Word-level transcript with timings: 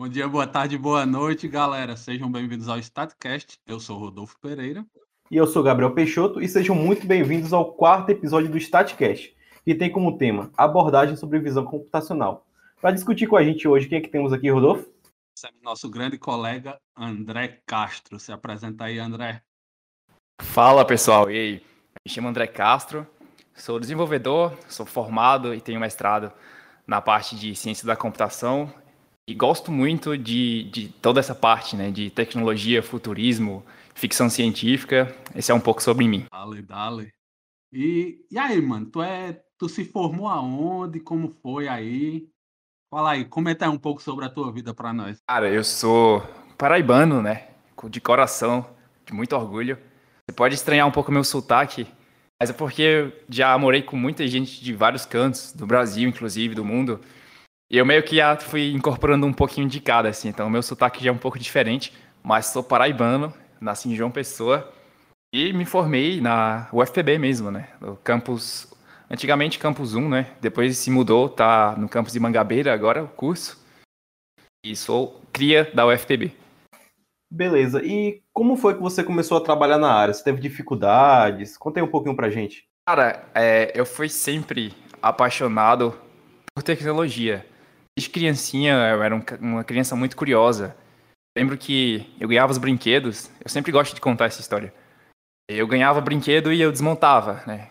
Bom 0.00 0.08
dia, 0.08 0.26
boa 0.26 0.46
tarde, 0.46 0.78
boa 0.78 1.04
noite, 1.04 1.46
galera. 1.46 1.94
Sejam 1.94 2.32
bem-vindos 2.32 2.70
ao 2.70 2.78
StatCast. 2.78 3.60
Eu 3.66 3.78
sou 3.78 3.98
Rodolfo 3.98 4.34
Pereira. 4.40 4.82
E 5.30 5.36
eu 5.36 5.46
sou 5.46 5.62
Gabriel 5.62 5.92
Peixoto 5.92 6.40
e 6.40 6.48
sejam 6.48 6.74
muito 6.74 7.06
bem-vindos 7.06 7.52
ao 7.52 7.74
quarto 7.74 8.08
episódio 8.08 8.50
do 8.50 8.56
StatCast, 8.56 9.36
que 9.62 9.74
tem 9.74 9.92
como 9.92 10.16
tema 10.16 10.50
abordagem 10.56 11.16
sobre 11.16 11.38
visão 11.38 11.66
computacional. 11.66 12.46
Para 12.80 12.92
discutir 12.92 13.26
com 13.26 13.36
a 13.36 13.44
gente 13.44 13.68
hoje, 13.68 13.88
quem 13.88 13.98
é 13.98 14.00
que 14.00 14.08
temos 14.08 14.32
aqui, 14.32 14.48
Rodolfo? 14.48 14.90
Nosso 15.62 15.86
grande 15.90 16.16
colega 16.16 16.80
André 16.96 17.60
Castro. 17.66 18.18
Se 18.18 18.32
apresenta 18.32 18.84
aí, 18.84 18.98
André. 18.98 19.42
Fala, 20.40 20.82
pessoal. 20.82 21.30
E 21.30 21.36
aí? 21.36 21.62
Me 22.02 22.10
chamo 22.10 22.28
André 22.28 22.46
Castro, 22.46 23.06
sou 23.54 23.78
desenvolvedor, 23.78 24.56
sou 24.66 24.86
formado 24.86 25.54
e 25.54 25.60
tenho 25.60 25.78
mestrado 25.78 26.32
na 26.86 27.02
parte 27.02 27.36
de 27.36 27.54
ciência 27.54 27.86
da 27.86 27.94
computação 27.94 28.72
e 29.30 29.34
gosto 29.34 29.70
muito 29.70 30.18
de, 30.18 30.64
de 30.64 30.88
toda 30.88 31.20
essa 31.20 31.36
parte, 31.36 31.76
né, 31.76 31.92
de 31.92 32.10
tecnologia, 32.10 32.82
futurismo, 32.82 33.64
ficção 33.94 34.28
científica. 34.28 35.14
Esse 35.36 35.52
é 35.52 35.54
um 35.54 35.60
pouco 35.60 35.80
sobre 35.80 36.08
mim. 36.08 36.26
Dale, 36.32 36.62
dale. 36.62 37.12
E, 37.72 38.26
e 38.28 38.36
aí, 38.36 38.60
mano, 38.60 38.86
tu, 38.86 39.00
é, 39.00 39.40
tu 39.56 39.68
se 39.68 39.84
formou 39.84 40.26
aonde? 40.26 40.98
Como 40.98 41.30
foi 41.40 41.68
aí? 41.68 42.26
Fala 42.92 43.12
aí, 43.12 43.24
comenta 43.24 43.64
aí 43.64 43.70
um 43.70 43.78
pouco 43.78 44.02
sobre 44.02 44.24
a 44.24 44.28
tua 44.28 44.52
vida 44.52 44.74
para 44.74 44.92
nós. 44.92 45.20
Cara, 45.28 45.48
eu 45.48 45.62
sou 45.62 46.20
paraibano, 46.58 47.22
né? 47.22 47.50
De 47.88 48.00
coração, 48.00 48.66
de 49.06 49.14
muito 49.14 49.36
orgulho. 49.36 49.78
Você 50.26 50.34
pode 50.34 50.56
estranhar 50.56 50.88
um 50.88 50.90
pouco 50.90 51.12
meu 51.12 51.22
sotaque, 51.22 51.86
mas 52.40 52.50
é 52.50 52.52
porque 52.52 52.82
eu 52.82 53.12
já 53.28 53.56
morei 53.56 53.80
com 53.80 53.96
muita 53.96 54.26
gente 54.26 54.62
de 54.62 54.74
vários 54.74 55.06
cantos, 55.06 55.52
do 55.52 55.68
Brasil, 55.68 56.08
inclusive, 56.08 56.52
do 56.52 56.64
mundo. 56.64 57.00
E 57.70 57.78
eu 57.78 57.86
meio 57.86 58.02
que 58.02 58.16
já 58.16 58.36
fui 58.36 58.72
incorporando 58.72 59.24
um 59.24 59.32
pouquinho 59.32 59.68
de 59.68 59.80
cada, 59.80 60.08
assim. 60.08 60.28
Então, 60.28 60.48
o 60.48 60.50
meu 60.50 60.62
sotaque 60.62 61.04
já 61.04 61.10
é 61.10 61.12
um 61.12 61.18
pouco 61.18 61.38
diferente, 61.38 61.92
mas 62.20 62.46
sou 62.46 62.64
paraibano, 62.64 63.32
nasci 63.60 63.88
em 63.88 63.94
João 63.94 64.10
Pessoa 64.10 64.72
e 65.32 65.52
me 65.52 65.64
formei 65.64 66.20
na 66.20 66.68
UFPB 66.72 67.16
mesmo, 67.16 67.48
né? 67.50 67.68
No 67.80 67.94
campus, 67.96 68.66
antigamente 69.08 69.60
campus 69.60 69.94
1, 69.94 70.08
né? 70.08 70.36
Depois 70.40 70.76
se 70.78 70.90
mudou, 70.90 71.28
tá 71.28 71.76
no 71.76 71.88
campus 71.88 72.12
de 72.12 72.18
Mangabeira 72.18 72.74
agora 72.74 73.04
o 73.04 73.08
curso. 73.08 73.64
E 74.66 74.74
sou 74.74 75.22
cria 75.32 75.70
da 75.72 75.86
UFPB. 75.86 76.32
Beleza. 77.32 77.80
E 77.84 78.20
como 78.32 78.56
foi 78.56 78.74
que 78.74 78.82
você 78.82 79.04
começou 79.04 79.38
a 79.38 79.40
trabalhar 79.40 79.78
na 79.78 79.92
área? 79.92 80.12
Você 80.12 80.24
teve 80.24 80.40
dificuldades? 80.40 81.56
Conta 81.56 81.78
aí 81.78 81.84
um 81.84 81.90
pouquinho 81.90 82.16
pra 82.16 82.30
gente. 82.30 82.64
Cara, 82.84 83.24
é, 83.32 83.70
eu 83.76 83.86
fui 83.86 84.08
sempre 84.08 84.74
apaixonado 85.00 85.96
por 86.52 86.64
tecnologia. 86.64 87.46
Desde 88.00 88.08
criancinha, 88.08 88.72
eu 88.72 89.02
era 89.02 89.14
um, 89.14 89.22
uma 89.42 89.62
criança 89.62 89.94
muito 89.94 90.16
curiosa. 90.16 90.74
Lembro 91.36 91.58
que 91.58 92.10
eu 92.18 92.26
ganhava 92.26 92.50
os 92.50 92.56
brinquedos, 92.56 93.30
eu 93.44 93.50
sempre 93.50 93.70
gosto 93.70 93.94
de 93.94 94.00
contar 94.00 94.24
essa 94.24 94.40
história. 94.40 94.72
Eu 95.46 95.66
ganhava 95.66 96.00
brinquedo 96.00 96.50
e 96.50 96.62
eu 96.62 96.72
desmontava, 96.72 97.42
né? 97.46 97.68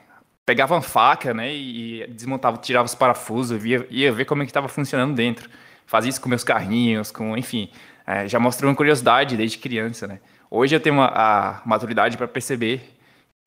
Pegava 0.47 0.75
uma 0.75 0.83
faca, 0.83 1.33
né, 1.33 1.51
e 1.51 2.05
desmontava, 2.09 2.57
tirava 2.57 2.85
os 2.85 2.93
parafusos, 2.93 3.59
via, 3.59 3.87
ia 3.89 4.11
ver 4.11 4.25
como 4.25 4.43
é 4.43 4.45
que 4.45 4.51
estava 4.51 4.67
funcionando 4.67 5.15
dentro. 5.15 5.49
Fazia 5.87 6.11
isso 6.11 6.21
com 6.21 6.29
meus 6.29 6.43
carrinhos, 6.43 7.09
com, 7.09 7.35
enfim, 7.35 7.71
é, 8.05 8.27
já 8.27 8.39
mostrou 8.39 8.69
uma 8.69 8.77
curiosidade 8.77 9.35
desde 9.35 9.57
criança, 9.57 10.05
né? 10.05 10.19
Hoje 10.51 10.75
eu 10.75 10.79
tenho 10.79 10.95
uma, 10.95 11.07
a 11.07 11.61
maturidade 11.65 12.17
para 12.17 12.27
perceber 12.27 12.81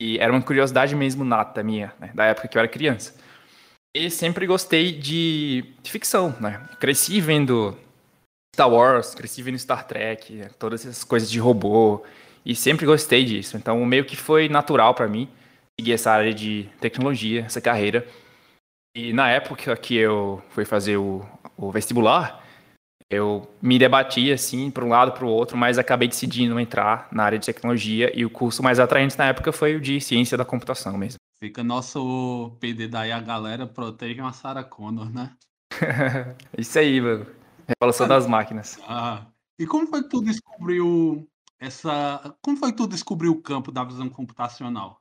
que 0.00 0.19
era 0.19 0.33
uma 0.33 0.42
curiosidade 0.42 0.96
mesmo 0.96 1.24
nata 1.24 1.62
minha, 1.62 1.92
né, 2.00 2.11
da 2.12 2.24
época 2.24 2.48
que 2.48 2.58
eu 2.58 2.61
era 2.61 2.69
criança. 2.69 3.14
E 3.94 4.08
sempre 4.10 4.46
gostei 4.46 4.92
de, 4.92 5.64
de 5.82 5.90
ficção, 5.90 6.34
né? 6.40 6.66
Cresci 6.80 7.20
vendo 7.20 7.76
Star 8.54 8.70
Wars, 8.70 9.14
cresci 9.14 9.42
vendo 9.42 9.58
Star 9.58 9.86
Trek, 9.86 10.48
todas 10.58 10.86
essas 10.86 11.04
coisas 11.04 11.30
de 11.30 11.38
robô, 11.38 12.02
e 12.44 12.54
sempre 12.54 12.86
gostei 12.86 13.24
disso. 13.24 13.56
Então, 13.56 13.84
meio 13.84 14.04
que 14.04 14.16
foi 14.16 14.48
natural 14.48 14.94
para 14.94 15.06
mim 15.06 15.28
seguir 15.78 15.92
essa 15.92 16.10
área 16.10 16.32
de 16.32 16.68
tecnologia, 16.80 17.42
essa 17.42 17.61
carreira. 17.61 18.06
E 18.96 19.12
na 19.12 19.28
época 19.28 19.77
que 19.77 19.96
eu 19.96 20.42
fui 20.50 20.64
fazer 20.64 20.96
o, 20.96 21.27
o 21.56 21.70
vestibular, 21.70 22.42
eu 23.11 23.46
me 23.61 23.78
debati 23.78 24.33
assim 24.33 24.70
para 24.70 24.84
um 24.84 24.88
lado 24.88 25.12
para 25.12 25.24
o 25.24 25.28
outro, 25.28 25.56
mas 25.56 25.77
acabei 25.77 26.08
decidindo 26.08 26.58
entrar 26.58 27.08
na 27.12 27.24
área 27.24 27.38
de 27.38 27.44
tecnologia 27.44 28.11
e 28.18 28.24
o 28.24 28.30
curso 28.30 28.62
mais 28.62 28.80
atraente 28.80 29.18
na 29.18 29.27
época 29.27 29.52
foi 29.52 29.77
o 29.77 29.80
de 29.80 30.00
ciência 30.00 30.36
da 30.36 30.46
computação 30.46 30.96
mesmo. 30.96 31.18
Fica 31.42 31.64
nosso 31.64 32.57
pedido 32.61 32.92
daí 32.92 33.11
a 33.11 33.19
galera 33.19 33.67
protejam 33.67 34.25
a 34.25 34.33
Sarah 34.33 34.63
Connor, 34.63 35.11
né? 35.11 35.36
Isso 36.57 36.79
aí, 36.79 37.01
mano. 37.01 37.27
Revolução 37.67 38.07
das 38.07 38.29
máquinas. 38.29 38.79
Ah, 38.86 39.27
e 39.58 39.67
como 39.67 39.89
foi 39.89 40.05
que 40.05 40.08
tu 40.08 40.23
descobriu 40.23 41.29
essa. 41.58 42.33
Como 42.41 42.57
foi 42.57 42.70
que 42.70 42.77
tu 42.77 42.86
descobriu 42.86 43.33
o 43.33 43.42
campo 43.42 43.73
da 43.73 43.83
visão 43.83 44.08
computacional? 44.08 45.01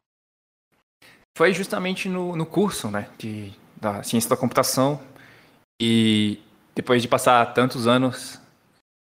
Foi 1.38 1.53
justamente 1.53 2.09
no, 2.09 2.35
no 2.35 2.47
curso, 2.47 2.90
né? 2.90 3.08
De, 3.19 3.53
da 3.79 4.02
ciência 4.02 4.31
da 4.31 4.35
computação. 4.35 5.00
E 5.79 6.40
depois 6.73 7.03
de 7.03 7.08
passar 7.08 7.53
tantos 7.53 7.85
anos 7.85 8.41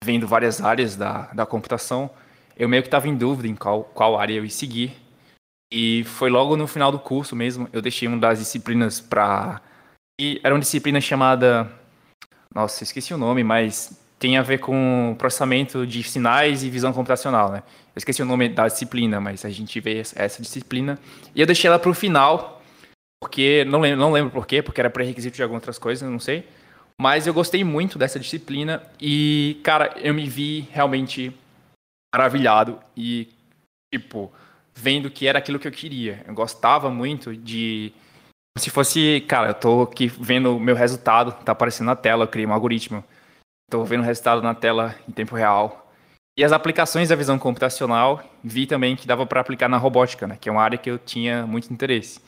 vendo 0.02 0.26
várias 0.26 0.60
áreas 0.60 0.96
da, 0.96 1.32
da 1.32 1.46
computação, 1.46 2.10
eu 2.56 2.68
meio 2.68 2.82
que 2.82 2.88
estava 2.88 3.06
em 3.06 3.16
dúvida 3.16 3.46
em 3.46 3.54
qual, 3.54 3.84
qual 3.84 4.18
área 4.18 4.34
eu 4.34 4.44
ia 4.44 4.50
seguir. 4.50 5.00
E 5.74 6.04
foi 6.04 6.28
logo 6.28 6.54
no 6.54 6.66
final 6.66 6.92
do 6.92 6.98
curso 6.98 7.34
mesmo, 7.34 7.66
eu 7.72 7.80
deixei 7.80 8.06
uma 8.06 8.18
das 8.18 8.38
disciplinas 8.38 9.00
para. 9.00 9.58
E 10.20 10.38
era 10.44 10.54
uma 10.54 10.60
disciplina 10.60 11.00
chamada. 11.00 11.66
Nossa, 12.54 12.84
esqueci 12.84 13.14
o 13.14 13.16
nome, 13.16 13.42
mas 13.42 13.98
tem 14.18 14.36
a 14.36 14.42
ver 14.42 14.58
com 14.58 15.16
processamento 15.18 15.86
de 15.86 16.02
sinais 16.02 16.62
e 16.62 16.68
visão 16.68 16.92
computacional, 16.92 17.50
né? 17.50 17.62
Eu 17.86 17.98
esqueci 17.98 18.20
o 18.20 18.26
nome 18.26 18.50
da 18.50 18.68
disciplina, 18.68 19.18
mas 19.18 19.46
a 19.46 19.48
gente 19.48 19.80
vê 19.80 20.00
essa 20.14 20.42
disciplina. 20.42 20.98
E 21.34 21.40
eu 21.40 21.46
deixei 21.46 21.68
ela 21.68 21.78
para 21.78 21.90
o 21.90 21.94
final, 21.94 22.62
porque. 23.18 23.64
Não 23.64 23.80
lembro, 23.80 23.98
não 23.98 24.12
lembro 24.12 24.30
por 24.30 24.46
quê, 24.46 24.60
porque 24.60 24.78
era 24.78 24.90
pré-requisito 24.90 25.36
de 25.36 25.42
algumas 25.42 25.62
outras 25.62 25.78
coisas, 25.78 26.06
não 26.06 26.20
sei. 26.20 26.46
Mas 27.00 27.26
eu 27.26 27.32
gostei 27.32 27.64
muito 27.64 27.98
dessa 27.98 28.20
disciplina 28.20 28.82
e, 29.00 29.58
cara, 29.64 29.94
eu 29.96 30.12
me 30.12 30.28
vi 30.28 30.68
realmente 30.70 31.34
maravilhado 32.14 32.78
e, 32.94 33.30
tipo 33.90 34.30
vendo 34.74 35.10
que 35.10 35.26
era 35.26 35.38
aquilo 35.38 35.58
que 35.58 35.68
eu 35.68 35.72
queria. 35.72 36.24
Eu 36.26 36.34
gostava 36.34 36.90
muito 36.90 37.36
de. 37.36 37.92
Se 38.58 38.70
fosse, 38.70 39.24
cara, 39.28 39.48
eu 39.48 39.54
tô 39.54 39.82
aqui 39.82 40.08
vendo 40.08 40.56
o 40.56 40.60
meu 40.60 40.74
resultado, 40.74 41.32
tá 41.44 41.52
aparecendo 41.52 41.86
na 41.86 41.96
tela, 41.96 42.24
eu 42.24 42.28
criei 42.28 42.46
um 42.46 42.52
algoritmo. 42.52 43.02
Tô 43.70 43.84
vendo 43.84 44.00
o 44.00 44.04
resultado 44.04 44.42
na 44.42 44.54
tela 44.54 44.94
em 45.08 45.12
tempo 45.12 45.34
real. 45.34 45.90
E 46.36 46.44
as 46.44 46.52
aplicações 46.52 47.08
da 47.08 47.16
visão 47.16 47.38
computacional, 47.38 48.22
vi 48.42 48.66
também 48.66 48.96
que 48.96 49.06
dava 49.06 49.26
para 49.26 49.40
aplicar 49.40 49.68
na 49.68 49.76
robótica, 49.76 50.26
né? 50.26 50.36
Que 50.40 50.48
é 50.48 50.52
uma 50.52 50.62
área 50.62 50.78
que 50.78 50.90
eu 50.90 50.98
tinha 50.98 51.46
muito 51.46 51.72
interesse. 51.72 52.20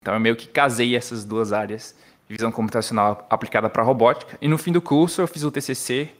Então 0.00 0.14
eu 0.14 0.20
meio 0.20 0.36
que 0.36 0.48
casei 0.48 0.96
essas 0.96 1.24
duas 1.24 1.52
áreas, 1.52 1.96
visão 2.28 2.50
computacional 2.50 3.26
aplicada 3.30 3.70
para 3.70 3.82
robótica. 3.82 4.36
E 4.40 4.48
no 4.48 4.58
fim 4.58 4.72
do 4.72 4.82
curso 4.82 5.20
eu 5.20 5.28
fiz 5.28 5.44
o 5.44 5.50
TCC 5.50 6.10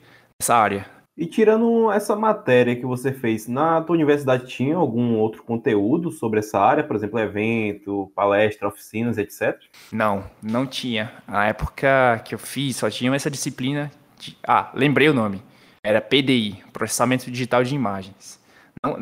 nessa 0.41 0.55
área. 0.55 1.02
E 1.17 1.27
tirando 1.27 1.93
essa 1.93 2.17
matéria 2.17 2.75
que 2.75 2.87
você 2.87 3.13
fez, 3.13 3.47
na 3.47 3.83
tua 3.83 3.95
universidade 3.95 4.47
tinha 4.47 4.77
algum 4.77 5.19
outro 5.19 5.43
conteúdo 5.43 6.11
sobre 6.11 6.39
essa 6.39 6.59
área? 6.59 6.83
Por 6.83 6.97
exemplo, 6.97 7.19
evento, 7.19 8.11
palestra, 8.15 8.67
oficinas, 8.67 9.19
etc? 9.19 9.61
Não, 9.93 10.25
não 10.43 10.67
tinha. 10.67 11.13
Na 11.29 11.47
época 11.47 12.23
que 12.25 12.35
eu 12.35 12.39
fiz, 12.39 12.77
só 12.77 12.89
tinha 12.89 13.15
essa 13.15 13.31
disciplina. 13.31 13.91
De... 14.19 14.39
Ah, 14.47 14.71
lembrei 14.75 15.09
o 15.11 15.15
nome. 15.15 15.43
Era 15.85 16.01
PDI, 16.01 16.65
Processamento 16.73 17.31
Digital 17.31 17.63
de 17.63 17.75
Imagens. 17.75 18.41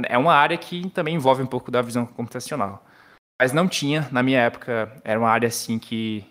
É 0.09 0.19
uma 0.19 0.35
área 0.35 0.59
que 0.59 0.91
também 0.91 1.15
envolve 1.15 1.43
um 1.43 1.47
pouco 1.47 1.71
da 1.71 1.81
visão 1.81 2.05
computacional. 2.05 2.85
Mas 3.41 3.53
não 3.53 3.69
tinha, 3.69 4.09
na 4.11 4.23
minha 4.23 4.41
época, 4.41 4.93
era 5.05 5.19
uma 5.19 5.31
área 5.31 5.47
assim 5.47 5.79
que 5.79 6.25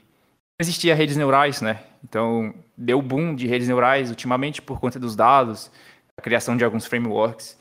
existia 0.59 0.93
redes 0.93 1.15
neurais, 1.15 1.61
né? 1.61 1.79
Então, 2.03 2.53
deu 2.77 3.01
boom 3.01 3.33
de 3.35 3.47
redes 3.47 3.67
neurais 3.67 4.09
ultimamente 4.09 4.61
por 4.61 4.79
conta 4.79 4.99
dos 4.99 5.15
dados, 5.15 5.71
a 6.17 6.21
criação 6.21 6.55
de 6.57 6.63
alguns 6.63 6.85
frameworks. 6.85 7.57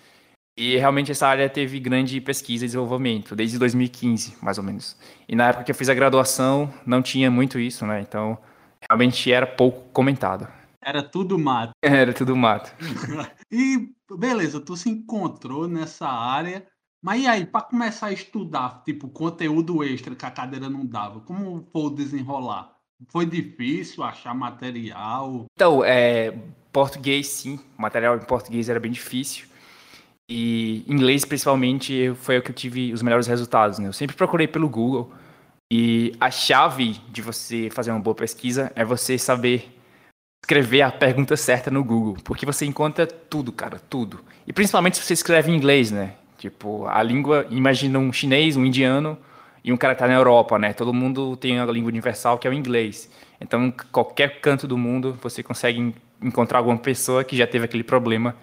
E 0.56 0.76
realmente 0.76 1.12
essa 1.12 1.28
área 1.28 1.48
teve 1.48 1.78
grande 1.78 2.20
pesquisa 2.20 2.64
e 2.64 2.68
desenvolvimento, 2.68 3.36
desde 3.36 3.58
2015, 3.58 4.36
mais 4.42 4.58
ou 4.58 4.64
menos. 4.64 4.96
E 5.28 5.36
na 5.36 5.48
época 5.48 5.64
que 5.64 5.70
eu 5.70 5.74
fiz 5.74 5.88
a 5.88 5.94
graduação, 5.94 6.72
não 6.84 7.00
tinha 7.00 7.30
muito 7.30 7.60
isso, 7.60 7.86
né? 7.86 8.00
Então, 8.00 8.36
realmente 8.90 9.32
era 9.32 9.46
pouco 9.46 9.88
comentado. 9.92 10.48
Era 10.82 11.02
tudo 11.02 11.38
mato. 11.38 11.72
Era 11.82 12.12
tudo 12.12 12.34
mato. 12.34 12.72
e 13.52 13.88
beleza, 14.16 14.60
tu 14.60 14.76
se 14.76 14.88
encontrou 14.88 15.68
nessa 15.68 16.08
área, 16.08 16.66
mas 17.00 17.22
e 17.22 17.26
aí, 17.28 17.46
para 17.46 17.62
começar 17.62 18.06
a 18.08 18.12
estudar, 18.12 18.82
tipo, 18.84 19.08
conteúdo 19.08 19.84
extra 19.84 20.16
que 20.16 20.26
a 20.26 20.30
cadeira 20.30 20.68
não 20.68 20.84
dava, 20.84 21.20
como 21.20 21.68
foi 21.72 21.82
o 21.82 21.90
desenrolar? 21.90 22.77
Foi 23.06 23.24
difícil 23.24 24.02
achar 24.02 24.34
material? 24.34 25.46
Então, 25.54 25.84
é, 25.84 26.34
português 26.72 27.28
sim, 27.28 27.60
material 27.76 28.16
em 28.16 28.24
português 28.24 28.68
era 28.68 28.80
bem 28.80 28.90
difícil. 28.90 29.46
E 30.28 30.84
inglês, 30.86 31.24
principalmente, 31.24 32.12
foi 32.16 32.38
o 32.38 32.42
que 32.42 32.50
eu 32.50 32.54
tive 32.54 32.92
os 32.92 33.02
melhores 33.02 33.26
resultados. 33.26 33.78
Né? 33.78 33.88
Eu 33.88 33.92
sempre 33.92 34.16
procurei 34.16 34.46
pelo 34.46 34.68
Google. 34.68 35.12
E 35.70 36.12
a 36.20 36.30
chave 36.30 37.00
de 37.10 37.22
você 37.22 37.68
fazer 37.70 37.90
uma 37.90 38.00
boa 38.00 38.14
pesquisa 38.14 38.72
é 38.74 38.84
você 38.84 39.18
saber 39.18 39.78
escrever 40.42 40.82
a 40.82 40.90
pergunta 40.90 41.36
certa 41.36 41.70
no 41.70 41.84
Google, 41.84 42.16
porque 42.24 42.46
você 42.46 42.64
encontra 42.64 43.06
tudo, 43.06 43.52
cara, 43.52 43.78
tudo. 43.90 44.20
E 44.46 44.52
principalmente 44.52 44.96
se 44.96 45.02
você 45.02 45.12
escreve 45.12 45.50
em 45.50 45.56
inglês, 45.56 45.90
né? 45.90 46.14
Tipo, 46.38 46.86
a 46.86 47.02
língua, 47.02 47.46
imagina 47.50 47.98
um 47.98 48.10
chinês, 48.12 48.56
um 48.56 48.64
indiano 48.64 49.18
e 49.64 49.72
um 49.72 49.76
cara 49.76 49.94
que 49.94 50.00
tá 50.00 50.08
na 50.08 50.14
Europa, 50.14 50.58
né? 50.58 50.72
Todo 50.72 50.92
mundo 50.92 51.36
tem 51.36 51.58
a 51.58 51.66
língua 51.66 51.88
universal 51.88 52.38
que 52.38 52.46
é 52.46 52.50
o 52.50 52.54
inglês. 52.54 53.10
Então, 53.40 53.72
qualquer 53.92 54.40
canto 54.40 54.66
do 54.66 54.76
mundo, 54.76 55.18
você 55.22 55.42
consegue 55.42 55.94
encontrar 56.22 56.58
alguma 56.58 56.78
pessoa 56.78 57.22
que 57.24 57.36
já 57.36 57.46
teve 57.46 57.64
aquele 57.64 57.84
problema 57.84 58.34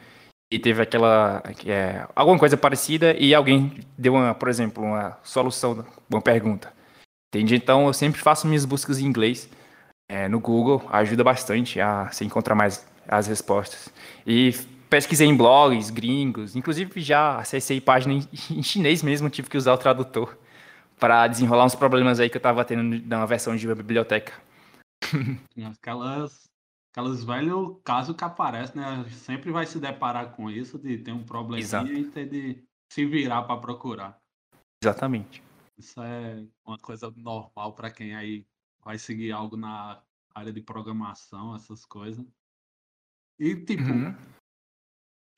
e 0.51 0.59
teve 0.59 0.81
aquela 0.81 1.43
é, 1.65 2.05
alguma 2.15 2.37
coisa 2.37 2.55
parecida 2.55 3.13
e 3.17 3.33
alguém 3.33 3.79
deu 3.97 4.13
uma, 4.13 4.33
por 4.33 4.47
exemplo, 4.47 4.83
uma 4.83 5.17
solução, 5.23 5.85
uma 6.09 6.21
pergunta. 6.21 6.73
Entende? 7.33 7.55
Então, 7.55 7.87
eu 7.87 7.93
sempre 7.93 8.21
faço 8.21 8.47
minhas 8.47 8.63
buscas 8.63 8.99
em 8.99 9.05
inglês 9.05 9.49
é, 10.07 10.29
no 10.29 10.39
Google, 10.39 10.83
ajuda 10.89 11.23
bastante 11.23 11.81
a 11.81 12.09
se 12.11 12.23
encontrar 12.23 12.55
mais 12.55 12.85
as 13.07 13.27
respostas. 13.27 13.89
E 14.25 14.53
pesquisei 14.89 15.27
em 15.27 15.35
blogs 15.35 15.89
gringos, 15.89 16.55
inclusive 16.55 17.01
já 17.01 17.37
acessei 17.37 17.81
página 17.81 18.13
em, 18.13 18.27
em 18.57 18.63
chinês 18.63 19.03
mesmo, 19.03 19.29
tive 19.29 19.49
que 19.49 19.57
usar 19.57 19.73
o 19.73 19.77
tradutor 19.77 20.37
para 20.99 21.27
desenrolar 21.27 21.65
uns 21.65 21.75
problemas 21.75 22.19
aí 22.19 22.29
que 22.29 22.37
eu 22.37 22.39
estava 22.39 22.63
tendo 22.63 23.05
na 23.05 23.25
versão 23.25 23.55
de 23.55 23.67
uma 23.67 23.75
biblioteca. 23.75 24.33
Aquelas, 25.77 26.49
aquelas 26.91 27.23
velhos 27.23 27.77
casos 27.83 28.15
que 28.15 28.23
aparecem, 28.23 28.81
né? 28.81 29.05
Sempre 29.11 29.51
vai 29.51 29.65
se 29.65 29.79
deparar 29.79 30.31
com 30.35 30.49
isso, 30.49 30.79
de 30.79 30.97
ter 30.97 31.11
um 31.11 31.23
probleminha 31.23 31.83
e 31.93 32.05
ter 32.05 32.27
de 32.27 32.63
se 32.91 33.05
virar 33.05 33.43
para 33.43 33.59
procurar. 33.59 34.17
Exatamente. 34.81 35.43
Isso 35.77 36.01
é 36.01 36.45
uma 36.65 36.77
coisa 36.77 37.13
normal 37.15 37.73
para 37.73 37.91
quem 37.91 38.15
aí 38.15 38.45
vai 38.83 38.97
seguir 38.97 39.31
algo 39.31 39.57
na 39.57 40.01
área 40.33 40.53
de 40.53 40.61
programação, 40.61 41.55
essas 41.55 41.85
coisas. 41.85 42.25
E 43.39 43.55
tipo, 43.55 43.83
uhum. 43.83 44.15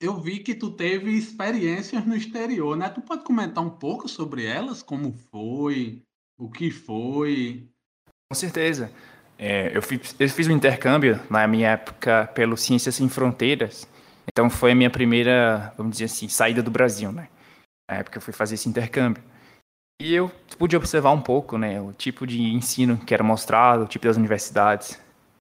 Eu 0.00 0.20
vi 0.20 0.40
que 0.40 0.54
tu 0.54 0.70
teve 0.70 1.10
experiências 1.10 2.04
no 2.06 2.14
exterior, 2.14 2.76
né? 2.76 2.88
Tu 2.88 3.00
pode 3.00 3.24
comentar 3.24 3.64
um 3.64 3.70
pouco 3.70 4.08
sobre 4.08 4.44
elas, 4.44 4.82
como 4.82 5.12
foi, 5.30 6.02
o 6.38 6.50
que 6.50 6.70
foi? 6.70 7.68
Com 8.30 8.34
certeza. 8.34 8.92
É, 9.38 9.76
eu, 9.76 9.82
fiz, 9.82 10.14
eu 10.18 10.28
fiz 10.28 10.48
um 10.48 10.52
intercâmbio 10.52 11.20
na 11.30 11.46
minha 11.46 11.70
época 11.70 12.26
pelo 12.34 12.56
Ciências 12.56 12.94
Sem 12.94 13.08
Fronteiras. 13.08 13.88
Então 14.28 14.50
foi 14.50 14.72
a 14.72 14.74
minha 14.74 14.90
primeira, 14.90 15.72
vamos 15.76 15.92
dizer 15.92 16.04
assim, 16.04 16.28
saída 16.28 16.62
do 16.62 16.70
Brasil, 16.70 17.10
né? 17.10 17.28
Na 17.90 17.98
época 17.98 18.18
eu 18.18 18.22
fui 18.22 18.32
fazer 18.32 18.54
esse 18.54 18.68
intercâmbio. 18.68 19.22
E 20.00 20.14
eu 20.14 20.30
pude 20.58 20.76
observar 20.76 21.10
um 21.10 21.20
pouco, 21.20 21.58
né, 21.58 21.80
o 21.80 21.92
tipo 21.92 22.24
de 22.24 22.40
ensino 22.40 22.96
que 22.98 23.12
era 23.12 23.24
mostrado, 23.24 23.82
o 23.82 23.88
tipo 23.88 24.06
das 24.06 24.16
universidades. 24.16 25.00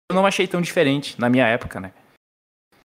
Eu 0.09 0.15
não 0.15 0.25
achei 0.25 0.47
tão 0.47 0.61
diferente 0.61 1.19
na 1.19 1.29
minha 1.29 1.45
época, 1.45 1.79
né? 1.79 1.93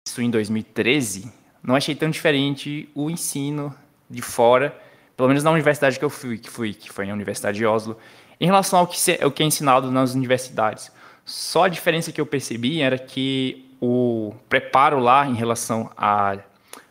Isso 0.07 0.21
em 0.21 0.29
2013, 0.29 1.29
não 1.67 1.75
achei 1.75 1.93
tão 1.93 2.09
diferente 2.09 2.89
o 2.95 3.09
ensino 3.09 3.75
de 4.09 4.21
fora, 4.21 4.73
pelo 5.17 5.27
menos 5.27 5.43
na 5.43 5.51
universidade 5.51 5.99
que 5.99 6.05
eu 6.05 6.09
fui, 6.09 6.37
que 6.37 6.49
fui, 6.49 6.73
que 6.73 6.89
foi 6.89 7.09
a 7.09 7.13
Universidade 7.13 7.57
de 7.57 7.65
Oslo, 7.65 7.97
em 8.39 8.45
relação 8.45 8.79
ao 8.79 8.87
que, 8.87 8.97
se, 8.97 9.19
ao 9.21 9.29
que 9.29 9.43
é 9.43 9.45
ensinado 9.45 9.91
nas 9.91 10.15
universidades. 10.15 10.89
Só 11.25 11.65
a 11.65 11.67
diferença 11.67 12.09
que 12.09 12.21
eu 12.21 12.25
percebi 12.25 12.81
era 12.81 12.97
que 12.97 13.69
o 13.81 14.33
preparo 14.47 14.97
lá 14.97 15.27
em 15.27 15.33
relação 15.33 15.91
a 15.97 16.37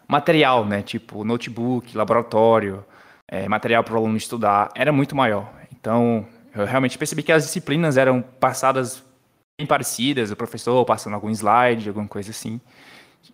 material, 0.07 0.67
né, 0.67 0.83
tipo 0.83 1.25
notebook, 1.25 1.97
laboratório, 1.97 2.85
é, 3.27 3.49
material 3.49 3.83
para 3.83 3.95
o 3.95 3.97
aluno 3.97 4.19
estudar 4.19 4.71
era 4.75 4.93
muito 4.93 5.17
maior. 5.17 5.51
Então, 5.73 6.27
eu 6.55 6.67
realmente 6.67 6.99
percebi 6.99 7.23
que 7.23 7.33
as 7.33 7.45
disciplinas 7.45 7.97
eram 7.97 8.21
passadas 8.21 9.03
bem 9.59 9.67
parecidas, 9.67 10.31
o 10.31 10.37
professor 10.37 10.85
passando 10.85 11.15
algum 11.15 11.31
slide, 11.31 11.89
alguma 11.89 12.07
coisa 12.07 12.31
assim. 12.31 12.61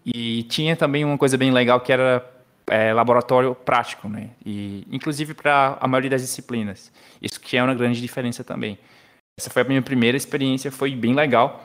E 0.05 0.43
tinha 0.45 0.75
também 0.75 1.05
uma 1.05 1.19
coisa 1.19 1.37
bem 1.37 1.51
legal 1.51 1.81
que 1.81 1.93
era 1.93 2.25
é, 2.67 2.93
laboratório 2.93 3.55
prático, 3.55 4.09
né? 4.09 4.31
E, 4.45 4.87
inclusive 4.91 5.35
para 5.35 5.77
a 5.81 5.87
maioria 5.87 6.11
das 6.11 6.23
disciplinas. 6.23 6.93
Isso 7.21 7.41
que 7.41 7.57
é 7.57 7.63
uma 7.63 7.75
grande 7.75 8.01
diferença 8.01 8.43
também. 8.43 8.79
Essa 9.39 9.51
foi 9.51 9.63
a 9.63 9.65
minha 9.65 9.83
primeira 9.83 10.17
experiência, 10.17 10.71
foi 10.71 10.95
bem 10.95 11.15
legal. 11.15 11.65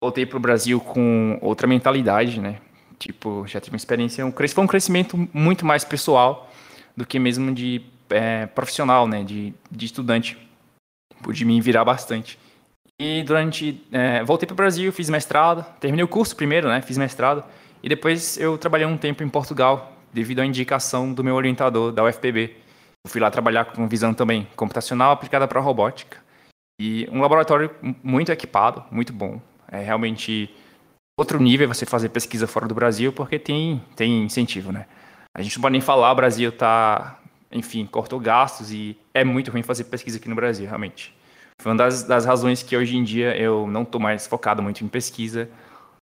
Voltei 0.00 0.26
para 0.26 0.36
o 0.36 0.40
Brasil 0.40 0.80
com 0.80 1.38
outra 1.40 1.66
mentalidade, 1.66 2.40
né? 2.40 2.58
Tipo, 2.98 3.46
já 3.46 3.60
tive 3.60 3.74
uma 3.74 3.76
experiência, 3.76 4.24
um, 4.24 4.32
foi 4.32 4.64
um 4.64 4.66
crescimento 4.66 5.28
muito 5.32 5.64
mais 5.64 5.84
pessoal 5.84 6.50
do 6.96 7.04
que 7.04 7.18
mesmo 7.18 7.52
de 7.52 7.82
é, 8.10 8.46
profissional, 8.46 9.06
né, 9.06 9.22
de, 9.22 9.52
de 9.70 9.86
estudante. 9.86 10.38
Pude 11.22 11.44
me 11.44 11.60
virar 11.60 11.84
bastante. 11.84 12.38
E 13.00 13.22
durante. 13.24 13.84
É, 13.90 14.22
voltei 14.22 14.46
para 14.46 14.54
o 14.54 14.56
Brasil, 14.56 14.92
fiz 14.92 15.08
mestrado, 15.10 15.64
terminei 15.80 16.04
o 16.04 16.08
curso 16.08 16.36
primeiro, 16.36 16.68
né, 16.68 16.80
fiz 16.80 16.96
mestrado, 16.96 17.44
e 17.82 17.88
depois 17.88 18.38
eu 18.38 18.56
trabalhei 18.56 18.86
um 18.86 18.96
tempo 18.96 19.22
em 19.22 19.28
Portugal, 19.28 19.96
devido 20.12 20.40
à 20.40 20.46
indicação 20.46 21.12
do 21.12 21.24
meu 21.24 21.34
orientador 21.34 21.92
da 21.92 22.04
UFPB. 22.04 22.56
Eu 23.04 23.10
fui 23.10 23.20
lá 23.20 23.30
trabalhar 23.30 23.66
com 23.66 23.86
visão 23.86 24.14
também 24.14 24.48
computacional 24.56 25.12
aplicada 25.12 25.46
para 25.46 25.60
robótica. 25.60 26.18
E 26.80 27.08
um 27.12 27.20
laboratório 27.20 27.70
muito 28.02 28.32
equipado, 28.32 28.82
muito 28.90 29.12
bom. 29.12 29.40
É 29.70 29.80
realmente 29.80 30.50
outro 31.18 31.40
nível 31.40 31.68
você 31.68 31.84
fazer 31.84 32.08
pesquisa 32.08 32.46
fora 32.46 32.66
do 32.66 32.74
Brasil, 32.74 33.12
porque 33.12 33.38
tem, 33.38 33.82
tem 33.94 34.24
incentivo, 34.24 34.72
né? 34.72 34.86
A 35.36 35.42
gente 35.42 35.56
não 35.56 35.62
pode 35.62 35.72
nem 35.72 35.80
falar, 35.80 36.10
o 36.12 36.14
Brasil 36.14 36.50
está, 36.50 37.20
enfim, 37.52 37.86
cortou 37.86 38.18
gastos 38.18 38.72
e 38.72 38.96
é 39.12 39.24
muito 39.24 39.50
ruim 39.50 39.62
fazer 39.62 39.84
pesquisa 39.84 40.16
aqui 40.18 40.28
no 40.28 40.34
Brasil, 40.34 40.66
realmente. 40.66 41.13
Foi 41.60 41.72
uma 41.72 41.78
das, 41.78 42.02
das 42.02 42.24
razões 42.24 42.62
que 42.62 42.76
hoje 42.76 42.96
em 42.96 43.04
dia 43.04 43.36
eu 43.36 43.66
não 43.66 43.82
estou 43.82 44.00
mais 44.00 44.26
focado 44.26 44.62
muito 44.62 44.84
em 44.84 44.88
pesquisa, 44.88 45.50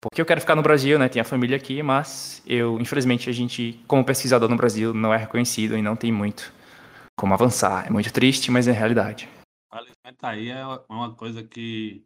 porque 0.01 0.21
eu 0.21 0.25
quero 0.25 0.41
ficar 0.41 0.55
no 0.55 0.61
Brasil, 0.61 0.99
né? 0.99 1.09
Tenho 1.09 1.21
a 1.21 1.27
família 1.27 1.57
aqui, 1.57 1.81
mas 1.81 2.43
eu, 2.45 2.79
infelizmente, 2.79 3.29
a 3.29 3.33
gente, 3.33 3.83
como 3.87 4.05
pesquisador 4.05 4.49
no 4.49 4.55
Brasil, 4.55 4.93
não 4.93 5.13
é 5.13 5.17
reconhecido 5.17 5.77
e 5.77 5.81
não 5.81 5.95
tem 5.95 6.11
muito 6.11 6.53
como 7.17 7.33
avançar. 7.33 7.87
É 7.87 7.89
muito 7.89 8.11
triste, 8.13 8.51
mas 8.51 8.67
é 8.67 8.71
realidade. 8.71 9.27
Falecimento 9.69 10.25
aí 10.25 10.49
é 10.49 10.63
uma 10.89 11.15
coisa 11.15 11.43
que 11.43 12.05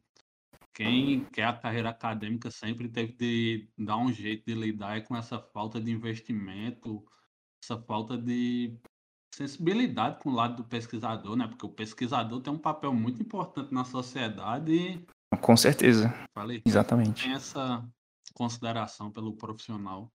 quem 0.73 1.25
quer 1.25 1.45
a 1.45 1.53
carreira 1.53 1.89
acadêmica 1.89 2.49
sempre 2.49 2.87
teve 2.87 3.13
de 3.13 3.69
dar 3.77 3.97
um 3.97 4.11
jeito 4.11 4.45
de 4.45 4.53
lidar 4.53 5.03
com 5.03 5.15
essa 5.15 5.37
falta 5.37 5.79
de 5.79 5.91
investimento, 5.91 7.03
essa 7.63 7.79
falta 7.81 8.17
de 8.17 8.79
sensibilidade 9.33 10.19
com 10.19 10.29
o 10.29 10.33
lado 10.33 10.57
do 10.57 10.63
pesquisador, 10.63 11.35
né? 11.35 11.47
Porque 11.47 11.65
o 11.65 11.69
pesquisador 11.69 12.41
tem 12.41 12.53
um 12.53 12.57
papel 12.57 12.93
muito 12.93 13.21
importante 13.21 13.73
na 13.73 13.83
sociedade. 13.83 15.03
Com 15.39 15.55
certeza. 15.55 16.13
Falei. 16.33 16.61
Exatamente. 16.65 17.23
Tem 17.23 17.33
essa 17.33 17.83
consideração 18.33 19.09
pelo 19.09 19.33
profissional. 19.33 20.11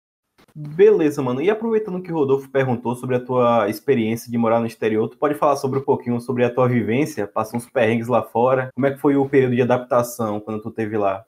Beleza, 0.54 1.22
mano. 1.22 1.40
E 1.40 1.50
aproveitando 1.50 2.02
que 2.02 2.12
o 2.12 2.14
Rodolfo 2.14 2.48
perguntou 2.48 2.94
sobre 2.94 3.16
a 3.16 3.20
tua 3.20 3.68
experiência 3.68 4.30
de 4.30 4.38
morar 4.38 4.60
no 4.60 4.66
exterior, 4.66 5.08
tu 5.08 5.16
pode 5.16 5.34
falar 5.34 5.56
sobre 5.56 5.78
um 5.78 5.82
pouquinho 5.82 6.20
sobre 6.20 6.44
a 6.44 6.52
tua 6.52 6.68
vivência? 6.68 7.26
Passou 7.26 7.58
uns 7.58 7.68
perrengues 7.68 8.08
lá 8.08 8.22
fora. 8.22 8.68
Como 8.74 8.86
é 8.86 8.92
que 8.92 8.98
foi 8.98 9.16
o 9.16 9.28
período 9.28 9.54
de 9.54 9.62
adaptação 9.62 10.40
quando 10.40 10.60
tu 10.60 10.70
teve 10.70 10.96
lá? 10.96 11.24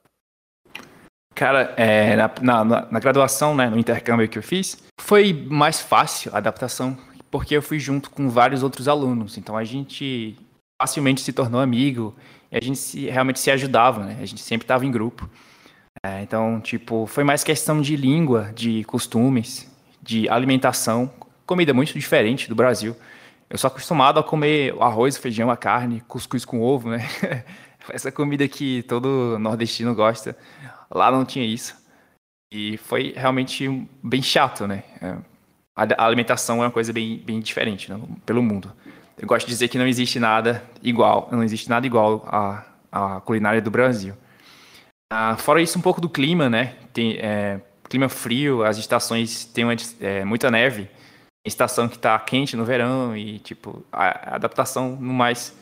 Cara, 1.34 1.74
é, 1.76 2.16
na, 2.16 2.30
na, 2.40 2.64
na, 2.64 2.98
graduação, 2.98 3.54
né, 3.54 3.68
no 3.68 3.78
intercâmbio 3.78 4.28
que 4.28 4.38
eu 4.38 4.42
fiz, 4.42 4.82
foi 4.98 5.34
mais 5.50 5.82
fácil 5.82 6.34
a 6.34 6.38
adaptação, 6.38 6.96
porque 7.36 7.54
eu 7.54 7.60
fui 7.60 7.78
junto 7.78 8.08
com 8.08 8.30
vários 8.30 8.62
outros 8.62 8.88
alunos. 8.88 9.36
Então 9.36 9.58
a 9.58 9.62
gente 9.62 10.38
facilmente 10.80 11.20
se 11.20 11.34
tornou 11.34 11.60
amigo 11.60 12.16
e 12.50 12.56
a 12.56 12.60
gente 12.62 12.78
se, 12.78 13.10
realmente 13.10 13.38
se 13.38 13.50
ajudava, 13.50 14.04
né? 14.06 14.16
A 14.22 14.24
gente 14.24 14.40
sempre 14.40 14.64
estava 14.64 14.86
em 14.86 14.90
grupo. 14.90 15.28
É, 16.02 16.22
então, 16.22 16.58
tipo, 16.62 17.04
foi 17.04 17.24
mais 17.24 17.44
questão 17.44 17.82
de 17.82 17.94
língua, 17.94 18.50
de 18.54 18.84
costumes, 18.84 19.70
de 20.00 20.26
alimentação, 20.30 21.12
comida 21.44 21.74
muito 21.74 21.92
diferente 21.92 22.48
do 22.48 22.54
Brasil. 22.54 22.96
Eu 23.50 23.58
sou 23.58 23.68
acostumado 23.68 24.18
a 24.18 24.24
comer 24.24 24.74
arroz, 24.80 25.18
feijão, 25.18 25.50
a 25.50 25.58
carne, 25.58 26.00
cuscuz 26.08 26.42
com 26.42 26.62
ovo, 26.62 26.88
né? 26.88 27.06
Essa 27.90 28.10
comida 28.10 28.48
que 28.48 28.82
todo 28.84 29.38
nordestino 29.38 29.94
gosta. 29.94 30.34
Lá 30.90 31.10
não 31.10 31.22
tinha 31.22 31.44
isso. 31.44 31.76
E 32.50 32.78
foi 32.78 33.12
realmente 33.14 33.68
bem 34.02 34.22
chato, 34.22 34.66
né? 34.66 34.84
É, 35.02 35.35
a 35.76 36.04
alimentação 36.04 36.62
é 36.62 36.66
uma 36.66 36.70
coisa 36.70 36.92
bem, 36.92 37.18
bem 37.18 37.38
diferente 37.40 37.92
né? 37.92 38.00
pelo 38.24 38.42
mundo. 38.42 38.72
Eu 39.18 39.26
gosto 39.26 39.46
de 39.46 39.52
dizer 39.52 39.68
que 39.68 39.78
não 39.78 39.86
existe 39.86 40.18
nada 40.18 40.64
igual, 40.82 41.28
não 41.30 41.42
existe 41.42 41.68
nada 41.68 41.86
igual 41.86 42.26
à, 42.26 42.64
à 42.90 43.20
culinária 43.20 43.60
do 43.60 43.70
Brasil. 43.70 44.14
Ah, 45.12 45.36
fora 45.36 45.60
isso, 45.60 45.78
um 45.78 45.82
pouco 45.82 46.00
do 46.00 46.08
clima, 46.08 46.50
né? 46.50 46.74
Tem 46.92 47.16
é, 47.18 47.60
clima 47.88 48.08
frio, 48.08 48.64
as 48.64 48.76
estações 48.76 49.44
têm 49.44 49.64
uma, 49.64 49.76
é, 50.00 50.24
muita 50.24 50.50
neve. 50.50 50.88
Estação 51.46 51.88
que 51.88 51.96
está 51.96 52.18
quente 52.18 52.56
no 52.56 52.64
verão 52.64 53.16
e, 53.16 53.38
tipo, 53.38 53.84
a, 53.92 54.34
adaptação 54.34 54.96
no 54.96 55.12
mais 55.12 55.56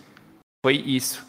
foi 0.64 0.76
isso. 0.76 1.26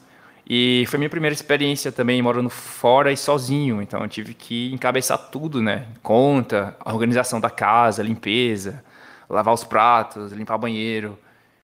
E 0.48 0.86
foi 0.88 1.00
minha 1.00 1.10
primeira 1.10 1.34
experiência 1.34 1.92
também 1.92 2.22
morando 2.22 2.50
fora 2.50 3.12
e 3.12 3.18
sozinho, 3.18 3.82
então 3.82 4.02
eu 4.02 4.08
tive 4.08 4.36
que 4.36 4.72
encabeçar 4.72 5.18
tudo, 5.18 5.62
né? 5.62 5.88
Conta, 6.04 6.78
organização 6.86 7.40
da 7.40 7.50
casa, 7.50 8.04
limpeza, 8.04 8.84
lavar 9.28 9.54
os 9.54 9.64
pratos, 9.64 10.32
limpar 10.32 10.56
o 10.56 10.60
banheiro. 10.60 11.18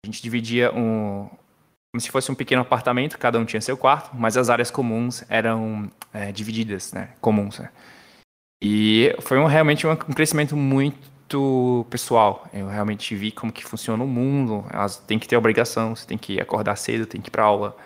A 0.04 0.08
gente 0.08 0.24
dividia 0.24 0.74
um, 0.74 1.30
como 1.94 2.02
se 2.02 2.10
fosse 2.10 2.32
um 2.32 2.36
pequeno 2.36 2.64
apartamento, 2.64 3.20
cada 3.20 3.38
um 3.38 3.46
tinha 3.46 3.62
seu 3.62 3.78
quarto, 3.78 4.10
mas 4.16 4.36
as 4.36 4.50
áreas 4.50 4.72
comuns 4.72 5.24
eram 5.30 5.92
é, 6.12 6.32
divididas, 6.32 6.92
né? 6.92 7.10
Comuns. 7.22 7.60
Né? 7.60 7.70
E 8.64 9.16
foi 9.20 9.38
um, 9.38 9.46
realmente 9.46 9.86
um, 9.86 9.96
crescimento 9.96 10.58
muito 10.58 11.86
pessoal. 11.92 12.48
Eu 12.52 12.68
realmente 12.68 13.16
vi 13.16 13.32
como 13.32 13.52
que 13.52 13.64
funciona 13.64 14.04
o 14.04 14.08
mundo. 14.08 14.66
Tem 15.06 15.20
que 15.20 15.28
ter 15.28 15.38
obrigação, 15.38 15.96
você 15.96 16.08
tem 16.08 16.18
que 16.18 16.42
acordar 16.42 16.76
cedo, 16.76 17.06
tem 17.06 17.22
que 17.22 17.30
ir 17.30 17.32
para 17.32 17.44
aula. 17.44 17.78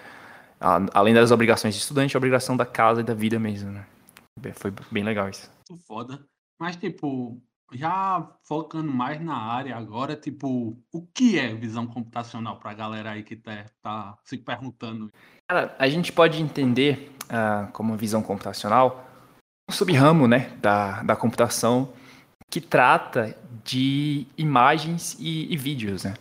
Além 0.60 1.14
das 1.14 1.32
obrigações 1.32 1.76
de 1.76 1.82
estudante, 1.82 2.16
a 2.16 2.20
obrigação 2.20 2.58
da 2.58 2.66
casa 2.66 3.02
e 3.02 3.04
da 3.04 3.14
vida 3.14 3.40
mesmo, 3.40 3.72
né? 3.72 3.86
Foi 4.56 4.72
bem 4.92 5.04
legal 5.04 5.30
isso. 5.30 5.50
Foda. 5.88 6.20
Mas, 6.60 6.76
tipo, 6.76 7.40
já 7.74 8.28
focando 8.44 8.92
mais 8.92 9.22
na 9.22 9.36
área 9.36 9.76
agora, 9.76 10.16
tipo, 10.16 10.78
o 10.92 11.08
que 11.14 11.38
é 11.38 11.54
visão 11.54 11.86
computacional 11.86 12.58
para 12.58 12.72
a 12.72 12.74
galera 12.74 13.12
aí 13.12 13.24
que 13.24 13.36
tá, 13.36 13.66
tá, 13.82 14.18
se 14.24 14.38
perguntando? 14.38 15.12
Cara, 15.48 15.76
a 15.78 15.88
gente 15.90 16.12
pode 16.12 16.42
entender 16.42 17.12
uh, 17.26 17.72
como 17.72 17.96
visão 17.98 18.22
computacional 18.22 19.06
um 19.70 19.74
subramo 19.74 20.28
né, 20.28 20.52
da, 20.62 21.04
da 21.04 21.16
computação 21.16 21.92
que 22.50 22.62
trata 22.62 23.36
de 23.64 24.26
imagens 24.38 25.18
e, 25.20 25.52
e 25.54 25.58
vídeos. 25.58 26.06
Né? 26.06 26.14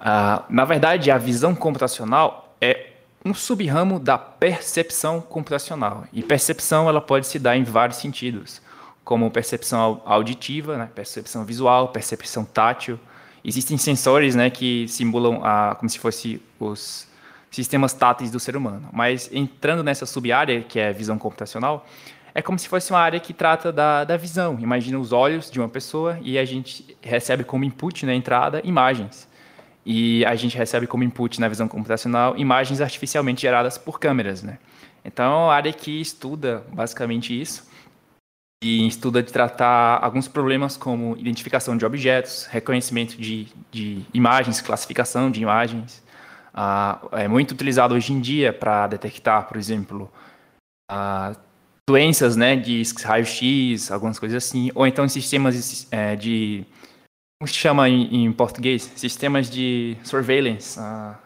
Uh, 0.00 0.44
na 0.48 0.64
verdade, 0.64 1.10
a 1.10 1.18
visão 1.18 1.54
computacional 1.54 2.56
é 2.60 2.89
um 3.24 3.34
subramo 3.34 3.98
da 3.98 4.16
percepção 4.16 5.20
computacional. 5.20 6.04
E 6.12 6.22
percepção 6.22 6.88
ela 6.88 7.00
pode 7.00 7.26
se 7.26 7.38
dar 7.38 7.56
em 7.56 7.64
vários 7.64 7.98
sentidos 7.98 8.60
como 9.04 9.30
percepção 9.30 10.00
auditiva, 10.04 10.76
né, 10.76 10.88
percepção 10.94 11.44
visual, 11.44 11.88
percepção 11.88 12.44
tátil. 12.44 12.98
Existem 13.44 13.76
sensores 13.76 14.34
né, 14.34 14.50
que 14.50 14.86
simulam 14.88 15.40
a, 15.42 15.74
como 15.74 15.88
se 15.88 15.98
fosse 15.98 16.40
os 16.58 17.08
sistemas 17.50 17.92
táteis 17.92 18.30
do 18.30 18.38
ser 18.38 18.56
humano. 18.56 18.88
Mas 18.92 19.28
entrando 19.32 19.82
nessa 19.82 20.06
sub-área, 20.06 20.62
que 20.62 20.78
é 20.78 20.92
visão 20.92 21.18
computacional, 21.18 21.86
é 22.34 22.40
como 22.40 22.58
se 22.58 22.68
fosse 22.68 22.92
uma 22.92 23.00
área 23.00 23.18
que 23.18 23.32
trata 23.32 23.72
da, 23.72 24.04
da 24.04 24.16
visão. 24.16 24.56
Imagina 24.60 24.98
os 24.98 25.12
olhos 25.12 25.50
de 25.50 25.58
uma 25.58 25.68
pessoa 25.68 26.18
e 26.22 26.38
a 26.38 26.44
gente 26.44 26.96
recebe 27.02 27.42
como 27.42 27.64
input 27.64 28.06
na 28.06 28.14
entrada 28.14 28.60
imagens. 28.64 29.28
E 29.84 30.24
a 30.26 30.34
gente 30.34 30.56
recebe 30.56 30.86
como 30.86 31.04
input 31.04 31.40
na 31.40 31.48
visão 31.48 31.66
computacional 31.66 32.36
imagens 32.36 32.80
artificialmente 32.80 33.42
geradas 33.42 33.78
por 33.78 33.98
câmeras. 33.98 34.42
Né? 34.42 34.58
Então 35.04 35.44
uma 35.44 35.54
área 35.54 35.72
que 35.72 36.00
estuda 36.00 36.64
basicamente 36.72 37.38
isso 37.38 37.68
e 38.62 38.86
estuda 38.86 39.22
de 39.22 39.32
tratar 39.32 39.98
alguns 40.04 40.28
problemas 40.28 40.76
como 40.76 41.16
identificação 41.16 41.76
de 41.76 41.86
objetos, 41.86 42.46
reconhecimento 42.46 43.16
de, 43.16 43.48
de 43.70 44.04
imagens, 44.12 44.60
classificação 44.60 45.30
de 45.30 45.40
imagens. 45.40 46.02
Ah, 46.52 47.00
é 47.12 47.26
muito 47.26 47.52
utilizado 47.52 47.94
hoje 47.94 48.12
em 48.12 48.20
dia 48.20 48.52
para 48.52 48.86
detectar, 48.86 49.48
por 49.48 49.56
exemplo, 49.56 50.12
ah, 50.90 51.34
doenças 51.88 52.36
né, 52.36 52.54
de 52.54 52.82
raio-x, 53.02 53.90
algumas 53.90 54.18
coisas 54.18 54.44
assim, 54.44 54.70
ou 54.74 54.86
então 54.86 55.08
sistemas 55.08 55.88
é, 55.90 56.14
de. 56.16 56.64
Como 57.40 57.48
se 57.48 57.54
chama 57.54 57.88
em, 57.88 58.26
em 58.26 58.32
português? 58.32 58.82
Sistemas 58.96 59.48
de 59.48 59.96
surveillance. 60.04 60.78
Ah, 60.78 61.18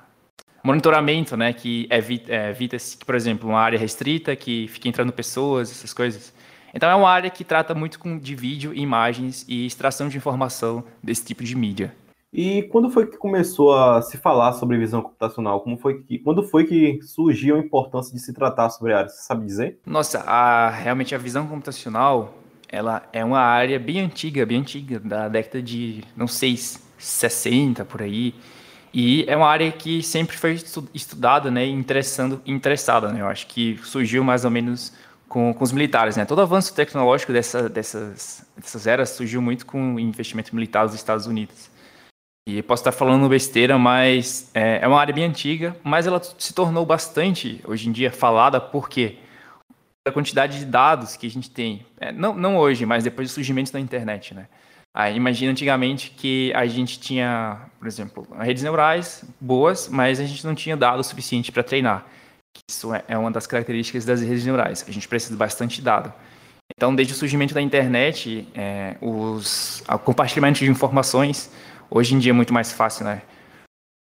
monitoramento, 0.62 1.37
né, 1.37 1.52
que 1.52 1.88
evita, 1.90 2.33
evita, 2.33 2.76
por 3.04 3.16
exemplo, 3.16 3.49
uma 3.49 3.59
área 3.59 3.76
restrita 3.76 4.37
que 4.37 4.68
fica 4.68 4.88
entrando 4.88 5.12
pessoas, 5.12 5.73
essas 5.73 5.92
coisas. 5.92 6.33
Então 6.73 6.88
é 6.88 6.94
uma 6.94 7.11
área 7.11 7.28
que 7.28 7.42
trata 7.42 7.75
muito 7.75 7.99
com, 7.99 8.16
de 8.16 8.37
vídeo, 8.37 8.73
imagens 8.73 9.44
e 9.49 9.66
extração 9.66 10.09
de 10.09 10.16
informação 10.16 10.85
desse 11.02 11.25
tipo 11.25 11.42
de 11.42 11.56
mídia. 11.56 11.92
E 12.33 12.62
quando 12.62 12.90
foi 12.90 13.09
que 13.09 13.16
começou 13.16 13.76
a 13.76 14.00
se 14.00 14.16
falar 14.16 14.52
sobre 14.52 14.78
visão 14.78 15.02
computacional? 15.02 15.62
Como 15.62 15.76
foi 15.76 16.00
que, 16.00 16.21
quando 16.21 16.44
foi 16.44 16.64
que 16.64 17.02
surgiu 17.02 17.56
a 17.56 17.59
importância 17.59 18.14
de 18.14 18.21
se 18.21 18.33
tratar 18.33 18.71
sobre 18.71 18.92
a 18.92 18.99
área? 18.99 19.09
Você 19.09 19.23
sabe 19.23 19.44
dizer? 19.44 19.80
Nossa, 19.85 20.21
a, 20.21 20.71
realmente 20.71 21.12
a 21.12 21.18
visão 21.18 21.44
computacional 21.49 22.44
ela 22.68 23.09
é 23.12 23.25
uma 23.25 23.40
área 23.40 23.78
bem 23.78 24.00
antiga, 24.00 24.44
bem 24.44 24.61
antiga, 24.61 24.99
da 25.00 25.28
década 25.28 25.62
de, 25.62 26.02
não 26.16 26.26
sei, 26.26 26.56
60 26.99 27.85
por 27.85 28.02
aí. 28.02 28.35
E 28.92 29.25
é 29.26 29.37
uma 29.37 29.49
área 29.49 29.71
que 29.73 30.02
sempre 30.02 30.37
foi 30.37 30.59
estudada, 30.94 31.50
né, 31.50 31.66
interessando, 31.66 32.40
interessada, 32.47 33.12
né? 33.12 33.21
Eu 33.21 33.26
acho 33.26 33.47
que 33.49 33.78
surgiu 33.83 34.23
mais 34.23 34.44
ou 34.44 34.50
menos 34.50 34.92
com, 35.28 35.52
com 35.52 35.64
os 35.64 35.73
militares. 35.73 36.16
Né? 36.16 36.25
Todo 36.25 36.40
avanço 36.40 36.73
tecnológico 36.73 37.33
dessa, 37.33 37.68
dessas, 37.68 38.47
dessas 38.56 38.87
eras 38.87 39.11
surgiu 39.11 39.42
muito 39.42 39.66
com 39.66 39.99
investimento 39.99 40.54
militar 40.54 40.87
dos 40.87 40.94
Estados 40.94 41.26
Unidos. 41.26 41.71
E 42.47 42.62
posso 42.62 42.83
estar 42.83 42.92
falando 42.92 43.28
besteira, 43.28 43.78
mas 43.78 44.50
é, 44.54 44.78
é 44.83 44.87
uma 44.87 45.00
área 45.00 45.14
bem 45.14 45.25
antiga, 45.25 45.75
mas 45.83 46.06
ela 46.06 46.21
se 46.23 46.52
tornou 46.54 46.85
bastante, 46.87 47.61
hoje 47.64 47.88
em 47.88 47.92
dia, 47.92 48.12
falada 48.12 48.61
porque 48.61 49.16
a 50.06 50.12
quantidade 50.12 50.58
de 50.58 50.66
dados 50.66 51.16
que 51.16 51.26
a 51.26 51.30
gente 51.30 51.50
tem, 51.50 51.87
é, 51.99 52.12
não, 52.12 52.34
não 52.34 52.56
hoje, 52.58 52.84
mas 52.84 53.04
depois 53.04 53.30
do 53.30 53.34
surgimento 53.34 53.73
da 53.73 53.80
internet, 53.80 54.34
né? 54.34 54.49
Aí, 54.96 55.16
imagina 55.16 55.50
antigamente 55.50 56.11
que 56.11 56.52
a 56.54 56.66
gente 56.66 57.00
tinha, 57.00 57.62
por 57.80 57.88
exemplo, 57.88 58.28
redes 58.38 58.62
neurais 58.62 59.25
boas, 59.40 59.88
mas 59.88 60.20
a 60.20 60.25
gente 60.25 60.46
não 60.46 60.54
tinha 60.54 60.76
dados 60.76 61.08
suficiente 61.08 61.50
para 61.50 61.64
treinar. 61.64 62.06
Isso 62.70 62.94
é, 62.94 63.02
é 63.08 63.18
uma 63.18 63.30
das 63.30 63.44
características 63.44 64.04
das 64.04 64.20
redes 64.20 64.44
neurais. 64.44 64.84
A 64.87 64.92
gente 64.92 65.08
precisa 65.08 65.32
de 65.32 65.38
bastante 65.38 65.82
dado. 65.82 66.12
Então, 66.76 66.94
desde 66.94 67.12
o 67.12 67.16
surgimento 67.16 67.52
da 67.52 67.61
internet, 67.61 68.46
é, 68.54 68.96
os, 69.00 69.82
o 69.88 69.99
compartilhamento 69.99 70.61
de 70.61 70.70
informações, 70.70 71.50
hoje 71.90 72.14
em 72.14 72.18
dia 72.20 72.30
é 72.30 72.32
muito 72.32 72.54
mais 72.54 72.73
fácil, 72.73 73.04
né? 73.04 73.23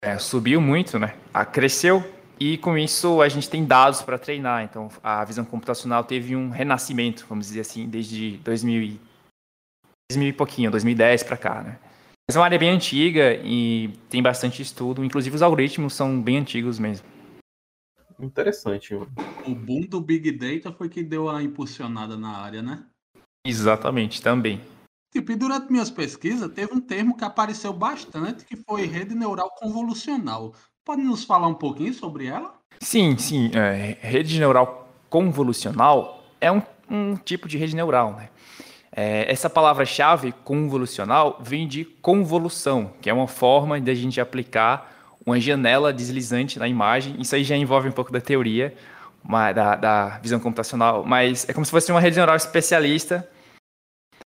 É, 0.04 0.18
subiu 0.18 0.60
muito, 0.60 1.00
né? 1.00 1.14
A, 1.34 1.44
cresceu 1.44 2.04
e 2.38 2.59
com 2.59 2.76
isso 2.76 3.21
a 3.23 3.28
gente 3.28 3.49
tem 3.49 3.64
dados 3.64 4.02
para 4.02 4.19
treinar. 4.19 4.62
Então, 4.62 4.88
a 5.02 5.25
visão 5.25 5.45
computacional 5.45 6.05
teve 6.05 6.37
um 6.37 6.50
renascimento, 6.50 7.26
vamos 7.28 7.47
dizer 7.47 7.61
assim, 7.61 7.88
desde 7.88 8.37
2000 8.38 8.83
e, 8.83 9.00
2000 10.11 10.28
e 10.28 10.33
pouquinho, 10.33 10.71
2010 10.71 11.23
para 11.23 11.37
cá, 11.37 11.62
né? 11.62 11.78
Mas 12.28 12.37
é 12.37 12.38
uma 12.38 12.45
área 12.45 12.59
bem 12.59 12.71
antiga 12.71 13.35
e 13.45 13.88
tem 14.11 14.21
bastante 14.21 14.61
estudo. 14.61 15.05
Inclusive, 15.05 15.37
os 15.37 15.43
algoritmos 15.43 15.95
são 15.95 16.21
bem 16.21 16.38
antigos 16.38 16.78
mesmo. 16.78 17.07
Interessante. 18.19 18.95
O 18.95 19.55
boom 19.55 19.83
do 19.83 20.00
Big 20.00 20.33
Data 20.33 20.73
foi 20.73 20.88
que 20.88 21.02
deu 21.02 21.28
a 21.28 21.43
impulsionada 21.43 22.16
na 22.16 22.37
área, 22.37 22.62
né? 22.62 22.85
Exatamente, 23.47 24.21
também. 24.21 24.61
Tipo, 25.12 25.33
e 25.33 25.37
durante 25.37 25.71
minhas 25.71 25.90
pesquisas, 25.90 26.52
teve 26.52 26.75
um 26.75 26.81
termo 26.81 27.16
que 27.16 27.25
apareceu 27.25 27.73
bastante, 27.73 28.45
que 28.45 28.57
foi 28.57 28.87
rede 28.87 29.14
neural 29.14 29.50
convolucional. 29.55 30.52
Pode 30.87 31.02
nos 31.02 31.25
falar 31.25 31.49
um 31.49 31.55
pouquinho 31.55 31.93
sobre 31.93 32.26
ela? 32.26 32.55
Sim, 32.81 33.19
sim. 33.19 33.50
É, 33.52 33.99
rede 34.00 34.38
neural 34.38 34.88
convolucional 35.11 36.25
é 36.40 36.52
um, 36.52 36.62
um, 36.88 37.16
tipo 37.16 37.49
de 37.49 37.59
rede 37.59 37.75
neural, 37.75 38.12
né? 38.12 38.28
É, 38.93 39.28
essa 39.28 39.50
palavra-chave, 39.50 40.31
convolucional, 40.45 41.38
vem 41.40 41.66
de 41.66 41.85
convolução, 41.85 42.93
que 43.02 43.11
é 43.11 43.12
uma 43.12 43.26
forma 43.26 43.81
de 43.81 43.90
a 43.90 43.95
gente 43.97 44.21
aplicar 44.21 45.16
uma 45.26 45.40
janela 45.40 45.93
deslizante 45.93 46.57
na 46.57 46.69
imagem. 46.69 47.21
Isso 47.21 47.35
aí 47.35 47.43
já 47.43 47.57
envolve 47.57 47.88
um 47.88 47.93
pouco 47.93 48.12
da 48.12 48.21
teoria 48.21 48.73
uma, 49.25 49.50
da, 49.50 49.75
da, 49.75 50.19
visão 50.19 50.38
computacional, 50.38 51.05
mas 51.05 51.49
é 51.49 51.52
como 51.52 51.66
se 51.66 51.73
fosse 51.73 51.90
uma 51.90 52.00
rede 52.00 52.14
neural 52.14 52.37
especialista 52.37 53.28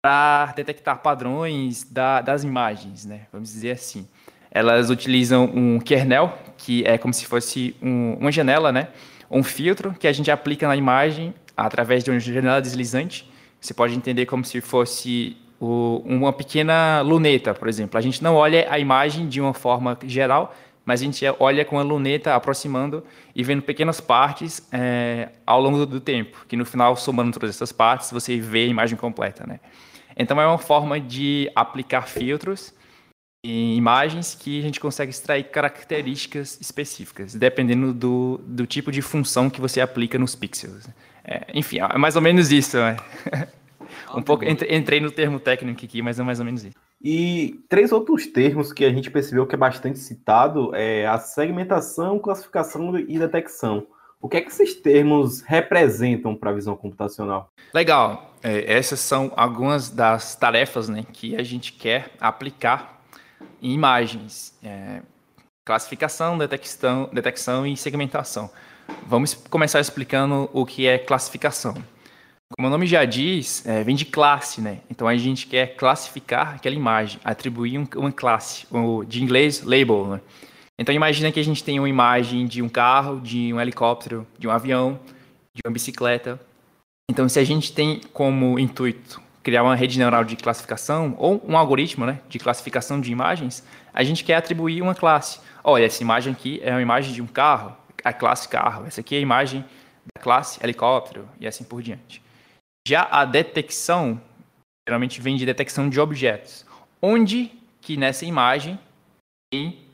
para 0.01 0.55
detectar 0.57 1.03
padrões 1.03 1.85
da, 1.85 2.23
das 2.23 2.43
imagens, 2.43 3.05
né? 3.05 3.27
Vamos 3.31 3.53
dizer 3.53 3.73
assim. 3.73 4.09
Elas 4.51 4.91
utilizam 4.91 5.45
um 5.45 5.79
kernel, 5.79 6.37
que 6.57 6.85
é 6.85 6.97
como 6.99 7.13
se 7.13 7.27
fosse 7.27 7.77
um, 7.83 8.15
uma 8.15 8.33
janela, 8.33 8.73
né? 8.73 8.89
Um 9.31 9.43
filtro 9.43 9.95
que 9.99 10.07
a 10.07 10.13
gente 10.13 10.31
aplica 10.31 10.67
na 10.67 10.77
imagem 10.77 11.35
através 11.57 12.03
de 12.03 12.11
uma 12.11 12.19
janela 12.19 12.61
deslizante. 12.61 13.31
Você 13.61 13.75
pode 13.75 13.95
entender 13.95 14.27
como 14.27 14.45
se 14.45 14.61
fosse 14.61 15.37
o, 15.61 16.03
uma 16.05 16.33
pequena 16.33 17.01
luneta, 17.01 17.53
por 17.53 17.69
exemplo. 17.69 17.99
A 17.99 18.01
gente 18.01 18.23
não 18.23 18.35
olha 18.35 18.67
a 18.71 18.79
imagem 18.79 19.29
de 19.29 19.41
uma 19.41 19.53
forma 19.53 19.99
geral, 20.05 20.55
mas 20.85 21.03
a 21.03 21.05
gente 21.05 21.25
olha 21.39 21.65
com 21.65 21.79
a 21.79 21.83
luneta 21.83 22.35
aproximando 22.35 23.05
e 23.35 23.43
vendo 23.43 23.61
pequenas 23.61 24.01
partes 24.01 24.67
é, 24.73 25.29
ao 25.47 25.61
longo 25.61 25.85
do 25.85 26.01
tempo, 26.01 26.47
que 26.49 26.57
no 26.57 26.65
final, 26.65 26.97
somando 26.97 27.33
todas 27.33 27.55
essas 27.55 27.73
partes, 27.73 28.11
você 28.11 28.39
vê 28.39 28.61
a 28.61 28.67
imagem 28.67 28.97
completa. 28.97 29.47
Né? 29.47 29.61
Então, 30.17 30.41
é 30.41 30.47
uma 30.47 30.59
forma 30.59 30.99
de 30.99 31.51
aplicar 31.55 32.09
filtros 32.09 32.73
em 33.45 33.77
imagens 33.77 34.35
que 34.35 34.59
a 34.59 34.63
gente 34.63 34.81
consegue 34.81 35.11
extrair 35.11 35.45
características 35.45 36.59
específicas, 36.61 37.35
dependendo 37.35 37.93
do, 37.93 38.41
do 38.45 38.67
tipo 38.67 38.91
de 38.91 39.01
função 39.01 39.49
que 39.49 39.61
você 39.61 39.81
aplica 39.81 40.19
nos 40.19 40.35
pixels. 40.35 40.89
É, 41.25 41.47
enfim, 41.55 41.79
é 41.79 41.99
mais 41.99 42.17
ou 42.17 42.23
menos 42.23 42.51
isso. 42.51 42.77
Né? 42.77 42.97
um 44.15 44.23
pouco 44.23 44.45
entrei 44.45 45.01
no 45.01 45.11
termo 45.11 45.39
técnico 45.39 45.85
aqui, 45.85 46.03
mas 46.03 46.19
é 46.19 46.23
mais 46.23 46.41
ou 46.41 46.45
menos 46.45 46.65
isso. 46.65 46.77
E 47.01 47.61
três 47.69 47.93
outros 47.93 48.27
termos 48.27 48.73
que 48.73 48.85
a 48.85 48.91
gente 48.91 49.11
percebeu 49.11 49.47
que 49.47 49.55
é 49.55 49.59
bastante 49.59 50.01
citado 50.01 50.75
é 50.75 51.07
a 51.07 51.19
segmentação, 51.19 52.19
classificação 52.19 52.99
e 52.99 53.19
detecção. 53.19 53.87
O 54.21 54.29
que 54.29 54.37
é 54.37 54.41
que 54.41 54.51
esses 54.51 54.75
termos 54.75 55.43
representam 55.43 56.35
para 56.35 56.51
a 56.51 56.53
visão 56.53 56.77
computacional? 56.77 57.53
Legal. 57.73 58.35
É, 58.43 58.73
essas 58.73 58.99
são 58.99 59.33
algumas 59.37 59.91
das 59.91 60.35
tarefas 60.35 60.89
né, 60.89 61.05
que 61.13 61.37
a 61.37 61.43
gente 61.45 61.73
quer 61.73 62.11
aplicar 62.21 62.98
em 63.63 63.73
imagens. 63.73 64.55
É, 64.63 65.03
classificação, 65.69 66.39
detecção, 66.39 67.11
detecção 67.13 67.67
e 67.67 67.77
segmentação. 67.77 68.51
Vamos 69.07 69.35
começar 69.35 69.81
explicando 69.81 70.49
o 70.53 70.65
que 70.65 70.87
é 70.87 70.97
classificação. 70.97 71.75
Como 72.57 72.67
o 72.67 72.71
nome 72.71 72.87
já 72.87 73.05
diz, 73.05 73.67
é, 73.67 73.85
vem 73.85 73.95
de 73.95 74.07
classe, 74.07 74.63
né? 74.63 74.81
Então 74.89 75.07
a 75.07 75.15
gente 75.17 75.47
quer 75.47 75.77
classificar 75.77 76.55
aquela 76.55 76.75
imagem, 76.75 77.21
atribuir 77.23 77.79
um, 77.79 77.87
uma 77.97 78.11
classe, 78.11 78.67
ou 78.71 79.05
de 79.05 79.23
inglês 79.23 79.63
label, 79.63 80.07
né? 80.07 80.21
Então 80.79 80.95
imagina 80.95 81.31
que 81.31 81.39
a 81.39 81.45
gente 81.45 81.63
tem 81.63 81.79
uma 81.79 81.89
imagem 81.89 82.47
de 82.47 82.63
um 82.63 82.69
carro, 82.69 83.21
de 83.21 83.53
um 83.53 83.61
helicóptero, 83.61 84.27
de 84.39 84.49
um 84.49 84.51
avião, 84.51 84.99
de 85.53 85.61
uma 85.67 85.73
bicicleta. 85.73 86.41
Então 87.11 87.29
se 87.29 87.39
a 87.39 87.45
gente 87.45 87.73
tem 87.73 88.01
como 88.15 88.59
intuito 88.59 89.21
criar 89.43 89.63
uma 89.63 89.75
rede 89.75 89.99
neural 89.99 90.25
de 90.25 90.37
classificação 90.37 91.15
ou 91.19 91.43
um 91.47 91.57
algoritmo, 91.57 92.05
né, 92.05 92.21
de 92.29 92.39
classificação 92.39 93.01
de 93.01 93.11
imagens, 93.11 93.65
a 93.93 94.03
gente 94.03 94.25
quer 94.25 94.37
atribuir 94.37 94.83
uma 94.83 94.95
classe. 94.95 95.41
Olha, 95.63 95.85
essa 95.85 96.03
imagem 96.03 96.33
aqui 96.33 96.61
é 96.63 96.71
uma 96.71 96.83
imagem 96.83 97.13
de 97.13 97.23
um 97.23 97.27
carro, 97.27 97.77
a 98.05 98.13
classe 98.13 98.49
carro. 98.49 98.87
Essa 98.87 99.01
aqui 99.01 99.15
é 99.15 99.19
a 99.19 99.23
imagem 99.23 99.65
da 100.15 100.23
classe 100.23 100.59
helicóptero 100.63 101.29
e 101.41 101.47
assim 101.47 101.65
por 101.65 101.83
diante. 101.83 102.23
Já 102.87 103.07
a 103.11 103.25
detecção 103.25 104.21
geralmente 104.89 105.21
vem 105.21 105.37
de 105.37 105.45
detecção 105.45 105.91
de 105.91 106.01
objetos, 106.01 106.65
onde 107.03 107.53
que 107.81 107.97
nessa 107.97 108.25
imagem 108.25 108.79
tem 109.53 109.85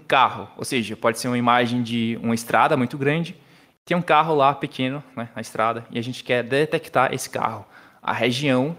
um 0.00 0.04
carro, 0.04 0.48
ou 0.56 0.64
seja, 0.64 0.96
pode 0.96 1.18
ser 1.20 1.28
uma 1.28 1.38
imagem 1.38 1.82
de 1.82 2.18
uma 2.20 2.34
estrada 2.34 2.76
muito 2.76 2.98
grande, 2.98 3.36
tem 3.84 3.96
um 3.96 4.02
carro 4.02 4.34
lá 4.34 4.54
pequeno 4.54 5.02
né, 5.16 5.28
na 5.34 5.40
estrada 5.40 5.86
e 5.90 5.98
a 5.98 6.02
gente 6.02 6.24
quer 6.24 6.42
detectar 6.42 7.12
esse 7.12 7.30
carro, 7.30 7.64
a 8.02 8.12
região 8.12 8.76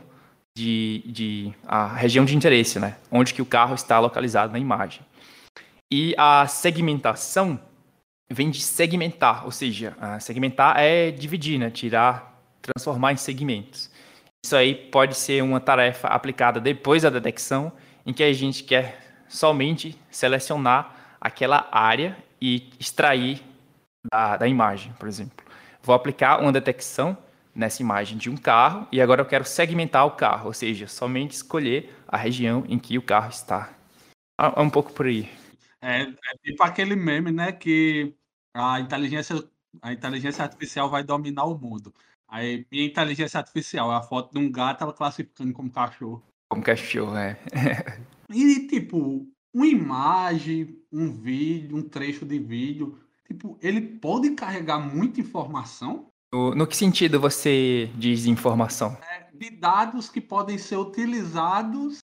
de, 0.55 1.03
de 1.05 1.53
a 1.65 1.87
região 1.87 2.25
de 2.25 2.35
interesse, 2.35 2.79
né, 2.79 2.97
onde 3.09 3.33
que 3.33 3.41
o 3.41 3.45
carro 3.45 3.73
está 3.73 3.99
localizado 3.99 4.51
na 4.51 4.59
imagem. 4.59 5.01
E 5.91 6.13
a 6.17 6.45
segmentação 6.47 7.59
vem 8.31 8.49
de 8.49 8.61
segmentar, 8.61 9.45
ou 9.45 9.51
seja, 9.51 9.95
segmentar 10.19 10.79
é 10.79 11.11
dividir, 11.11 11.57
né, 11.57 11.69
tirar 11.69 12.33
transformar 12.63 13.11
em 13.13 13.17
segmentos. 13.17 13.91
Isso 14.43 14.55
aí 14.55 14.73
pode 14.73 15.15
ser 15.15 15.43
uma 15.43 15.59
tarefa 15.59 16.07
aplicada 16.07 16.59
depois 16.59 17.03
da 17.03 17.09
detecção, 17.09 17.71
em 18.05 18.13
que 18.13 18.23
a 18.23 18.33
gente 18.33 18.63
quer 18.63 18.99
somente 19.27 19.97
selecionar 20.09 21.15
aquela 21.19 21.67
área 21.71 22.17
e 22.41 22.69
extrair 22.79 23.41
da, 24.11 24.37
da 24.37 24.47
imagem, 24.47 24.93
por 24.99 25.07
exemplo. 25.07 25.45
Vou 25.81 25.95
aplicar 25.95 26.41
uma 26.41 26.51
detecção 26.51 27.17
nessa 27.55 27.81
imagem 27.81 28.17
de 28.17 28.29
um 28.29 28.37
carro 28.37 28.87
e 28.91 29.01
agora 29.01 29.21
eu 29.21 29.25
quero 29.25 29.45
segmentar 29.45 30.05
o 30.05 30.11
carro, 30.11 30.47
ou 30.47 30.53
seja, 30.53 30.87
somente 30.87 31.31
escolher 31.31 31.93
a 32.07 32.17
região 32.17 32.63
em 32.67 32.79
que 32.79 32.97
o 32.97 33.01
carro 33.01 33.29
está. 33.29 33.73
É 34.39 34.61
um 34.61 34.69
pouco 34.69 34.91
por 34.93 35.05
aí. 35.05 35.29
É, 35.81 36.01
é 36.03 36.37
tipo 36.43 36.63
aquele 36.63 36.95
meme, 36.95 37.31
né, 37.31 37.51
que 37.51 38.15
a 38.53 38.79
inteligência, 38.79 39.43
a 39.81 39.91
inteligência 39.91 40.43
artificial 40.43 40.89
vai 40.89 41.03
dominar 41.03 41.43
o 41.45 41.57
mundo. 41.57 41.93
Aí, 42.27 42.65
minha 42.71 42.85
inteligência 42.85 43.37
artificial 43.37 43.91
é 43.91 43.95
a 43.95 44.01
foto 44.01 44.33
de 44.33 44.39
um 44.39 44.51
gato, 44.51 44.83
ela 44.83 44.93
classificando 44.93 45.53
como 45.53 45.69
cachorro. 45.69 46.23
Como 46.49 46.63
cachorro, 46.63 47.15
é. 47.15 47.37
e, 48.33 48.67
tipo, 48.67 49.27
uma 49.53 49.67
imagem, 49.67 50.81
um 50.91 51.11
vídeo, 51.11 51.77
um 51.77 51.87
trecho 51.87 52.25
de 52.25 52.39
vídeo, 52.39 52.99
tipo, 53.27 53.57
ele 53.61 53.81
pode 53.81 54.31
carregar 54.31 54.79
muita 54.79 55.21
informação? 55.21 56.07
No, 56.33 56.55
no 56.55 56.65
que 56.65 56.75
sentido 56.75 57.19
você 57.19 57.91
diz 57.95 58.25
informação? 58.25 58.97
É, 59.03 59.29
de 59.31 59.51
dados 59.51 60.09
que 60.09 60.19
podem 60.19 60.57
ser 60.57 60.77
utilizados 60.77 61.99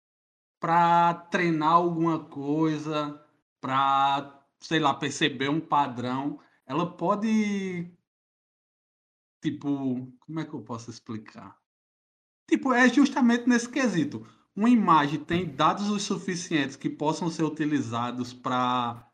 para 0.59 1.13
treinar 1.31 1.71
alguma 1.71 2.19
coisa, 2.19 3.23
para, 3.61 4.43
sei 4.59 4.79
lá, 4.79 4.93
perceber 4.93 5.49
um 5.49 5.61
padrão. 5.61 6.41
Ela 6.65 6.85
pode 6.85 7.89
Tipo, 9.41 10.11
como 10.19 10.39
é 10.41 10.45
que 10.45 10.53
eu 10.53 10.61
posso 10.61 10.89
explicar? 10.89 11.55
Tipo, 12.49 12.73
é 12.73 12.89
justamente 12.89 13.47
nesse 13.47 13.69
quesito. 13.69 14.27
Uma 14.53 14.69
imagem 14.69 15.23
tem 15.23 15.45
dados 15.45 16.01
suficientes 16.01 16.75
que 16.75 16.89
possam 16.89 17.29
ser 17.29 17.43
utilizados 17.43 18.33
para 18.33 19.09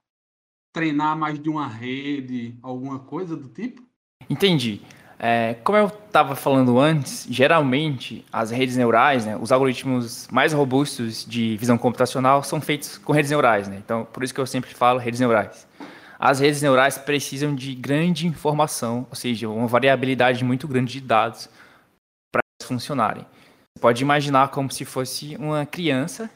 treinar 0.73 1.15
mais 1.15 1.39
de 1.39 1.49
uma 1.49 1.67
rede, 1.67 2.57
alguma 2.63 2.97
coisa 2.97 3.35
do 3.37 3.47
tipo? 3.47 3.83
Entendi. 4.27 4.81
É, 5.19 5.55
como 5.63 5.77
eu 5.77 5.87
estava 5.87 6.35
falando 6.35 6.79
antes, 6.79 7.25
geralmente 7.29 8.25
as 8.31 8.51
redes 8.51 8.75
neurais, 8.75 9.25
né, 9.25 9.37
os 9.39 9.51
algoritmos 9.51 10.27
mais 10.31 10.51
robustos 10.53 11.25
de 11.25 11.55
visão 11.57 11.77
computacional 11.77 12.43
são 12.43 12.59
feitos 12.59 12.97
com 12.97 13.13
redes 13.13 13.31
neurais. 13.31 13.67
Né? 13.67 13.77
Então, 13.83 14.05
por 14.11 14.23
isso 14.23 14.33
que 14.33 14.41
eu 14.41 14.45
sempre 14.45 14.73
falo 14.73 14.99
redes 14.99 15.19
neurais 15.19 15.67
as 16.25 16.39
redes 16.39 16.61
neurais 16.61 16.97
precisam 16.97 17.53
de 17.53 17.75
grande 17.75 18.25
informação, 18.25 19.05
ou 19.09 19.15
seja, 19.15 19.49
uma 19.49 19.67
variabilidade 19.67 20.41
muito 20.41 20.69
grande 20.69 20.93
de 20.93 21.01
dados 21.01 21.49
para 22.31 22.41
funcionarem. 22.63 23.25
Você 23.75 23.81
pode 23.81 24.01
imaginar 24.01 24.47
como 24.47 24.71
se 24.71 24.85
fosse 24.85 25.35
uma 25.35 25.65
criança 25.65 26.29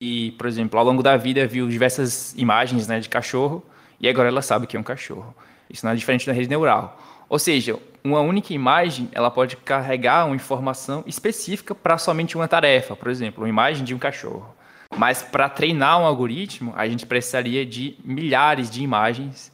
que, 0.00 0.30
por 0.38 0.46
exemplo, 0.46 0.78
ao 0.78 0.84
longo 0.84 1.02
da 1.02 1.16
vida 1.16 1.48
viu 1.48 1.68
diversas 1.68 2.32
imagens 2.36 2.86
né, 2.86 3.00
de 3.00 3.08
cachorro 3.08 3.60
e 3.98 4.08
agora 4.08 4.28
ela 4.28 4.40
sabe 4.40 4.68
que 4.68 4.76
é 4.76 4.80
um 4.80 4.84
cachorro. 4.84 5.34
Isso 5.68 5.84
não 5.84 5.92
é 5.92 5.96
diferente 5.96 6.28
da 6.28 6.32
rede 6.32 6.48
neural. 6.48 6.96
Ou 7.34 7.38
seja, 7.40 7.76
uma 8.04 8.20
única 8.20 8.54
imagem 8.54 9.08
ela 9.10 9.28
pode 9.28 9.56
carregar 9.56 10.24
uma 10.24 10.36
informação 10.36 11.02
específica 11.04 11.74
para 11.74 11.98
somente 11.98 12.36
uma 12.36 12.46
tarefa, 12.46 12.94
por 12.94 13.10
exemplo, 13.10 13.42
uma 13.42 13.48
imagem 13.48 13.82
de 13.84 13.92
um 13.92 13.98
cachorro. 13.98 14.54
Mas 14.96 15.20
para 15.20 15.48
treinar 15.48 16.00
um 16.00 16.04
algoritmo, 16.04 16.72
a 16.76 16.86
gente 16.88 17.04
precisaria 17.04 17.66
de 17.66 17.96
milhares 18.04 18.70
de 18.70 18.84
imagens, 18.84 19.50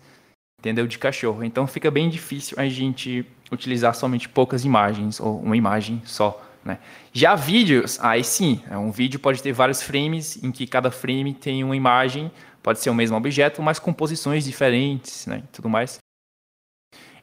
entendeu? 0.59 0.87
De 0.87 0.99
cachorro. 0.99 1.43
Então 1.43 1.66
fica 1.66 1.90
bem 1.90 2.11
difícil 2.11 2.55
a 2.61 2.69
gente 2.69 3.25
utilizar 3.51 3.95
somente 3.95 4.29
poucas 4.29 4.62
imagens 4.62 5.19
ou 5.19 5.40
uma 5.40 5.57
imagem 5.57 6.03
só. 6.05 6.38
Né? 6.62 6.79
Já 7.14 7.35
vídeos, 7.35 7.99
aí 8.03 8.23
sim, 8.23 8.62
é, 8.71 8.77
um 8.77 8.90
vídeo 8.90 9.19
pode 9.19 9.43
ter 9.43 9.53
vários 9.55 9.83
frames, 9.83 10.38
em 10.45 10.53
que 10.53 10.66
cada 10.66 10.90
frame 10.90 11.33
tem 11.33 11.64
uma 11.64 11.75
imagem, 11.75 12.31
pode 12.62 12.79
ser 12.79 12.90
o 12.90 12.95
mesmo 12.95 13.16
objeto, 13.16 13.62
mas 13.62 13.79
com 13.79 13.90
posições 13.90 14.45
diferentes, 14.45 15.25
né? 15.27 15.43
Tudo 15.51 15.71
mais. 15.71 15.99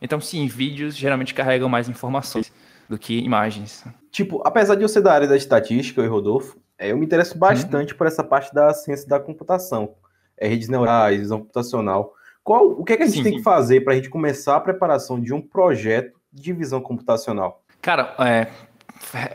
Então, 0.02 0.20
sim, 0.20 0.48
vídeos 0.48 0.96
geralmente 0.96 1.34
carregam 1.34 1.70
mais 1.70 1.90
informações 1.90 2.52
do 2.88 2.98
que 2.98 3.18
imagens. 3.20 3.84
Tipo, 4.12 4.42
apesar 4.46 4.76
de 4.76 4.84
eu 4.84 4.90
ser 4.90 5.02
da 5.02 5.14
área 5.14 5.28
da 5.28 5.36
estatística, 5.36 6.02
eu 6.02 6.06
e 6.06 6.08
Rodolfo, 6.08 6.58
é, 6.78 6.92
eu 6.92 6.98
me 6.98 7.06
interesso 7.06 7.34
uhum. 7.34 7.40
bastante 7.40 7.92
uhum. 7.92 7.98
por 7.98 8.08
essa 8.08 8.24
parte 8.24 8.54
da 8.54 8.74
ciência 8.74 9.08
da 9.08 9.20
computação, 9.20 9.96
é, 10.38 10.48
redes 10.48 10.70
neurais, 10.70 11.20
visão 11.20 11.40
computacional. 11.40 12.14
Qual, 12.44 12.66
o 12.70 12.84
que, 12.84 12.94
é 12.94 12.98
que 12.98 13.04
a 13.04 13.08
gente 13.08 13.18
sim, 13.18 13.24
tem 13.24 13.36
que 13.38 13.44
fazer 13.44 13.82
para 13.82 13.94
a 13.94 13.96
gente 13.96 14.10
começar 14.10 14.56
a 14.56 14.60
preparação 14.62 15.20
de 15.20 15.34
um 15.34 15.42
projeto 15.42 16.18
de 16.32 16.54
visão 16.54 16.80
computacional? 16.80 17.64
Cara, 17.82 18.16
é, 18.20 18.48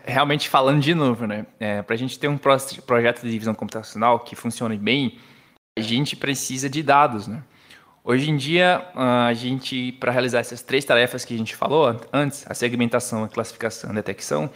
realmente 0.04 0.48
falando 0.48 0.80
de 0.80 0.94
novo, 0.94 1.26
né? 1.26 1.46
É, 1.60 1.82
para 1.82 1.94
a 1.94 1.98
gente 1.98 2.18
ter 2.18 2.28
um 2.28 2.38
projeto 2.38 3.22
de 3.22 3.38
visão 3.38 3.54
computacional 3.54 4.20
que 4.20 4.34
funcione 4.34 4.78
bem, 4.78 5.18
a 5.78 5.82
gente 5.82 6.16
precisa 6.16 6.70
de 6.70 6.82
dados, 6.82 7.26
né? 7.26 7.42
Hoje 8.04 8.28
em 8.28 8.36
dia, 8.36 8.84
a 8.96 9.32
gente, 9.32 9.92
para 9.92 10.10
realizar 10.10 10.40
essas 10.40 10.60
três 10.60 10.84
tarefas 10.84 11.24
que 11.24 11.34
a 11.34 11.38
gente 11.38 11.54
falou 11.54 12.00
antes, 12.12 12.44
a 12.50 12.54
segmentação, 12.54 13.22
a 13.22 13.28
classificação, 13.28 13.90
a 13.90 13.92
detecção, 13.92 14.50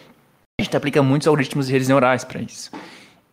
a 0.59 0.65
gente 0.65 0.77
aplica 0.77 1.01
muitos 1.01 1.29
algoritmos 1.29 1.69
de 1.69 1.73
redes 1.73 1.87
neurais 1.87 2.25
para 2.25 2.41
isso. 2.41 2.73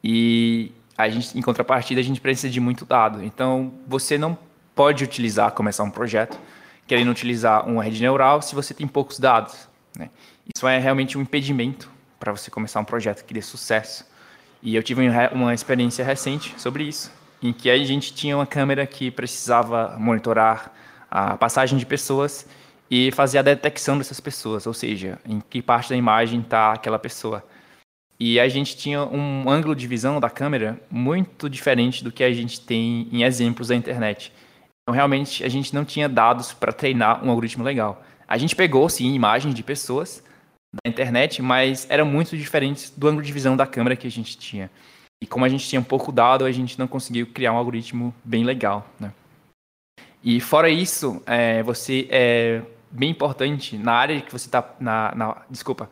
E 0.04 0.72
a 0.96 1.10
gente, 1.10 1.36
em 1.36 1.42
contrapartida, 1.42 2.00
a 2.00 2.04
gente 2.04 2.22
precisa 2.22 2.48
de 2.48 2.60
muito 2.60 2.86
dado. 2.86 3.24
Então, 3.24 3.74
você 3.88 4.16
não 4.16 4.38
pode 4.76 5.04
utilizar, 5.04 5.52
começar 5.52 5.84
um 5.84 5.90
projeto, 5.90 6.40
querendo 6.86 7.10
utilizar 7.10 7.68
uma 7.68 7.84
rede 7.84 8.00
neural 8.00 8.40
se 8.40 8.54
você 8.54 8.72
tem 8.72 8.88
poucos 8.88 9.18
dados. 9.18 9.68
Né? 9.98 10.12
Isso 10.56 10.68
é 10.68 10.78
realmente 10.78 11.18
um 11.18 11.22
impedimento 11.22 11.90
para 12.20 12.32
você 12.32 12.52
começar 12.52 12.80
um 12.80 12.86
projeto 12.86 13.26
que 13.26 13.34
dê 13.34 13.42
sucesso. 13.42 14.06
E 14.62 14.76
eu 14.76 14.84
tive 14.84 15.02
uma 15.32 15.56
experiência 15.56 16.06
recente 16.06 16.54
sobre 16.58 16.84
isso, 16.84 17.12
em 17.44 17.52
que 17.54 17.70
a 17.70 17.78
gente 17.78 18.14
tinha 18.14 18.38
uma 18.38 18.46
câmera 18.46 18.88
que 18.88 19.12
precisava 19.12 19.98
monitorar 20.00 20.72
a 21.12 21.38
passagem 21.38 21.78
de 21.78 21.86
pessoas 21.86 22.48
e 22.90 23.12
fazer 23.12 23.40
a 23.40 23.42
detecção 23.42 23.98
dessas 23.98 24.20
pessoas, 24.20 24.66
ou 24.66 24.74
seja, 24.74 25.20
em 25.26 25.42
que 25.42 25.62
parte 25.62 25.90
da 25.90 25.96
imagem 25.96 26.40
está 26.40 26.74
aquela 26.74 26.98
pessoa. 26.98 27.44
E 28.20 28.40
a 28.40 28.48
gente 28.48 28.78
tinha 28.78 29.04
um 29.04 29.50
ângulo 29.50 29.76
de 29.76 29.88
visão 29.88 30.20
da 30.20 30.30
câmera 30.30 30.80
muito 30.90 31.50
diferente 31.50 32.04
do 32.04 32.12
que 32.12 32.24
a 32.24 32.32
gente 32.32 32.62
tem 32.62 33.08
em 33.12 33.24
exemplos 33.24 33.68
da 33.68 33.76
internet. 33.76 34.32
Então, 34.82 34.94
realmente, 34.94 35.44
a 35.44 35.50
gente 35.50 35.74
não 35.74 35.84
tinha 35.84 36.08
dados 36.08 36.54
para 36.54 36.72
treinar 36.72 37.24
um 37.24 37.30
algoritmo 37.30 37.64
legal. 37.64 38.04
A 38.28 38.38
gente 38.38 38.56
pegou, 38.56 38.88
sim, 38.88 39.14
imagens 39.14 39.54
de 39.54 39.64
pessoas 39.64 40.24
da 40.74 40.90
internet, 40.90 41.42
mas 41.42 41.86
eram 41.90 42.06
muito 42.06 42.38
diferentes 42.38 42.90
do 42.96 43.08
ângulo 43.08 43.26
de 43.26 43.32
visão 43.32 43.56
da 43.56 43.68
câmera 43.68 43.96
que 43.96 44.08
a 44.08 44.12
gente 44.12 44.38
tinha. 44.38 44.70
E 45.24 45.26
como 45.26 45.46
a 45.46 45.50
gente 45.50 45.66
tinha 45.66 45.82
pouco 45.82 46.12
dado, 46.12 46.44
a 46.44 46.52
gente 46.52 46.78
não 46.78 46.86
conseguiu 46.86 47.26
criar 47.28 47.54
um 47.54 47.58
algoritmo 47.58 48.14
bem 48.26 48.44
legal, 48.44 48.86
né? 49.00 49.14
E 50.22 50.42
fora 50.42 50.70
isso, 50.70 51.24
é, 51.26 51.64
você 51.64 52.10
é, 52.12 52.62
bem 52.92 53.10
importante 53.10 53.78
na 53.78 53.94
área 53.94 54.20
que 54.20 54.30
você 54.30 54.48
está 54.48 54.76
na, 54.82 55.16
na, 55.16 55.42
desculpa 55.50 55.90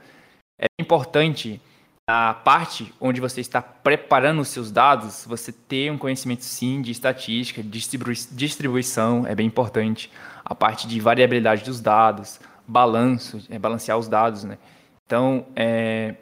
é 0.59 0.67
importante 0.77 1.61
na 2.09 2.33
parte 2.33 2.93
onde 2.99 3.21
você 3.21 3.39
está 3.39 3.61
preparando 3.61 4.41
os 4.41 4.49
seus 4.49 4.69
dados, 4.69 5.25
você 5.25 5.53
ter 5.53 5.89
um 5.89 5.97
conhecimento 5.97 6.43
sim 6.43 6.81
de 6.81 6.91
estatística, 6.91 7.63
distribui 7.63 8.15
distribuição 8.31 9.25
é 9.25 9.33
bem 9.33 9.47
importante. 9.47 10.11
A 10.43 10.53
parte 10.53 10.89
de 10.89 10.99
variabilidade 10.99 11.63
dos 11.63 11.79
dados, 11.79 12.37
balanço, 12.67 13.41
é, 13.49 13.57
balancear 13.57 13.97
os 13.97 14.09
dados, 14.09 14.43
né? 14.43 14.57
Então, 15.05 15.45
é, 15.55 16.15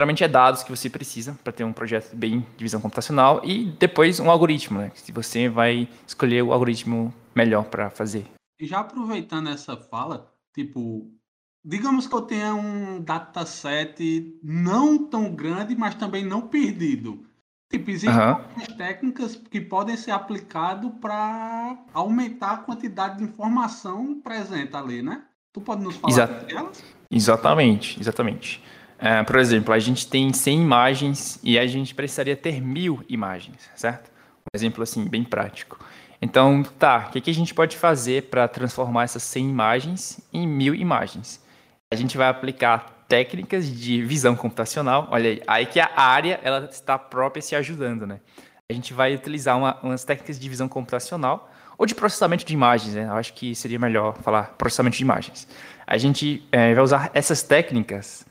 geralmente 0.00 0.24
é 0.24 0.28
dados 0.28 0.62
que 0.62 0.70
você 0.70 0.90
precisa 0.90 1.38
para 1.42 1.52
ter 1.52 1.64
um 1.64 1.72
projeto 1.72 2.14
bem 2.14 2.46
de 2.56 2.64
visão 2.64 2.80
computacional 2.80 3.40
e 3.44 3.66
depois 3.78 4.18
um 4.20 4.30
algoritmo, 4.30 4.78
né? 4.78 4.90
Se 4.94 5.12
você 5.12 5.48
vai 5.48 5.88
escolher 6.06 6.42
o 6.42 6.52
algoritmo 6.52 7.14
melhor 7.34 7.64
para 7.64 7.90
fazer. 7.90 8.26
E 8.60 8.66
já 8.66 8.80
aproveitando 8.80 9.48
essa 9.48 9.76
fala, 9.76 10.32
tipo, 10.54 11.10
digamos 11.64 12.06
que 12.06 12.14
eu 12.14 12.22
tenha 12.22 12.54
um 12.54 13.00
dataset 13.00 14.38
não 14.42 14.98
tão 14.98 15.34
grande, 15.34 15.74
mas 15.76 15.94
também 15.94 16.24
não 16.24 16.42
perdido. 16.42 17.24
Tipo, 17.70 17.90
existem 17.90 18.10
uhum. 18.10 18.34
algumas 18.34 18.68
técnicas 18.68 19.34
que 19.34 19.60
podem 19.60 19.96
ser 19.96 20.10
aplicadas 20.10 20.92
para 21.00 21.78
aumentar 21.94 22.52
a 22.52 22.56
quantidade 22.58 23.18
de 23.18 23.24
informação 23.24 24.20
presente 24.20 24.76
ali, 24.76 25.00
né? 25.00 25.22
Tu 25.52 25.60
pode 25.60 25.82
nos 25.82 25.96
falar 25.96 26.12
Exa 26.12 26.26
delas? 26.26 26.84
Exatamente, 27.10 27.98
exatamente. 27.98 28.62
Uh, 29.02 29.24
por 29.24 29.36
exemplo, 29.40 29.74
a 29.74 29.80
gente 29.80 30.06
tem 30.06 30.32
100 30.32 30.62
imagens 30.62 31.40
e 31.42 31.58
a 31.58 31.66
gente 31.66 31.92
precisaria 31.92 32.36
ter 32.36 32.60
mil 32.60 33.04
imagens, 33.08 33.68
certo? 33.74 34.08
Um 34.42 34.56
exemplo 34.56 34.80
assim, 34.80 35.04
bem 35.08 35.24
prático. 35.24 35.84
Então, 36.20 36.62
tá, 36.62 37.06
o 37.08 37.10
que, 37.10 37.20
que 37.20 37.30
a 37.30 37.34
gente 37.34 37.52
pode 37.52 37.76
fazer 37.76 38.30
para 38.30 38.46
transformar 38.46 39.02
essas 39.02 39.24
100 39.24 39.50
imagens 39.50 40.20
em 40.32 40.46
mil 40.46 40.72
imagens? 40.72 41.42
A 41.92 41.96
gente 41.96 42.16
vai 42.16 42.28
aplicar 42.28 43.04
técnicas 43.08 43.66
de 43.68 44.00
visão 44.02 44.36
computacional. 44.36 45.08
Olha 45.10 45.30
aí, 45.30 45.42
aí 45.48 45.66
que 45.66 45.80
a 45.80 45.90
área 45.96 46.38
ela 46.44 46.68
está 46.70 46.96
própria 46.96 47.42
se 47.42 47.56
ajudando, 47.56 48.06
né? 48.06 48.20
A 48.70 48.72
gente 48.72 48.94
vai 48.94 49.16
utilizar 49.16 49.58
uma, 49.58 49.76
umas 49.82 50.04
técnicas 50.04 50.38
de 50.38 50.48
visão 50.48 50.68
computacional 50.68 51.50
ou 51.76 51.86
de 51.86 51.94
processamento 51.94 52.44
de 52.44 52.54
imagens, 52.54 52.94
né? 52.94 53.06
Eu 53.06 53.14
acho 53.14 53.34
que 53.34 53.52
seria 53.56 53.80
melhor 53.80 54.16
falar 54.22 54.54
processamento 54.56 54.96
de 54.96 55.02
imagens. 55.02 55.48
A 55.84 55.98
gente 55.98 56.46
é, 56.52 56.72
vai 56.72 56.84
usar 56.84 57.10
essas 57.12 57.42
técnicas 57.42 58.24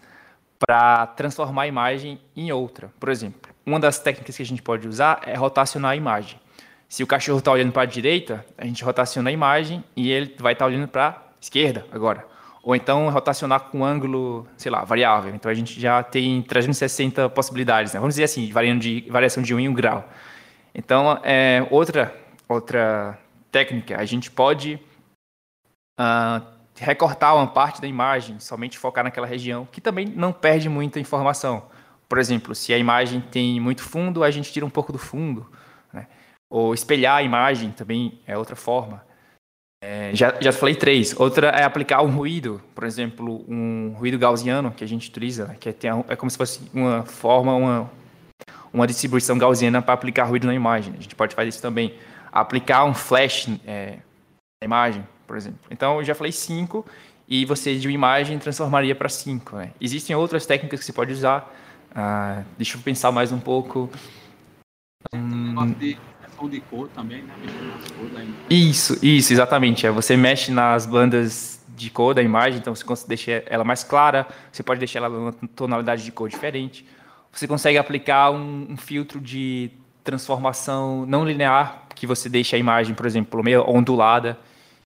para 0.66 1.08
transformar 1.08 1.64
a 1.64 1.68
imagem 1.68 2.20
em 2.36 2.52
outra. 2.52 2.92
Por 3.00 3.10
exemplo, 3.10 3.52
uma 3.66 3.80
das 3.80 4.00
técnicas 4.00 4.38
que 4.38 4.44
a 4.44 4.46
gente 4.46 4.62
pode 4.62 4.88
usar 4.88 5.22
é 5.26 5.36
rotacionar 5.36 5.92
a 5.92 5.96
imagem. 5.96 6.40
Se 6.88 7.04
o 7.04 7.08
cachorro 7.08 7.40
está 7.40 7.52
olhando 7.52 7.72
para 7.72 7.84
a 7.84 7.86
direita, 7.86 8.46
a 8.58 8.66
gente 8.66 8.84
rotaciona 8.84 9.30
a 9.30 9.34
imagem 9.34 9.84
e 9.96 10.12
ele 10.12 10.36
vai 10.38 10.54
estar 10.54 10.66
tá 10.66 10.70
olhando 10.70 10.88
para 10.88 11.08
a 11.08 11.18
esquerda 11.40 11.86
agora. 11.92 12.26
Ou 12.64 12.76
então 12.76 13.10
rotacionar 13.10 13.62
com 13.62 13.80
um 13.80 13.86
ângulo, 13.86 14.48
sei 14.56 14.72
lá, 14.72 14.84
variável. 14.84 15.34
Então 15.34 15.50
a 15.50 15.54
gente 15.54 15.80
já 15.80 16.04
tem 16.04 16.42
360 16.44 17.30
possibilidades. 17.30 17.94
Né? 17.94 18.00
Vamos 18.00 18.16
dizer 18.16 18.26
assim, 18.26 18.52
variando 18.52 18.82
de, 18.82 19.06
variação 19.10 19.42
de 19.42 19.56
1 19.56 19.60
em 19.62 19.70
1 19.70 19.74
grau. 19.74 20.08
Então, 20.76 21.20
é, 21.24 21.66
outra, 21.72 22.16
outra 22.48 23.18
técnica, 23.52 24.00
a 24.00 24.06
gente 24.06 24.30
pode 24.30 24.80
uh, 26.00 26.46
recortar 26.82 27.36
uma 27.36 27.48
parte 27.48 27.80
da 27.80 27.88
imagem, 27.88 28.40
somente 28.40 28.78
focar 28.78 29.04
naquela 29.04 29.28
região, 29.28 29.68
que 29.72 29.80
também 29.80 30.08
não 30.08 30.34
perde 30.34 30.68
muita 30.68 31.00
informação. 31.00 31.64
Por 32.10 32.18
exemplo, 32.18 32.54
se 32.54 32.74
a 32.74 32.78
imagem 32.78 33.22
tem 33.22 33.60
muito 33.60 33.84
fundo, 33.84 34.24
a 34.24 34.32
gente 34.32 34.52
tira 34.52 34.66
um 34.66 34.70
pouco 34.70 34.92
do 34.92 34.98
fundo. 34.98 35.50
Ou 36.52 36.74
espelhar 36.74 37.16
a 37.16 37.24
imagem 37.24 37.72
também 37.72 38.20
é 38.28 38.38
outra 38.38 38.58
forma. 38.58 39.02
É, 39.82 40.14
já, 40.14 40.36
já 40.42 40.52
falei 40.52 40.76
três. 40.76 41.18
Outra 41.18 41.48
é 41.48 41.64
aplicar 41.64 42.02
um 42.02 42.12
ruído, 42.12 42.62
por 42.76 42.84
exemplo, 42.84 43.46
um 43.48 43.94
ruído 43.98 44.20
gaussiano 44.20 44.70
que 44.72 44.84
a 44.84 44.88
gente 44.88 45.10
utiliza, 45.10 45.46
né, 45.46 45.56
que 45.58 45.70
é, 45.70 45.74
é 46.10 46.16
como 46.18 46.30
se 46.30 46.38
fosse 46.38 46.70
uma 46.74 47.04
forma, 47.04 47.56
uma, 47.56 47.92
uma 48.74 48.86
distribuição 48.86 49.38
gaussiana 49.38 49.82
para 49.82 49.94
aplicar 49.94 50.26
ruído 50.26 50.46
na 50.46 50.54
imagem. 50.54 50.94
A 50.98 51.02
gente 51.02 51.16
pode 51.16 51.34
fazer 51.34 51.48
isso 51.48 51.62
também. 51.62 51.96
Aplicar 52.30 52.84
um 52.84 52.94
flash 52.94 53.48
é, 53.66 54.00
na 54.62 54.66
imagem, 54.66 55.08
por 55.32 55.38
exemplo. 55.38 55.62
Então, 55.72 56.00
eu 56.00 56.04
já 56.04 56.14
falei 56.14 56.34
cinco 56.34 56.86
e 57.26 57.46
você 57.46 57.78
de 57.80 57.88
uma 57.88 57.94
imagem 57.94 58.38
transformaria 58.38 58.94
para 58.94 59.08
cinco. 59.08 59.56
Né? 59.56 59.72
Existem 59.80 60.14
outras 60.14 60.46
técnicas 60.46 60.82
que 60.82 60.86
você 60.86 60.92
pode 60.92 61.14
usar. 61.14 61.50
Ah, 61.96 62.44
deixa 62.58 62.78
eu 62.78 62.82
pensar 62.82 63.14
mais 63.14 63.32
um 63.32 63.40
pouco. 63.40 63.90
Hum 65.16 65.56
de 66.50 66.60
cor 66.60 66.90
também, 66.90 67.22
né? 67.22 67.34
Isso, 68.50 68.98
isso, 69.06 69.32
exatamente. 69.32 69.86
É, 69.86 69.92
você 69.92 70.18
mexe 70.18 70.52
nas 70.52 70.88
bandas 70.88 71.64
de 71.70 71.88
cor 71.92 72.16
da 72.16 72.24
imagem, 72.24 72.60
então 72.60 72.74
você 72.74 73.08
deixa 73.08 73.44
ela 73.46 73.64
mais 73.64 73.84
clara, 73.84 74.28
você 74.52 74.64
pode 74.64 74.80
deixar 74.80 75.00
ela 75.00 75.10
numa 75.10 75.32
tonalidade 75.56 76.04
de 76.04 76.12
cor 76.12 76.28
diferente. 76.28 76.84
Você 77.32 77.48
consegue 77.48 77.78
aplicar 77.78 78.32
um, 78.32 78.72
um 78.72 78.76
filtro 78.76 79.22
de 79.22 79.70
transformação 80.04 81.06
não 81.06 81.24
linear, 81.24 81.84
que 81.94 82.08
você 82.08 82.28
deixa 82.28 82.56
a 82.56 82.60
imagem, 82.60 82.96
por 82.96 83.06
exemplo, 83.06 83.44
meio 83.44 83.64
ondulada. 83.70 84.36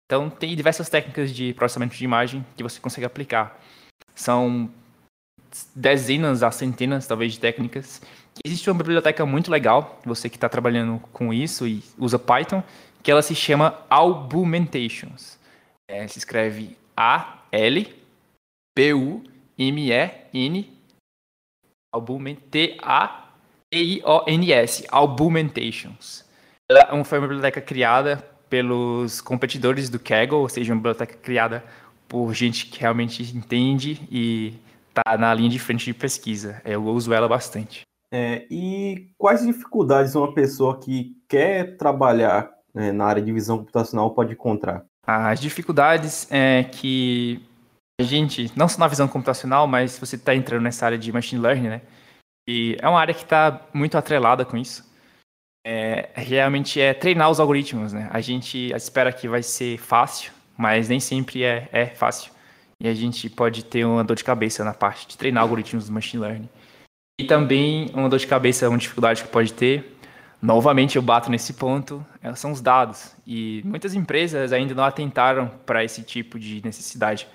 Então, 0.06 0.30
tem 0.30 0.56
diversas 0.56 0.90
técnicas 0.90 1.32
de 1.34 1.54
processamento 1.54 1.96
de 1.96 2.04
imagem 2.04 2.46
que 2.56 2.64
você 2.64 2.80
consegue 2.80 3.06
aplicar. 3.06 3.60
São 4.14 4.70
dezenas 5.76 6.44
a 6.44 6.52
centenas, 6.52 7.08
talvez, 7.08 7.34
de 7.34 7.40
técnicas 7.40 8.02
Existe 8.44 8.70
uma 8.70 8.78
biblioteca 8.78 9.26
muito 9.26 9.50
legal, 9.50 9.98
você 10.04 10.30
que 10.30 10.36
está 10.36 10.50
trabalhando 10.50 11.00
com 11.14 11.34
isso 11.34 11.66
e 11.68 11.82
usa 11.98 12.20
Python, 12.20 12.62
que 13.02 13.10
ela 13.10 13.22
se 13.22 13.34
chama 13.34 13.80
Albumentations. 13.90 15.40
É, 15.90 16.06
se 16.08 16.18
escreve 16.18 16.76
A-L-B-U-M-E-N 16.98 17.96
T-A-T-I-O-N-S 22.52 23.26
Albumentations. 24.90 26.26
Ela 26.70 27.04
foi 27.06 27.20
uma 27.20 27.28
biblioteca 27.28 27.62
criada 27.62 28.28
pelos 28.56 29.20
competidores 29.20 29.90
do 29.90 30.00
Kaggle, 30.00 30.40
ou 30.40 30.48
seja, 30.48 30.72
uma 30.72 30.78
biblioteca 30.78 31.18
criada 31.18 31.62
por 32.08 32.34
gente 32.34 32.68
que 32.68 32.80
realmente 32.80 33.22
entende 33.36 34.08
e 34.10 34.54
está 34.88 35.18
na 35.18 35.34
linha 35.34 35.50
de 35.50 35.60
frente 35.60 35.84
de 35.84 35.94
pesquisa. 35.94 36.62
Eu 36.64 36.86
uso 36.86 37.12
ela 37.12 37.28
bastante. 37.28 37.82
É, 38.10 38.48
e 38.50 39.10
quais 39.18 39.46
dificuldades 39.46 40.16
uma 40.16 40.34
pessoa 40.34 40.80
que 40.80 41.18
quer 41.28 41.76
trabalhar 41.76 42.50
né, 42.74 42.94
na 42.94 43.04
área 43.04 43.22
de 43.22 43.30
visão 43.34 43.58
computacional 43.58 44.12
pode 44.12 44.32
encontrar? 44.32 44.86
As 45.06 45.42
dificuldades 45.42 46.26
é 46.32 46.64
que 46.64 47.42
a 48.00 48.04
gente, 48.04 48.50
não 48.56 48.70
só 48.70 48.80
na 48.80 48.88
visão 48.88 49.06
computacional, 49.06 49.68
mas 49.68 49.92
se 49.92 50.00
você 50.00 50.16
está 50.16 50.34
entrando 50.34 50.64
nessa 50.64 50.86
área 50.86 50.98
de 50.98 51.12
machine 51.12 51.42
learning, 51.42 51.68
né? 51.68 51.82
E 52.48 52.78
é 52.80 52.88
uma 52.88 53.02
área 53.02 53.14
que 53.14 53.24
está 53.24 53.68
muito 53.74 53.98
atrelada 53.98 54.46
com 54.46 54.56
isso. 54.56 54.90
É, 55.68 56.10
realmente 56.14 56.80
é 56.80 56.94
treinar 56.94 57.32
os 57.32 57.40
algoritmos, 57.40 57.92
né? 57.92 58.08
A 58.12 58.22
gente 58.22 58.72
espera 58.72 59.12
que 59.12 59.28
vai 59.28 59.42
ser 59.42 59.80
fácil, 59.80 60.32
mas 60.56 60.88
nem 60.88 61.00
sempre 61.00 61.44
é, 61.44 61.68
é 61.72 61.88
fácil. 61.88 62.32
E 62.80 62.88
a 62.88 62.94
gente 62.94 63.28
pode 63.32 63.66
ter 63.66 63.84
uma 63.84 64.04
dor 64.04 64.16
de 64.16 64.24
cabeça 64.24 64.64
na 64.64 64.76
parte 64.76 65.08
de 65.08 65.18
treinar 65.18 65.42
algoritmos 65.42 65.88
do 65.88 65.92
machine 65.92 66.22
learning. 66.22 66.50
E 67.20 67.26
também 67.26 67.90
uma 67.96 68.08
dor 68.08 68.20
de 68.20 68.28
cabeça, 68.28 68.70
uma 68.70 68.78
dificuldade 68.78 69.24
que 69.24 69.30
pode 69.30 69.54
ter, 69.54 69.98
novamente 70.40 70.98
eu 70.98 71.02
bato 71.02 71.32
nesse 71.32 71.54
ponto, 71.54 72.06
é, 72.22 72.36
são 72.36 72.52
os 72.52 72.62
dados. 72.62 73.16
E 73.26 73.64
muitas 73.66 73.96
empresas 73.96 74.54
ainda 74.54 74.76
não 74.76 74.84
atentaram 74.84 75.48
para 75.66 75.84
esse 75.84 76.04
tipo 76.04 76.38
de 76.38 76.62
necessidade. 76.64 77.28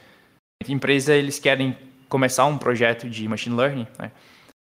Muita 0.62 0.72
empresa, 0.72 1.14
eles 1.14 1.40
querem 1.40 1.76
começar 2.08 2.44
um 2.46 2.56
projeto 2.56 3.08
de 3.10 3.26
machine 3.26 3.56
learning, 3.56 3.86
né? 3.98 4.12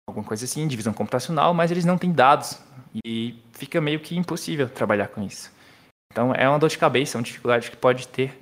Alguma 0.07 0.25
coisa 0.25 0.45
assim, 0.45 0.67
divisão 0.67 0.93
computacional, 0.93 1.55
mas 1.55 1.71
eles 1.71 1.85
não 1.85 1.99
têm 1.99 2.13
dados. 2.13 2.59
E 3.05 3.35
fica 3.53 3.81
meio 3.81 4.01
que 4.01 4.17
impossível 4.17 4.69
trabalhar 4.69 5.09
com 5.09 5.23
isso. 5.23 5.51
Então 6.13 6.33
é 6.35 6.49
uma 6.49 6.59
dor 6.59 6.69
de 6.69 6.79
cabeça, 6.79 7.19
uma 7.19 7.25
dificuldade 7.25 7.71
que 7.71 7.77
pode 7.77 8.07
ter 8.09 8.41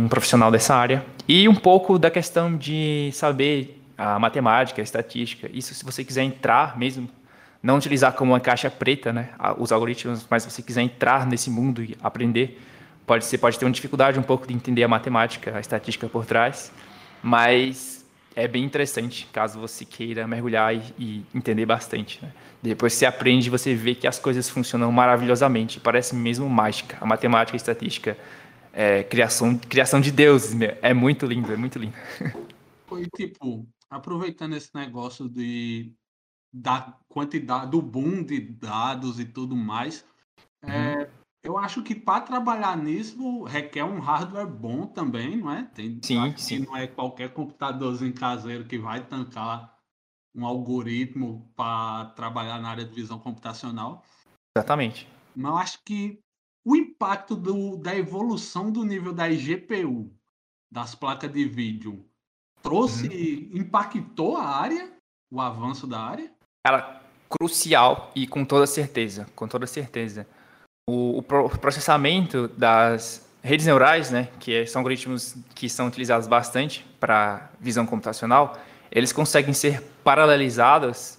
um 0.00 0.08
profissional 0.08 0.50
dessa 0.50 0.74
área. 0.74 1.04
E 1.28 1.48
um 1.48 1.54
pouco 1.54 1.98
da 1.98 2.10
questão 2.10 2.56
de 2.56 3.10
saber 3.12 3.82
a 3.98 4.18
matemática, 4.18 4.80
a 4.80 4.84
estatística. 4.84 5.50
Isso 5.52 5.74
se 5.74 5.84
você 5.84 6.04
quiser 6.04 6.22
entrar 6.22 6.78
mesmo, 6.78 7.08
não 7.62 7.76
utilizar 7.76 8.12
como 8.12 8.32
uma 8.32 8.40
caixa 8.40 8.70
preta, 8.70 9.12
né, 9.12 9.30
os 9.58 9.72
algoritmos, 9.72 10.26
mas 10.30 10.44
se 10.44 10.50
você 10.50 10.62
quiser 10.62 10.82
entrar 10.82 11.26
nesse 11.26 11.50
mundo 11.50 11.82
e 11.82 11.96
aprender, 12.02 12.62
pode 13.06 13.24
ser 13.24 13.38
pode 13.38 13.58
ter 13.58 13.64
uma 13.64 13.72
dificuldade 13.72 14.18
um 14.18 14.22
pouco 14.22 14.46
de 14.46 14.54
entender 14.54 14.84
a 14.84 14.88
matemática, 14.88 15.56
a 15.56 15.60
estatística 15.60 16.08
por 16.08 16.24
trás, 16.24 16.72
mas 17.22 17.95
é 18.36 18.46
bem 18.46 18.62
interessante 18.62 19.26
caso 19.32 19.58
você 19.58 19.84
queira 19.84 20.26
mergulhar 20.28 20.74
e, 20.74 20.82
e 20.98 21.26
entender 21.34 21.64
bastante. 21.64 22.22
Né? 22.22 22.30
Depois 22.62 22.92
você 22.92 23.06
aprende, 23.06 23.48
você 23.48 23.74
vê 23.74 23.94
que 23.94 24.06
as 24.06 24.18
coisas 24.18 24.48
funcionam 24.48 24.92
maravilhosamente, 24.92 25.80
parece 25.80 26.14
mesmo 26.14 26.48
mágica. 26.48 26.98
A 27.00 27.06
matemática, 27.06 27.56
a 27.56 27.58
estatística, 27.58 28.16
é, 28.74 29.02
criação, 29.02 29.56
criação 29.56 30.02
de 30.02 30.12
deuses, 30.12 30.54
é 30.82 30.92
muito 30.92 31.24
lindo, 31.24 31.50
é 31.50 31.56
muito 31.56 31.78
lindo. 31.78 31.94
Foi 32.86 33.06
tipo, 33.16 33.66
aproveitando 33.88 34.54
esse 34.54 34.70
negócio 34.74 35.28
de 35.28 35.90
da 36.52 36.96
quantidade 37.08 37.70
do 37.70 37.82
boom 37.82 38.22
de 38.22 38.40
dados 38.40 39.20
e 39.20 39.26
tudo 39.26 39.54
mais, 39.54 40.06
uhum. 40.62 40.70
é, 40.70 41.10
eu 41.46 41.56
acho 41.56 41.80
que 41.80 41.94
para 41.94 42.22
trabalhar 42.22 42.76
nisso 42.76 43.44
requer 43.44 43.84
um 43.84 44.00
hardware 44.00 44.48
bom 44.48 44.84
também, 44.84 45.36
não 45.36 45.52
é? 45.52 45.62
Tem, 45.62 46.00
sim, 46.02 46.36
sim. 46.36 46.58
não 46.58 46.76
é 46.76 46.88
qualquer 46.88 47.32
computadorzinho 47.32 48.12
caseiro 48.12 48.64
que 48.64 48.76
vai 48.76 49.06
tancar 49.06 49.72
um 50.34 50.44
algoritmo 50.44 51.48
para 51.54 52.06
trabalhar 52.16 52.60
na 52.60 52.68
área 52.68 52.84
de 52.84 52.92
visão 52.92 53.20
computacional. 53.20 54.04
Exatamente. 54.56 55.08
Mas 55.36 55.50
eu 55.52 55.56
acho 55.56 55.78
que 55.84 56.18
o 56.64 56.74
impacto 56.74 57.36
do, 57.36 57.76
da 57.76 57.94
evolução 57.94 58.72
do 58.72 58.84
nível 58.84 59.12
da 59.12 59.28
GPU, 59.28 60.12
das 60.68 60.96
placas 60.96 61.32
de 61.32 61.44
vídeo, 61.44 62.04
trouxe, 62.60 63.06
uhum. 63.06 63.60
impactou 63.60 64.36
a 64.36 64.48
área, 64.48 64.92
o 65.30 65.40
avanço 65.40 65.86
da 65.86 66.00
área? 66.00 66.32
Cara, 66.66 67.00
crucial 67.30 68.10
e 68.16 68.26
com 68.26 68.44
toda 68.44 68.66
certeza, 68.66 69.26
com 69.36 69.46
toda 69.46 69.64
certeza. 69.64 70.26
O, 70.88 71.18
o 71.18 71.22
processamento 71.58 72.46
das 72.56 73.28
redes 73.42 73.66
neurais, 73.66 74.12
né, 74.12 74.28
que 74.38 74.64
são 74.66 74.78
algoritmos 74.80 75.34
que 75.52 75.68
são 75.68 75.88
utilizados 75.88 76.28
bastante 76.28 76.86
para 77.00 77.50
visão 77.60 77.84
computacional, 77.84 78.56
eles 78.90 79.12
conseguem 79.12 79.52
ser 79.52 79.82
paralelizados 80.04 81.18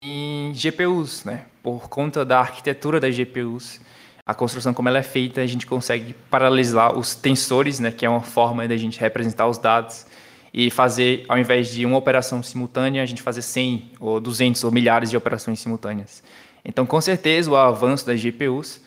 em 0.00 0.52
GPUs, 0.54 1.24
né? 1.24 1.46
Por 1.64 1.88
conta 1.88 2.24
da 2.24 2.38
arquitetura 2.38 3.00
das 3.00 3.16
GPUs, 3.16 3.80
a 4.24 4.34
construção 4.34 4.72
como 4.72 4.88
ela 4.88 4.98
é 4.98 5.02
feita, 5.02 5.40
a 5.40 5.46
gente 5.46 5.66
consegue 5.66 6.14
paralelizar 6.30 6.96
os 6.96 7.16
tensores, 7.16 7.80
né, 7.80 7.90
que 7.90 8.06
é 8.06 8.08
uma 8.08 8.22
forma 8.22 8.68
da 8.68 8.76
gente 8.76 9.00
representar 9.00 9.48
os 9.48 9.58
dados 9.58 10.06
e 10.54 10.70
fazer, 10.70 11.24
ao 11.28 11.38
invés 11.38 11.72
de 11.72 11.84
uma 11.84 11.96
operação 11.96 12.40
simultânea, 12.40 13.02
a 13.02 13.06
gente 13.06 13.20
fazer 13.20 13.42
100 13.42 13.94
ou 13.98 14.20
200 14.20 14.62
ou 14.62 14.70
milhares 14.70 15.10
de 15.10 15.16
operações 15.16 15.58
simultâneas. 15.58 16.22
Então, 16.64 16.86
com 16.86 17.00
certeza, 17.00 17.50
o 17.50 17.56
avanço 17.56 18.06
das 18.06 18.20
GPUs 18.20 18.80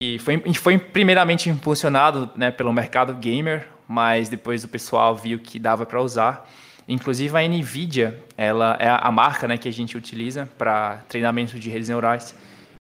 e 0.00 0.18
foi, 0.18 0.42
foi 0.54 0.78
primeiramente 0.78 1.48
impulsionado 1.48 2.30
né, 2.36 2.50
pelo 2.50 2.72
mercado 2.72 3.14
gamer, 3.14 3.66
mas 3.88 4.28
depois 4.28 4.62
o 4.62 4.68
pessoal 4.68 5.16
viu 5.16 5.38
que 5.38 5.58
dava 5.58 5.86
para 5.86 6.02
usar. 6.02 6.46
Inclusive 6.86 7.36
a 7.36 7.48
Nvidia, 7.48 8.22
ela 8.36 8.76
é 8.78 8.88
a 8.88 9.10
marca 9.10 9.48
né, 9.48 9.56
que 9.56 9.68
a 9.68 9.72
gente 9.72 9.96
utiliza 9.96 10.48
para 10.58 10.98
treinamento 11.08 11.58
de 11.58 11.70
redes 11.70 11.88
neurais. 11.88 12.34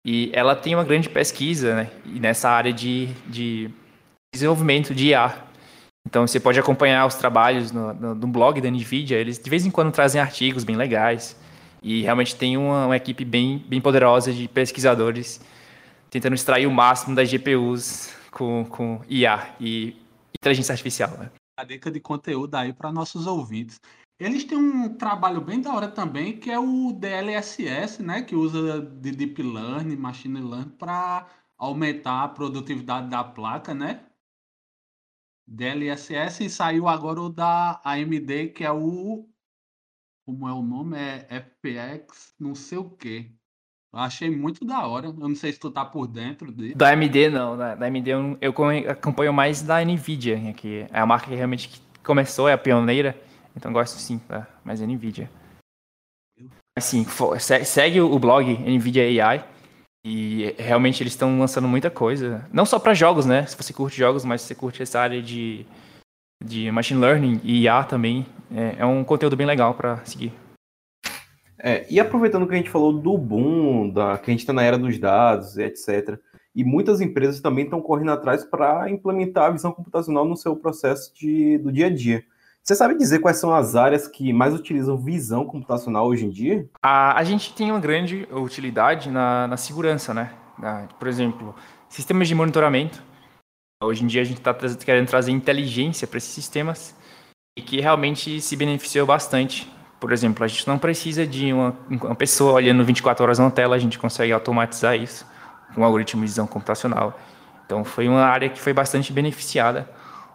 E 0.06 0.32
ela 0.34 0.56
tem 0.56 0.74
uma 0.76 0.84
grande 0.84 1.08
pesquisa 1.08 1.76
né, 1.76 1.90
nessa 2.06 2.50
área 2.50 2.74
de, 2.74 3.08
de 3.28 3.70
desenvolvimento 4.34 4.96
de 4.96 5.10
IA. 5.10 5.36
Então 6.06 6.26
você 6.28 6.40
pode 6.40 6.60
acompanhar 6.60 7.06
os 7.06 7.16
trabalhos 7.16 7.72
no, 7.72 7.94
no, 7.94 8.16
no, 8.16 8.28
blog 8.28 8.60
da 8.60 8.70
Nvidia. 8.70 9.18
Eles 9.18 9.38
de 9.38 9.50
vez 9.50 9.66
em 9.66 9.72
quando 9.72 9.92
trazem 9.92 10.20
artigos 10.20 10.64
bem 10.64 10.76
legais. 10.76 11.40
E 11.82 12.02
realmente 12.02 12.36
tem 12.36 12.58
uma, 12.58 12.88
uma 12.88 12.98
equipe 12.98 13.24
bem, 13.24 13.64
bem 13.68 13.80
poderosa 13.80 14.34
de 14.34 14.48
pesquisadores 14.48 15.40
tentando 16.14 16.36
extrair 16.36 16.68
o 16.68 16.72
máximo 16.72 17.16
das 17.16 17.28
GPUs 17.28 18.14
com, 18.30 18.64
com 18.66 19.02
IA 19.10 19.56
e 19.60 20.00
inteligência 20.38 20.72
artificial. 20.72 21.10
Né? 21.18 21.32
A 21.58 21.64
dica 21.64 21.90
de 21.90 22.00
conteúdo 22.00 22.54
aí 22.54 22.72
para 22.72 22.92
nossos 22.92 23.26
ouvintes. 23.26 23.82
Eles 24.20 24.44
têm 24.44 24.56
um 24.56 24.96
trabalho 24.96 25.42
bem 25.42 25.60
da 25.60 25.74
hora 25.74 25.88
também, 25.88 26.38
que 26.38 26.52
é 26.52 26.60
o 26.60 26.94
DLSS, 26.94 28.04
né, 28.04 28.22
que 28.22 28.36
usa 28.36 28.80
de 28.80 29.12
Deep 29.12 29.42
Learning, 29.42 29.96
Machine 29.96 30.40
Learning, 30.40 30.70
para 30.70 31.28
aumentar 31.58 32.24
a 32.24 32.28
produtividade 32.28 33.10
da 33.10 33.24
placa, 33.24 33.74
né? 33.74 34.06
DLSS 35.48 36.46
e 36.46 36.50
saiu 36.50 36.88
agora 36.88 37.22
o 37.22 37.30
da 37.30 37.82
AMD, 37.84 38.50
que 38.50 38.64
é 38.64 38.72
o. 38.72 39.28
Como 40.26 40.48
é 40.48 40.54
o 40.54 40.62
nome? 40.62 40.96
É 40.96 41.26
FPX, 41.40 42.36
não 42.40 42.54
sei 42.54 42.78
o 42.78 42.90
quê. 42.92 43.32
Eu 43.94 44.00
achei 44.00 44.30
muito 44.30 44.66
da 44.66 44.88
hora. 44.88 45.08
Eu 45.08 45.14
não 45.14 45.36
sei 45.36 45.54
se 45.54 45.60
tu 45.60 45.70
tá 45.70 45.86
por 45.86 46.08
dentro 46.08 46.52
dele. 46.52 46.74
Da 46.74 46.90
AMD, 46.90 47.30
não. 47.30 47.56
Da, 47.56 47.76
da 47.76 47.86
AMD 47.86 48.10
eu, 48.10 48.38
eu 48.42 48.54
acompanho 48.90 49.32
mais 49.32 49.62
da 49.62 49.84
NVIDIA, 49.86 50.38
né, 50.38 50.54
que 50.54 50.88
é 50.92 51.00
a 51.00 51.06
marca 51.06 51.28
que 51.28 51.36
realmente 51.36 51.82
começou, 52.04 52.50
é 52.50 52.54
a 52.54 52.58
pioneira. 52.58 53.16
Então 53.56 53.72
gosto 53.72 54.00
sim, 54.00 54.18
tá? 54.18 54.48
mas 54.64 54.82
é 54.82 54.88
NVIDIA. 54.88 55.30
Assim, 56.76 57.06
segue 57.64 58.02
o 58.02 58.18
blog 58.18 58.52
NVIDIA 58.52 59.32
AI. 59.32 59.46
E 60.06 60.54
realmente 60.58 61.02
eles 61.02 61.14
estão 61.14 61.40
lançando 61.40 61.68
muita 61.68 61.90
coisa. 61.90 62.46
Não 62.52 62.66
só 62.66 62.78
para 62.78 62.94
jogos, 62.94 63.26
né? 63.26 63.46
Se 63.46 63.56
você 63.56 63.72
curte 63.72 63.98
jogos, 63.98 64.26
mas 64.26 64.42
se 64.42 64.48
você 64.48 64.56
curte 64.56 64.82
essa 64.82 65.00
área 65.00 65.22
de, 65.22 65.66
de 66.44 66.70
machine 66.72 67.00
learning 67.00 67.40
e 67.42 67.62
IA 67.62 67.84
também, 67.86 68.26
é, 68.54 68.76
é 68.80 68.86
um 68.86 69.04
conteúdo 69.04 69.38
bem 69.38 69.48
legal 69.48 69.76
para 69.76 70.04
seguir. 70.04 70.34
É, 71.66 71.86
e 71.90 71.98
aproveitando 71.98 72.46
que 72.46 72.54
a 72.54 72.58
gente 72.58 72.70
falou 72.70 72.92
do 72.92 73.18
boom, 73.18 73.90
da, 73.90 74.18
que 74.18 74.30
a 74.30 74.34
gente 74.34 74.42
está 74.42 74.52
na 74.52 74.64
era 74.64 74.78
dos 74.78 75.00
dados, 75.00 75.58
etc. 75.58 76.20
E 76.54 76.62
muitas 76.62 77.00
empresas 77.00 77.40
também 77.40 77.64
estão 77.64 77.82
correndo 77.82 78.12
atrás 78.12 78.44
para 78.44 78.90
implementar 78.90 79.46
a 79.46 79.52
visão 79.52 79.72
computacional 79.72 80.26
no 80.26 80.36
seu 80.36 80.58
processo 80.58 81.16
de, 81.16 81.58
do 81.60 81.72
dia 81.72 81.86
a 81.86 81.90
dia. 81.90 82.22
Você 82.62 82.76
sabe 82.76 82.98
dizer 82.98 83.20
quais 83.20 83.38
são 83.38 83.54
as 83.54 83.78
áreas 83.78 84.10
que 84.10 84.34
mais 84.34 84.54
utilizam 84.54 84.98
visão 84.98 85.46
computacional 85.46 86.06
hoje 86.06 86.26
em 86.26 86.30
dia? 86.30 86.70
A, 86.82 87.18
a 87.18 87.24
gente 87.24 87.54
tem 87.54 87.72
uma 87.72 87.80
grande 87.80 88.28
utilidade 88.30 89.10
na, 89.10 89.48
na 89.48 89.56
segurança, 89.56 90.14
né? 90.14 90.34
Na, 90.60 90.88
por 91.00 91.08
exemplo, 91.08 91.56
sistemas 91.88 92.28
de 92.28 92.36
monitoramento. 92.36 93.02
Hoje 93.82 94.04
em 94.04 94.08
dia 94.08 94.22
a 94.22 94.26
gente 94.26 94.40
está 94.40 94.54
querendo 94.54 95.08
trazer 95.08 95.32
inteligência 95.32 96.08
para 96.08 96.18
esses 96.18 96.32
sistemas 96.32 96.94
e 97.58 97.62
que 97.62 97.80
realmente 97.80 98.42
se 98.42 98.56
beneficiou 98.56 99.06
bastante. 99.06 99.73
Por 100.04 100.12
exemplo, 100.12 100.44
a 100.44 100.48
gente 100.48 100.68
não 100.68 100.78
precisa 100.78 101.26
de 101.26 101.54
uma, 101.54 101.74
uma 101.90 102.16
pessoa 102.16 102.54
olhando 102.54 102.84
24 102.84 103.24
horas 103.24 103.40
na 103.40 103.50
tela, 103.50 103.74
a 103.74 103.80
gente 103.80 103.98
consegue 103.98 104.34
automatizar 104.34 104.98
isso 104.98 105.26
com 105.74 105.80
um 105.80 105.84
algoritmo 105.86 106.20
de 106.22 106.28
visão 106.28 106.46
computacional. 106.46 107.18
Então 107.66 107.86
foi 107.86 108.10
uma 108.10 108.26
área 108.26 108.50
que 108.50 108.60
foi 108.60 108.74
bastante 108.74 109.14
beneficiada 109.14 109.90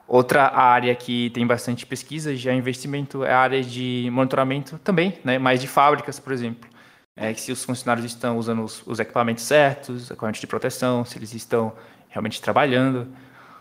Outra 0.08 0.58
área 0.58 0.94
que 0.94 1.28
tem 1.30 1.46
bastante 1.46 1.84
pesquisa, 1.84 2.34
já 2.34 2.54
investimento, 2.54 3.24
é 3.24 3.32
a 3.34 3.40
área 3.40 3.62
de 3.62 4.08
monitoramento 4.10 4.78
também, 4.78 5.18
né? 5.22 5.38
mais 5.38 5.60
de 5.60 5.68
fábricas, 5.68 6.18
por 6.18 6.32
exemplo. 6.32 6.66
É, 7.14 7.34
se 7.34 7.52
os 7.52 7.62
funcionários 7.62 8.06
estão 8.06 8.38
usando 8.38 8.64
os, 8.64 8.82
os 8.86 8.98
equipamentos 8.98 9.44
certos, 9.44 10.10
equipamentos 10.10 10.40
de 10.40 10.46
proteção, 10.46 11.04
se 11.04 11.18
eles 11.18 11.34
estão 11.34 11.74
realmente 12.08 12.40
trabalhando. 12.40 13.06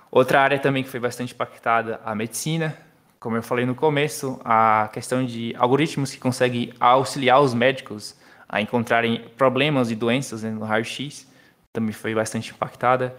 Outra 0.09 0.39
área 0.39 0.57
também 0.57 0.83
que 0.83 0.89
foi 0.89 1.01
bastante 1.01 1.33
impactada, 1.33 1.99
a 2.05 2.15
medicina. 2.15 2.77
Como 3.19 3.35
eu 3.35 3.43
falei 3.43 3.65
no 3.65 3.75
começo, 3.75 4.39
a 4.43 4.89
questão 4.93 5.25
de 5.25 5.55
algoritmos 5.57 6.11
que 6.11 6.19
conseguem 6.19 6.73
auxiliar 6.79 7.41
os 7.41 7.53
médicos 7.53 8.15
a 8.47 8.61
encontrarem 8.61 9.27
problemas 9.37 9.91
e 9.91 9.95
doenças 9.95 10.43
né, 10.43 10.51
no 10.51 10.63
raio-x 10.63 11.27
também 11.73 11.93
foi 11.93 12.15
bastante 12.15 12.51
impactada. 12.51 13.15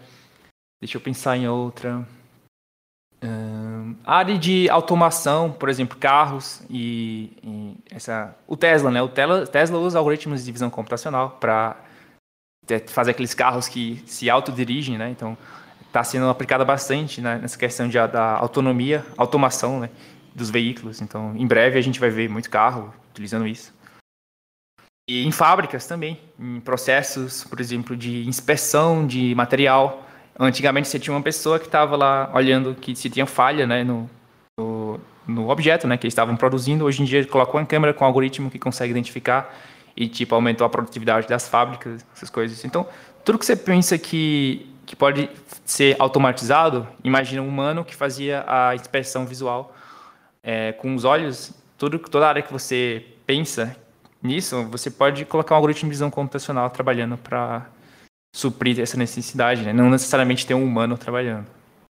Deixa 0.81 0.97
eu 0.97 1.01
pensar 1.01 1.37
em 1.37 1.47
outra 1.47 2.05
área 4.05 4.37
de 4.37 4.69
automação, 4.69 5.51
por 5.51 5.69
exemplo, 5.69 5.97
carros 5.97 6.61
e, 6.69 7.31
e, 7.43 7.75
essa, 7.91 8.35
o 8.47 8.55
Tesla, 8.55 8.89
né? 8.89 9.01
O 9.01 9.09
Tesla 9.09 9.77
usa 9.77 9.97
algoritmos 9.97 10.45
de 10.45 10.51
visão 10.51 10.69
computacional 10.69 11.37
para 11.39 11.77
fazer 12.87 13.11
aqueles 13.11 13.33
carros 13.33 13.67
que 13.67 14.01
se 14.05 14.29
autodirigem, 14.29 14.97
né? 14.97 15.09
Então, 15.09 15.37
está 15.89 16.03
sendo 16.03 16.29
aplicada 16.29 16.63
bastante 16.63 17.19
né, 17.19 17.37
nessa 17.41 17.57
questão 17.57 17.87
de, 17.89 17.97
da 18.07 18.37
autonomia, 18.37 19.05
automação, 19.17 19.79
né? 19.81 19.89
Dos 20.33 20.49
veículos. 20.49 21.01
Então, 21.01 21.35
em 21.35 21.45
breve 21.45 21.77
a 21.77 21.81
gente 21.81 21.99
vai 21.99 22.09
ver 22.09 22.29
muito 22.29 22.49
carro 22.49 22.93
utilizando 23.11 23.45
isso. 23.45 23.73
E 25.09 25.25
em 25.25 25.31
fábricas 25.31 25.87
também, 25.87 26.19
em 26.39 26.59
processos, 26.59 27.43
por 27.43 27.59
exemplo, 27.59 27.97
de 27.97 28.27
inspeção 28.27 29.05
de 29.05 29.33
material, 29.35 30.05
Antigamente 30.41 30.87
você 30.87 30.97
tinha 30.97 31.13
uma 31.13 31.21
pessoa 31.21 31.59
que 31.59 31.65
estava 31.65 31.97
lá 31.97 32.31
olhando 32.33 32.73
que 32.73 32.95
se 32.95 33.09
tinha 33.09 33.25
falha 33.25 33.67
né, 33.67 33.83
no, 33.83 34.09
no, 34.57 34.97
no, 35.27 35.49
objeto 35.49 35.85
né, 35.85 35.97
que 35.97 36.05
eles 36.05 36.13
estavam 36.13 36.37
produzindo. 36.37 36.85
Hoje 36.85 37.01
em 37.01 37.05
dia 37.05 37.25
colocou 37.25 37.59
uma 37.59 37.65
câmera 37.65 37.93
com 37.93 38.05
um 38.05 38.07
algoritmo 38.07 38.49
que 38.49 38.57
consegue 38.57 38.91
identificar 38.91 39.53
e 39.97 40.07
tipo 40.07 40.33
aumentou 40.33 40.65
a 40.65 40.69
produtividade 40.69 41.27
das 41.27 41.49
fábricas, 41.49 42.05
essas 42.15 42.29
coisas. 42.29 42.63
Então, 42.63 42.87
tudo 43.25 43.37
que 43.37 43.45
você 43.45 43.53
pensa 43.53 43.97
que, 43.97 44.65
que 44.89 44.95
pode 44.95 45.29
ser 45.63 45.95
automatizado, 45.99 46.87
imagina 47.03 47.43
um 47.43 47.47
humano 47.47 47.85
que 47.85 47.95
fazia 47.95 48.43
a 48.47 48.73
inspeção 48.73 49.23
visual 49.23 49.71
é, 50.41 50.71
com 50.71 50.95
os 50.95 51.03
olhos. 51.03 51.53
Tudo, 51.77 51.99
toda 51.99 52.27
área 52.27 52.41
que 52.41 52.51
você 52.51 53.05
pensa 53.23 53.77
nisso, 54.19 54.65
você 54.65 54.89
pode 54.89 55.25
colocar 55.25 55.53
um 55.53 55.57
algoritmo 55.57 55.87
de 55.87 55.93
visão 55.93 56.09
computacional 56.09 56.71
trabalhando 56.71 57.19
para 57.19 57.69
suprir 58.35 58.79
essa 58.79 58.97
necessidade, 58.97 59.61
né? 59.61 59.71
Não 59.71 59.91
necessariamente 59.91 60.43
ter 60.43 60.55
um 60.55 60.63
humano 60.63 60.97
trabalhando. 60.97 61.45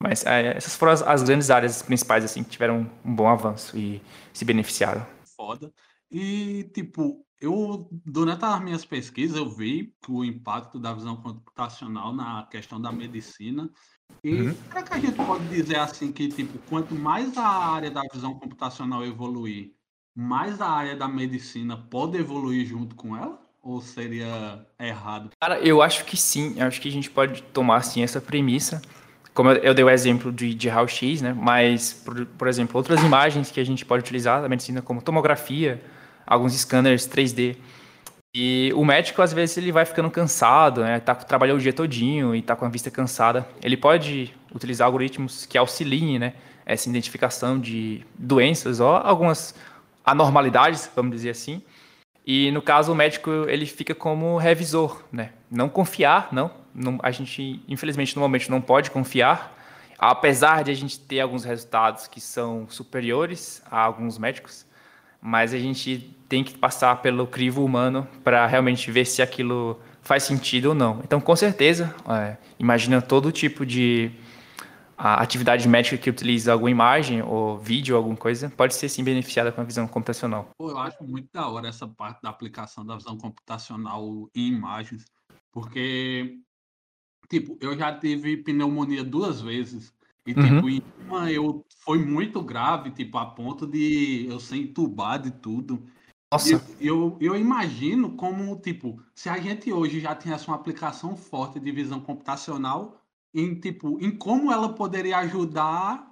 Mas 0.02 0.25
é, 0.25 0.58
essas 0.58 0.75
foram 0.75 0.93
as, 0.93 1.04
as, 1.04 1.21
grandes 1.21 1.52
áreas 1.52 1.84
principais, 1.84 2.25
assim, 2.25 2.43
que 2.43 2.49
tiveram 2.49 2.89
um 3.06 3.13
bom 3.13 3.28
avanço 3.28 3.78
e 3.78 4.02
se 4.34 4.43
beneficiaram. 4.43 5.06
Foda. 5.38 5.71
E, 6.10 6.63
tipo, 6.73 7.23
eu, 7.41 7.88
durante 8.06 8.43
as 8.43 8.62
minhas 8.62 8.84
pesquisas, 8.84 9.38
eu 9.38 9.49
vi 9.49 9.93
o 10.08 10.25
impacto 10.25 10.78
da 10.78 10.93
visão 10.93 11.15
computacional 11.15 12.13
na 12.13 12.45
questão 12.52 12.82
da 12.82 12.91
medicina. 12.91 13.69
E 14.23 14.34
uhum. 14.34 14.56
será 14.67 14.84
que 14.84 14.93
a 14.93 14.99
gente 14.99 15.13
pode 15.13 15.47
dizer 15.47 15.78
assim 15.78 16.12
que, 16.12 16.28
tipo, 16.28 16.58
quanto 16.69 16.93
mais 16.95 17.38
a 17.38 17.47
área 17.47 17.89
da 17.89 18.02
visão 18.12 18.34
computacional 18.34 19.06
evoluir, 19.06 19.71
mais 20.13 20.60
a 20.60 20.69
área 20.69 20.95
da 20.95 21.08
medicina 21.08 21.78
pode 21.78 22.17
evoluir 22.17 22.65
junto 22.65 22.95
com 22.95 23.15
ela? 23.15 23.39
Ou 23.62 23.82
seria 23.82 24.65
errado? 24.80 25.32
Cara, 25.39 25.60
eu 25.60 25.82
acho 25.82 26.06
que 26.06 26.17
sim. 26.17 26.56
Eu 26.58 26.67
acho 26.67 26.82
que 26.82 26.89
a 26.89 26.91
gente 26.91 27.10
pode 27.10 27.43
tomar 27.43 27.78
assim 27.78 28.02
essa 28.02 28.19
premissa. 28.19 28.82
Como 29.34 29.52
eu, 29.52 29.58
eu 29.58 29.73
dei 29.73 29.84
o 29.84 29.89
exemplo 29.89 30.32
de, 30.32 30.54
de 30.54 30.67
raio-x, 30.67 31.21
né? 31.21 31.34
Mas, 31.34 31.93
por, 31.93 32.25
por 32.25 32.47
exemplo, 32.47 32.75
outras 32.78 33.02
imagens 33.02 33.52
que 33.52 33.60
a 33.60 33.63
gente 33.63 33.86
pode 33.86 34.02
utilizar 34.02 34.41
da 34.41 34.49
medicina, 34.49 34.82
como 34.82 35.02
tomografia, 35.02 35.82
alguns 36.30 36.54
scanners 36.54 37.08
3D. 37.08 37.58
E 38.36 38.72
o 38.76 38.86
médico, 38.86 39.24
às 39.24 39.34
vezes, 39.34 39.58
ele 39.58 39.72
vai 39.72 39.84
ficando 39.84 40.12
cansado, 40.12 40.84
né? 40.84 41.00
Tá, 41.00 41.15
trabalhou 41.15 41.58
o 41.58 41.60
dia 41.60 41.74
todinho 41.74 42.36
e 42.36 42.42
tá 42.44 42.56
com 42.56 42.63
a 42.63 42.70
vista 42.70 42.92
cansada. 42.92 43.48
Ele 43.63 43.76
pode 43.76 44.32
utilizar 44.54 44.86
algoritmos 44.86 45.48
que 45.48 45.58
auxiliem, 45.58 46.20
né? 46.20 46.34
Essa 46.63 46.88
identificação 46.88 47.60
de 47.60 48.06
doenças 48.13 48.80
ou 48.80 48.89
algumas 48.89 49.56
anormalidades, 50.06 50.88
vamos 50.96 51.12
dizer 51.12 51.32
assim. 51.32 51.63
E 52.24 52.52
no 52.52 52.62
caso, 52.62 52.92
o 52.92 52.96
médico, 52.96 53.32
ele 53.48 53.65
fica 53.65 53.96
como 53.96 54.38
revisor, 54.38 55.02
né? 55.12 55.32
Não 55.50 55.68
confiar, 55.68 56.30
não. 56.32 56.52
não 56.76 57.00
a 57.02 57.10
gente, 57.10 57.63
infelizmente, 57.68 58.15
no 58.15 58.22
momento 58.22 58.52
não 58.52 58.62
pode 58.62 58.92
confiar. 58.92 59.58
Apesar 59.98 60.63
de 60.63 60.70
a 60.70 60.76
gente 60.76 61.00
ter 61.00 61.20
alguns 61.22 61.44
resultados 61.44 62.08
que 62.08 62.22
são 62.22 62.68
superiores 62.70 63.63
a 63.70 63.80
alguns 63.80 64.20
médicos, 64.20 64.65
mas 65.20 65.54
a 65.54 65.58
gente 65.58 66.15
tem 66.30 66.44
que 66.44 66.58
passar 66.58 67.02
pelo 67.02 67.26
crivo 67.26 67.65
humano 67.65 68.08
para 68.24 68.46
realmente 68.46 68.92
ver 68.92 69.06
se 69.06 69.22
aquilo 69.22 69.80
faz 70.02 70.24
sentido 70.24 70.68
ou 70.68 70.76
não. 70.76 71.02
Então, 71.04 71.20
com 71.20 71.36
certeza, 71.36 71.94
é, 72.08 72.38
imagina 72.60 73.02
todo 73.02 73.32
tipo 73.32 73.65
de 73.65 74.12
a 74.96 75.22
atividade 75.22 75.68
médica 75.68 75.98
que 75.98 76.10
utiliza 76.10 76.52
alguma 76.52 76.70
imagem 76.70 77.22
ou 77.22 77.58
vídeo 77.58 77.96
alguma 77.96 78.18
coisa 78.18 78.50
pode 78.50 78.76
ser 78.76 78.89
sim 78.89 79.02
beneficiada 79.02 79.50
com 79.50 79.62
a 79.62 79.63
visão 79.63 79.88
computacional. 79.88 80.50
Eu 80.60 80.78
acho 80.78 81.04
muito 81.06 81.30
da 81.34 81.48
hora 81.48 81.70
essa 81.70 81.88
parte 81.88 82.22
da 82.22 82.30
aplicação 82.30 82.86
da 82.86 82.98
visão 82.98 83.18
computacional 83.18 84.30
em 84.36 84.48
imagens, 84.50 85.06
porque 85.54 86.38
tipo, 87.30 87.58
eu 87.62 87.78
já 87.78 87.98
tive 87.98 88.38
pneumonia 88.38 89.04
duas 89.04 89.39
vezes 89.39 89.94
e 90.28 90.34
tipo, 90.34 90.65
uhum. 90.65 90.70
em 90.70 90.84
uma 91.08 91.32
eu 91.32 91.65
foi 91.86 92.06
muito 92.06 92.42
grave, 92.42 92.92
tipo, 92.92 93.18
a 93.18 93.26
ponto 93.26 93.65
de 93.65 94.28
eu 94.30 94.39
ser 94.39 94.58
entubado 94.58 95.28
e 95.30 95.32
tudo. 95.32 95.82
Nossa. 96.32 96.54
Eu, 96.54 96.62
eu, 96.80 97.18
eu, 97.20 97.36
imagino 97.36 98.12
como, 98.12 98.56
tipo, 98.58 99.02
se 99.15 99.30
a 99.30 99.38
gente 99.39 99.74
hoje 99.74 100.00
já 100.00 100.15
tivesse 100.15 100.48
uma 100.48 100.56
aplicação 100.56 101.18
forte 101.18 101.60
de 101.60 101.72
visão 101.72 102.00
computacional, 102.00 103.02
em, 103.34 103.56
tipo, 103.56 103.98
em 104.00 104.15
como 104.15 104.52
ela 104.52 104.70
poderia 104.70 105.18
ajudar 105.20 106.08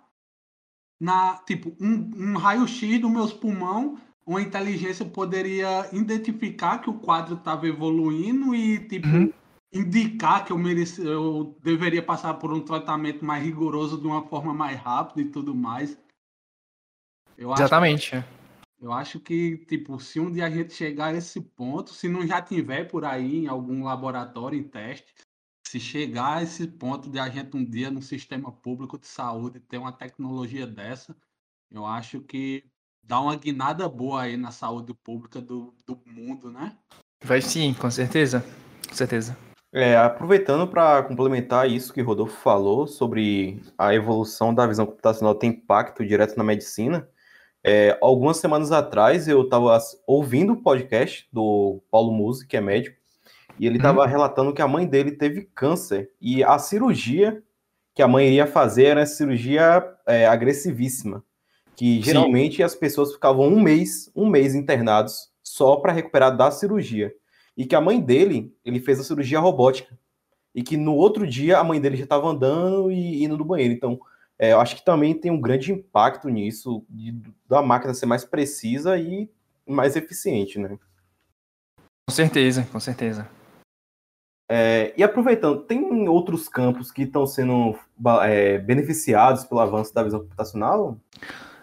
na, 1.00 1.38
tipo, 1.46 1.76
um, 1.80 2.10
um 2.16 2.38
raio-x 2.38 3.00
dos 3.00 3.12
meus 3.12 3.32
pulmão, 3.32 4.00
uma 4.26 4.42
inteligência 4.42 5.06
poderia 5.06 5.88
identificar 5.94 6.80
que 6.80 6.90
o 6.90 7.00
quadro 7.00 7.36
estava 7.36 7.68
evoluindo 7.68 8.56
e, 8.56 8.80
tipo, 8.88 9.08
uhum. 9.08 9.32
indicar 9.72 10.44
que 10.44 10.52
eu, 10.52 10.58
mereci, 10.58 11.06
eu 11.06 11.56
deveria 11.62 12.02
passar 12.02 12.34
por 12.34 12.52
um 12.52 12.62
tratamento 12.62 13.24
mais 13.24 13.44
rigoroso 13.44 14.02
de 14.02 14.08
uma 14.08 14.24
forma 14.24 14.52
mais 14.52 14.80
rápida 14.80 15.22
e 15.22 15.30
tudo 15.30 15.54
mais. 15.54 15.96
Eu 17.38 17.54
Exatamente. 17.54 18.16
Acho, 18.16 18.37
eu 18.80 18.92
acho 18.92 19.20
que, 19.20 19.58
tipo, 19.66 20.00
se 20.00 20.20
um 20.20 20.32
dia 20.32 20.46
a 20.46 20.50
gente 20.50 20.74
chegar 20.74 21.08
a 21.08 21.18
esse 21.18 21.42
ponto, 21.42 21.94
se 21.94 22.08
não 22.08 22.26
já 22.26 22.42
tiver 22.42 22.86
por 22.86 23.04
aí 23.04 23.38
em 23.38 23.48
algum 23.48 23.84
laboratório 23.84 24.58
em 24.58 24.64
teste, 24.64 25.14
se 25.68 25.80
chegar 25.80 26.38
a 26.38 26.44
esse 26.44 26.68
ponto 26.68 27.10
de 27.10 27.20
a 27.20 27.28
gente 27.28 27.58
um 27.58 27.66
dia 27.66 27.92
no 27.92 28.02
sistema 28.02 28.52
público 28.52 28.98
de 28.98 29.08
saúde 29.08 29.60
ter 29.60 29.78
uma 29.78 29.92
tecnologia 29.92 30.66
dessa, 30.66 31.16
eu 31.72 31.86
acho 31.86 32.22
que 32.22 32.64
dá 33.04 33.20
uma 33.20 33.36
guinada 33.36 33.90
boa 33.90 34.22
aí 34.22 34.38
na 34.38 34.52
saúde 34.52 34.94
pública 34.94 35.42
do, 35.42 35.74
do 35.86 36.00
mundo, 36.06 36.52
né? 36.52 36.78
Vai 37.24 37.42
sim, 37.42 37.74
com 37.74 37.90
certeza. 37.90 38.46
Com 38.88 38.94
certeza. 38.94 39.36
É, 39.74 39.98
aproveitando 39.98 40.68
para 40.68 41.04
complementar 41.04 41.70
isso 41.70 41.94
que 41.94 42.02
o 42.02 42.06
Rodolfo 42.06 42.38
falou 42.38 42.88
sobre 42.88 43.62
a 43.78 43.94
evolução 43.94 44.54
da 44.54 44.66
visão 44.66 44.86
computacional 44.86 45.36
ter 45.36 45.48
impacto 45.48 46.06
direto 46.06 46.38
na 46.38 46.44
medicina, 46.44 47.08
é, 47.68 47.98
algumas 48.02 48.38
semanas 48.38 48.72
atrás 48.72 49.28
eu 49.28 49.42
estava 49.42 49.78
ouvindo 50.08 50.54
o 50.54 50.62
podcast 50.62 51.28
do 51.34 51.82
Paulo 51.92 52.14
Musi, 52.14 52.48
que 52.48 52.56
é 52.56 52.62
médico, 52.62 52.96
e 53.60 53.68
ele 53.68 53.76
estava 53.76 54.04
uhum. 54.04 54.08
relatando 54.08 54.54
que 54.54 54.62
a 54.62 54.68
mãe 54.68 54.86
dele 54.88 55.12
teve 55.12 55.50
câncer 55.54 56.10
e 56.22 56.44
a 56.44 56.58
cirurgia 56.58 57.44
que 57.94 58.02
a 58.02 58.08
mãe 58.08 58.28
iria 58.28 58.48
fazer 58.48 58.86
era 58.86 59.06
cirurgia 59.06 59.84
é, 60.06 60.28
agressivíssima, 60.28 61.24
que 61.76 62.00
geralmente 62.02 62.58
Sim. 62.58 62.64
as 62.64 62.74
pessoas 62.74 63.12
ficavam 63.12 63.48
um 63.48 63.60
mês, 63.60 64.10
um 64.16 64.30
mês 64.30 64.56
internados 64.56 65.30
só 65.44 65.76
para 65.76 65.92
recuperar 65.92 66.38
da 66.38 66.50
cirurgia. 66.52 67.12
E 67.58 67.66
que 67.66 67.76
a 67.76 67.82
mãe 67.82 68.00
dele, 68.00 68.56
ele 68.64 68.80
fez 68.80 69.00
a 69.00 69.04
cirurgia 69.04 69.40
robótica. 69.40 69.98
E 70.54 70.62
que 70.62 70.78
no 70.78 70.94
outro 70.94 71.28
dia 71.28 71.58
a 71.58 71.64
mãe 71.64 71.82
dele 71.82 71.98
já 71.98 72.04
estava 72.04 72.30
andando 72.30 72.92
e 72.92 73.24
indo 73.24 73.36
no 73.36 73.44
banheiro. 73.44 73.74
Então, 73.74 74.00
é, 74.40 74.54
eu 74.54 74.60
acho 74.60 74.76
que 74.76 74.86
também 74.86 75.16
tem 75.16 75.32
um 75.32 75.42
grande 75.42 75.72
impacto 75.72 76.30
nisso, 76.30 76.86
de, 76.90 77.20
da 77.50 77.62
máquina 77.62 77.94
ser 77.94 78.06
mais 78.06 78.24
precisa 78.24 78.98
e 78.98 79.30
mais 79.68 79.96
eficiente, 79.96 80.60
né? 80.60 80.78
Com 82.08 82.14
certeza, 82.14 82.68
com 82.72 82.80
certeza. 82.80 83.28
É, 84.50 84.94
e 84.96 85.04
aproveitando, 85.04 85.64
tem 85.64 86.08
outros 86.08 86.48
campos 86.48 86.92
que 86.92 87.02
estão 87.02 87.26
sendo 87.26 87.78
é, 88.24 88.60
beneficiados 88.60 89.44
pelo 89.44 89.60
avanço 89.60 89.94
da 89.94 90.04
visão 90.04 90.22
computacional? 90.22 90.98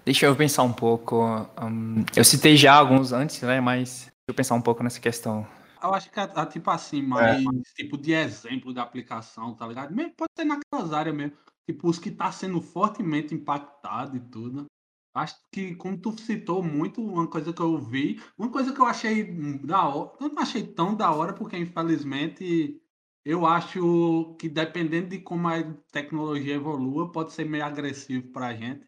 Deixa 0.04 0.26
eu 0.26 0.36
pensar 0.36 0.64
um 0.64 0.72
pouco. 0.72 1.24
Um, 1.62 2.04
eu 2.14 2.24
citei 2.24 2.56
já 2.56 2.74
alguns 2.74 3.12
antes, 3.12 3.40
né? 3.40 3.58
Mas 3.60 4.00
deixa 4.00 4.12
eu 4.28 4.34
pensar 4.34 4.54
um 4.54 4.60
pouco 4.60 4.82
nessa 4.82 5.00
questão. 5.00 5.46
Eu 5.82 5.94
acho 5.94 6.10
que 6.10 6.20
é, 6.20 6.24
é 6.24 6.46
tipo 6.46 6.70
assim, 6.70 7.00
mais 7.00 7.42
é. 7.42 7.74
tipo 7.74 7.96
de 7.96 8.12
exemplo 8.12 8.74
da 8.74 8.82
aplicação, 8.82 9.54
tá 9.54 9.66
ligado? 9.66 9.94
Mesmo, 9.94 10.12
pode 10.14 10.30
ter 10.34 10.44
naquelas 10.44 10.92
áreas 10.92 11.16
mesmo 11.16 11.36
tipo, 11.66 11.88
os 11.88 11.98
que 11.98 12.08
está 12.08 12.30
sendo 12.32 12.60
fortemente 12.60 13.34
impactado 13.34 14.16
e 14.16 14.20
tudo. 14.20 14.66
Acho 15.14 15.36
que, 15.52 15.74
como 15.76 15.96
tu 15.96 16.18
citou 16.20 16.62
muito, 16.62 17.00
uma 17.00 17.28
coisa 17.28 17.52
que 17.52 17.62
eu 17.62 17.78
vi, 17.78 18.20
uma 18.36 18.50
coisa 18.50 18.72
que 18.72 18.80
eu 18.80 18.86
achei 18.86 19.24
da 19.60 19.86
hora, 19.88 20.12
eu 20.20 20.28
não 20.28 20.42
achei 20.42 20.66
tão 20.66 20.94
da 20.96 21.12
hora, 21.12 21.32
porque 21.32 21.56
infelizmente 21.56 22.80
eu 23.24 23.46
acho 23.46 24.34
que 24.38 24.48
dependendo 24.48 25.08
de 25.10 25.20
como 25.20 25.48
a 25.48 25.62
tecnologia 25.92 26.56
evolua, 26.56 27.12
pode 27.12 27.32
ser 27.32 27.44
meio 27.44 27.64
agressivo 27.64 28.28
para 28.32 28.48
a 28.48 28.54
gente. 28.54 28.86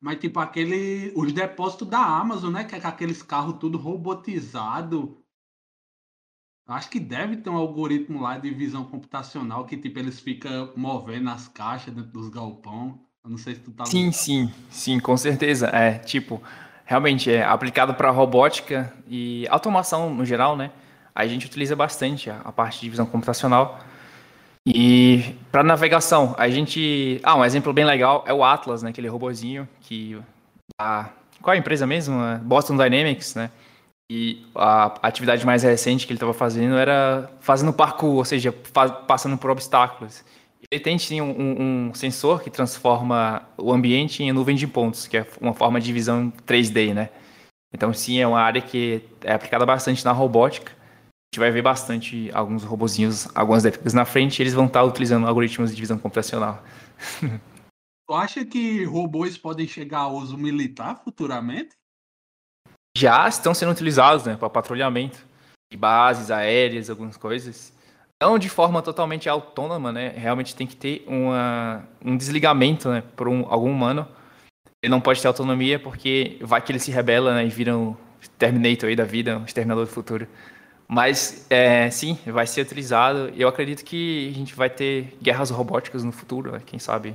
Mas 0.00 0.18
tipo 0.18 0.40
aquele, 0.40 1.12
os 1.14 1.32
depósitos 1.32 1.88
da 1.88 2.04
Amazon, 2.04 2.52
né, 2.52 2.64
que 2.64 2.74
é 2.74 2.78
aqueles 2.78 3.22
carros 3.22 3.58
tudo 3.58 3.78
robotizado, 3.78 5.22
Acho 6.68 6.90
que 6.90 6.98
deve 6.98 7.36
ter 7.36 7.48
um 7.48 7.56
algoritmo 7.56 8.20
lá 8.20 8.38
de 8.38 8.50
visão 8.50 8.84
computacional 8.84 9.64
que, 9.64 9.76
tipo, 9.76 9.98
eles 10.00 10.18
ficam 10.18 10.72
movendo 10.74 11.30
as 11.30 11.46
caixas 11.46 11.94
dentro 11.94 12.10
dos 12.10 12.28
galpão. 12.28 12.98
Eu 13.24 13.30
não 13.30 13.38
sei 13.38 13.54
se 13.54 13.60
tu 13.60 13.70
tá... 13.70 13.84
Sim, 13.86 14.10
sim, 14.10 14.52
sim, 14.68 14.98
com 14.98 15.16
certeza. 15.16 15.68
É, 15.68 15.92
tipo, 15.92 16.42
realmente 16.84 17.30
é 17.30 17.44
aplicado 17.44 17.94
para 17.94 18.10
robótica 18.10 18.92
e 19.06 19.46
automação 19.48 20.12
no 20.12 20.24
geral, 20.24 20.56
né? 20.56 20.72
A 21.14 21.24
gente 21.26 21.46
utiliza 21.46 21.76
bastante 21.76 22.28
a, 22.30 22.40
a 22.40 22.50
parte 22.50 22.80
de 22.80 22.90
visão 22.90 23.06
computacional. 23.06 23.78
E 24.66 25.36
para 25.52 25.62
navegação, 25.62 26.34
a 26.36 26.48
gente... 26.48 27.20
Ah, 27.22 27.36
um 27.36 27.44
exemplo 27.44 27.72
bem 27.72 27.84
legal 27.84 28.24
é 28.26 28.34
o 28.34 28.42
Atlas, 28.42 28.82
né? 28.82 28.90
Aquele 28.90 29.06
robozinho 29.06 29.68
que... 29.80 30.20
A... 30.80 31.10
Qual 31.40 31.54
é 31.54 31.56
a 31.56 31.60
empresa 31.60 31.86
mesmo? 31.86 32.16
Boston 32.42 32.76
Dynamics, 32.76 33.36
né? 33.36 33.52
E 34.10 34.46
a 34.54 35.08
atividade 35.08 35.44
mais 35.44 35.62
recente 35.64 36.06
que 36.06 36.12
ele 36.12 36.16
estava 36.16 36.32
fazendo 36.32 36.76
era 36.76 37.30
fazendo 37.40 37.72
parkour, 37.72 38.16
ou 38.16 38.24
seja, 38.24 38.52
passando 39.06 39.36
por 39.36 39.50
obstáculos. 39.50 40.24
Ele 40.70 40.80
tem 40.80 40.98
sim 40.98 41.20
um, 41.20 41.88
um, 41.88 41.94
sensor 41.94 42.42
que 42.42 42.50
transforma 42.50 43.48
o 43.56 43.72
ambiente 43.72 44.22
em 44.22 44.32
nuvem 44.32 44.56
de 44.56 44.66
pontos, 44.66 45.06
que 45.06 45.16
é 45.16 45.26
uma 45.40 45.54
forma 45.54 45.80
de 45.80 45.92
visão 45.92 46.32
3D, 46.46 46.94
né? 46.94 47.10
Então, 47.72 47.92
sim, 47.92 48.18
é 48.18 48.26
uma 48.26 48.40
área 48.40 48.60
que 48.60 49.02
é 49.22 49.32
aplicada 49.32 49.66
bastante 49.66 50.04
na 50.04 50.12
robótica. 50.12 50.72
A 50.72 51.34
gente 51.34 51.40
vai 51.40 51.50
ver 51.50 51.62
bastante 51.62 52.30
alguns 52.32 52.64
robozinhos, 52.64 53.28
algumas 53.34 53.62
décadas 53.64 53.92
na 53.92 54.04
frente, 54.04 54.40
eles 54.40 54.54
vão 54.54 54.66
estar 54.66 54.82
utilizando 54.84 55.26
algoritmos 55.26 55.74
de 55.74 55.80
visão 55.80 55.98
computacional. 55.98 56.62
Tu 58.08 58.14
acha 58.14 58.44
que 58.44 58.84
robôs 58.84 59.36
podem 59.36 59.66
chegar 59.66 59.98
ao 59.98 60.14
uso 60.14 60.38
militar 60.38 61.02
futuramente? 61.02 61.74
Já 62.96 63.28
estão 63.28 63.52
sendo 63.52 63.72
utilizados 63.72 64.24
né, 64.24 64.36
para 64.36 64.48
patrulhamento 64.48 65.18
de 65.70 65.76
bases 65.76 66.30
aéreas, 66.30 66.88
algumas 66.88 67.16
coisas. 67.16 67.72
Não 68.22 68.38
de 68.38 68.48
forma 68.48 68.80
totalmente 68.80 69.28
autônoma, 69.28 69.92
né? 69.92 70.08
Realmente 70.16 70.56
tem 70.56 70.66
que 70.66 70.74
ter 70.74 71.04
uma, 71.06 71.86
um 72.02 72.16
desligamento 72.16 72.88
né, 72.88 73.02
por 73.14 73.28
um, 73.28 73.44
algum 73.52 73.70
humano. 73.70 74.08
Ele 74.82 74.90
não 74.90 75.00
pode 75.00 75.20
ter 75.20 75.28
autonomia 75.28 75.78
porque 75.78 76.38
vai 76.40 76.62
que 76.62 76.72
ele 76.72 76.78
se 76.78 76.90
rebela 76.90 77.34
né, 77.34 77.44
e 77.44 77.50
vira 77.50 77.76
um 77.76 77.94
Terminator 78.38 78.88
aí 78.88 78.96
da 78.96 79.04
vida, 79.04 79.38
um 79.38 79.44
exterminador 79.44 79.84
do 79.84 79.90
futuro. 79.90 80.26
Mas, 80.88 81.46
é, 81.50 81.90
sim, 81.90 82.18
vai 82.26 82.46
ser 82.46 82.62
utilizado. 82.62 83.30
Eu 83.36 83.48
acredito 83.48 83.84
que 83.84 84.30
a 84.30 84.38
gente 84.38 84.54
vai 84.54 84.70
ter 84.70 85.16
guerras 85.20 85.50
robóticas 85.50 86.02
no 86.02 86.12
futuro, 86.12 86.52
né, 86.52 86.62
quem 86.64 86.78
sabe. 86.78 87.14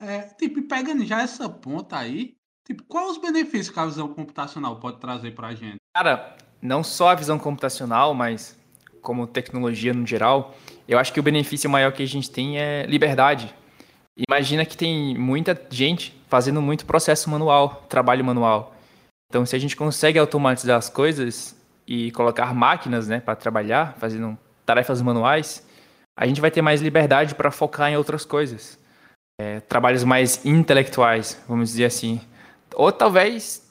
É, 0.00 0.22
tipo, 0.38 0.62
pegando 0.62 1.04
já 1.04 1.22
essa 1.22 1.48
ponta 1.48 1.98
aí, 1.98 2.34
Tipo, 2.66 2.82
quais 2.84 3.10
os 3.10 3.18
benefícios 3.18 3.70
que 3.70 3.78
a 3.78 3.84
visão 3.84 4.08
computacional 4.08 4.76
pode 4.76 4.98
trazer 4.98 5.32
para 5.32 5.48
a 5.48 5.54
gente? 5.54 5.76
Cara, 5.94 6.36
não 6.62 6.82
só 6.82 7.10
a 7.10 7.14
visão 7.14 7.38
computacional, 7.38 8.14
mas 8.14 8.58
como 9.02 9.26
tecnologia 9.26 9.92
no 9.92 10.06
geral, 10.06 10.54
eu 10.88 10.98
acho 10.98 11.12
que 11.12 11.20
o 11.20 11.22
benefício 11.22 11.68
maior 11.68 11.92
que 11.92 12.02
a 12.02 12.06
gente 12.06 12.30
tem 12.30 12.58
é 12.58 12.86
liberdade. 12.86 13.54
Imagina 14.28 14.64
que 14.64 14.76
tem 14.76 15.16
muita 15.16 15.60
gente 15.68 16.18
fazendo 16.28 16.62
muito 16.62 16.86
processo 16.86 17.28
manual, 17.28 17.84
trabalho 17.88 18.24
manual. 18.24 18.74
Então, 19.28 19.44
se 19.44 19.54
a 19.54 19.58
gente 19.58 19.76
consegue 19.76 20.18
automatizar 20.18 20.78
as 20.78 20.88
coisas 20.88 21.54
e 21.86 22.10
colocar 22.12 22.54
máquinas 22.54 23.08
né, 23.08 23.20
para 23.20 23.36
trabalhar, 23.36 23.94
fazendo 23.98 24.38
tarefas 24.64 25.02
manuais, 25.02 25.66
a 26.16 26.26
gente 26.26 26.40
vai 26.40 26.50
ter 26.50 26.62
mais 26.62 26.80
liberdade 26.80 27.34
para 27.34 27.50
focar 27.50 27.90
em 27.90 27.96
outras 27.96 28.24
coisas. 28.24 28.78
É, 29.38 29.60
trabalhos 29.60 30.04
mais 30.04 30.44
intelectuais, 30.46 31.42
vamos 31.48 31.70
dizer 31.70 31.86
assim. 31.86 32.20
Ou 32.76 32.90
talvez 32.92 33.64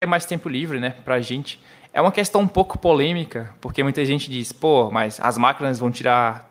ter 0.00 0.06
mais 0.06 0.26
tempo 0.26 0.48
livre 0.48 0.78
né, 0.78 0.90
para 0.90 1.16
a 1.16 1.20
gente. 1.20 1.60
É 1.92 2.00
uma 2.00 2.12
questão 2.12 2.42
um 2.42 2.48
pouco 2.48 2.78
polêmica, 2.78 3.54
porque 3.60 3.82
muita 3.82 4.04
gente 4.04 4.30
diz, 4.30 4.52
pô, 4.52 4.90
mas 4.90 5.18
as 5.20 5.38
máquinas 5.38 5.78
vão 5.78 5.90
tirar 5.90 6.50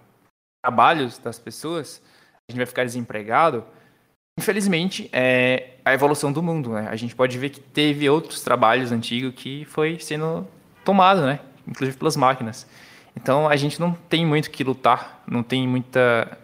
trabalhos 0.64 1.20
das 1.20 1.38
pessoas, 1.38 2.02
a 2.48 2.52
gente 2.52 2.58
vai 2.58 2.66
ficar 2.66 2.84
desempregado. 2.84 3.64
Infelizmente, 4.40 5.10
é 5.14 5.76
a 5.86 5.94
evolução 5.94 6.32
do 6.32 6.42
mundo, 6.42 6.72
né? 6.72 6.88
A 6.90 6.96
gente 6.96 7.16
pode 7.16 7.38
ver 7.38 7.50
que 7.50 7.60
teve 7.60 8.10
outros 8.10 8.42
trabalhos 8.42 8.92
antigos 8.92 9.34
que 9.36 9.64
foi 9.66 10.00
sendo 10.00 10.48
tomado, 10.84 11.22
né? 11.22 11.40
Inclusive 11.68 11.98
pelas 11.98 12.18
máquinas. 12.18 12.68
Então 13.16 13.48
a 13.48 13.56
gente 13.56 13.80
não 13.80 13.94
tem 13.94 14.26
muito 14.26 14.52
que 14.52 14.64
lutar, 14.64 15.24
não 15.28 15.42
tem 15.42 15.68
muita, 15.68 16.38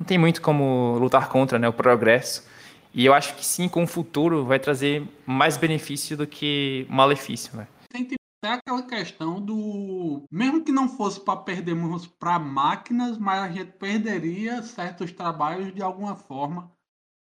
não 0.00 0.06
tem 0.06 0.18
muito 0.18 0.42
como 0.42 0.96
lutar 0.98 1.28
contra, 1.28 1.58
né? 1.58 1.68
O 1.68 1.72
progresso. 1.72 2.48
E 2.96 3.04
eu 3.04 3.12
acho 3.12 3.36
que 3.36 3.44
sim, 3.44 3.68
com 3.68 3.84
o 3.84 3.86
futuro 3.86 4.46
vai 4.46 4.58
trazer 4.58 5.06
mais 5.26 5.58
benefício 5.58 6.16
do 6.16 6.26
que 6.26 6.86
malefício, 6.88 7.54
né? 7.54 7.68
Tem 7.90 8.08
até 8.42 8.54
aquela 8.54 8.82
questão 8.82 9.38
do. 9.38 10.22
Mesmo 10.30 10.64
que 10.64 10.72
não 10.72 10.88
fosse 10.88 11.20
para 11.20 11.38
perdermos 11.40 12.06
para 12.06 12.38
máquinas, 12.38 13.18
mas 13.18 13.42
a 13.42 13.48
gente 13.50 13.72
perderia 13.72 14.62
certos 14.62 15.12
trabalhos 15.12 15.74
de 15.74 15.82
alguma 15.82 16.16
forma 16.16 16.72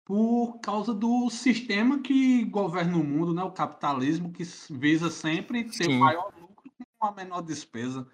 por 0.05 0.59
causa 0.59 0.93
do 0.93 1.27
sistema 1.31 1.99
que 1.99 2.45
governa 2.45 2.95
o 2.97 3.03
mundo, 3.03 3.33
né? 3.33 3.41
o 3.41 3.51
capitalismo, 3.51 4.31
que 4.31 4.43
visa 4.69 5.09
sempre 5.09 5.63
ter 5.63 5.85
Sim. 5.85 5.97
maior 5.97 6.31
lucro 6.39 6.71
com 6.99 7.07
a 7.07 7.11
menor 7.11 7.41
despesa. 7.41 8.07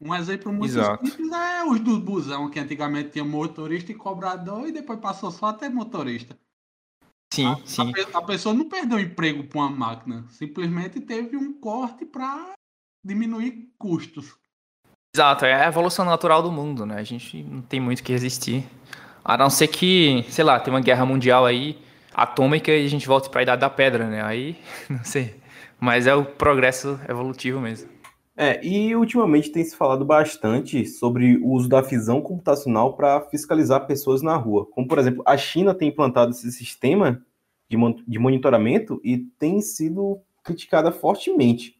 Um 0.00 0.14
exemplo 0.14 0.50
muito 0.50 0.78
Exato. 0.78 1.04
simples 1.04 1.30
é 1.30 1.64
os 1.64 1.78
do 1.78 2.00
busão, 2.00 2.48
que 2.48 2.58
antigamente 2.58 3.10
tinha 3.10 3.24
motorista 3.24 3.92
e 3.92 3.94
cobrador 3.94 4.66
e 4.66 4.72
depois 4.72 4.98
passou 4.98 5.30
só 5.30 5.46
a 5.46 5.52
ter 5.52 5.68
motorista. 5.68 6.38
Sim, 7.32 7.46
a, 7.46 7.58
sim. 7.64 7.92
A, 8.12 8.18
a, 8.18 8.22
pessoa 8.22 8.54
não 8.54 8.68
perdeu 8.68 9.00
emprego 9.00 9.44
com 9.48 9.62
a 9.62 9.70
máquina, 9.70 10.26
simplesmente 10.28 11.00
teve 11.00 11.34
um 11.34 11.58
corte 11.58 12.04
para 12.04 12.52
diminuir 13.02 13.70
custos. 13.78 14.36
Exato, 15.16 15.46
é 15.46 15.64
a 15.64 15.66
evolução 15.66 16.04
natural 16.04 16.42
do 16.42 16.52
mundo, 16.52 16.84
né? 16.84 16.96
A 16.96 17.02
gente 17.02 17.42
não 17.42 17.62
tem 17.62 17.80
muito 17.80 18.02
que 18.02 18.12
resistir. 18.12 18.64
A 19.24 19.38
não 19.38 19.48
ser 19.48 19.68
que, 19.68 20.24
sei 20.28 20.44
lá, 20.44 20.60
tem 20.60 20.72
uma 20.72 20.80
guerra 20.80 21.06
mundial 21.06 21.46
aí 21.46 21.78
atômica 22.12 22.70
e 22.70 22.84
a 22.84 22.88
gente 22.88 23.06
volta 23.06 23.30
para 23.30 23.40
a 23.40 23.42
idade 23.44 23.60
da 23.62 23.70
pedra, 23.70 24.06
né? 24.06 24.22
Aí, 24.22 24.58
não 24.90 25.02
sei. 25.02 25.40
Mas 25.80 26.06
é 26.06 26.14
o 26.14 26.24
progresso 26.24 27.00
evolutivo 27.08 27.60
mesmo. 27.60 27.88
É, 28.36 28.64
e 28.64 28.96
ultimamente 28.96 29.50
tem 29.50 29.62
se 29.62 29.76
falado 29.76 30.04
bastante 30.04 30.86
sobre 30.86 31.36
o 31.36 31.50
uso 31.50 31.68
da 31.68 31.82
visão 31.82 32.22
computacional 32.22 32.96
para 32.96 33.20
fiscalizar 33.22 33.86
pessoas 33.86 34.22
na 34.22 34.34
rua. 34.36 34.66
Como, 34.70 34.88
por 34.88 34.98
exemplo, 34.98 35.22
a 35.26 35.36
China 35.36 35.74
tem 35.74 35.88
implantado 35.88 36.30
esse 36.30 36.50
sistema 36.50 37.22
de, 37.68 37.76
de 38.08 38.18
monitoramento 38.18 39.00
e 39.04 39.18
tem 39.38 39.60
sido 39.60 40.20
criticada 40.42 40.90
fortemente. 40.90 41.76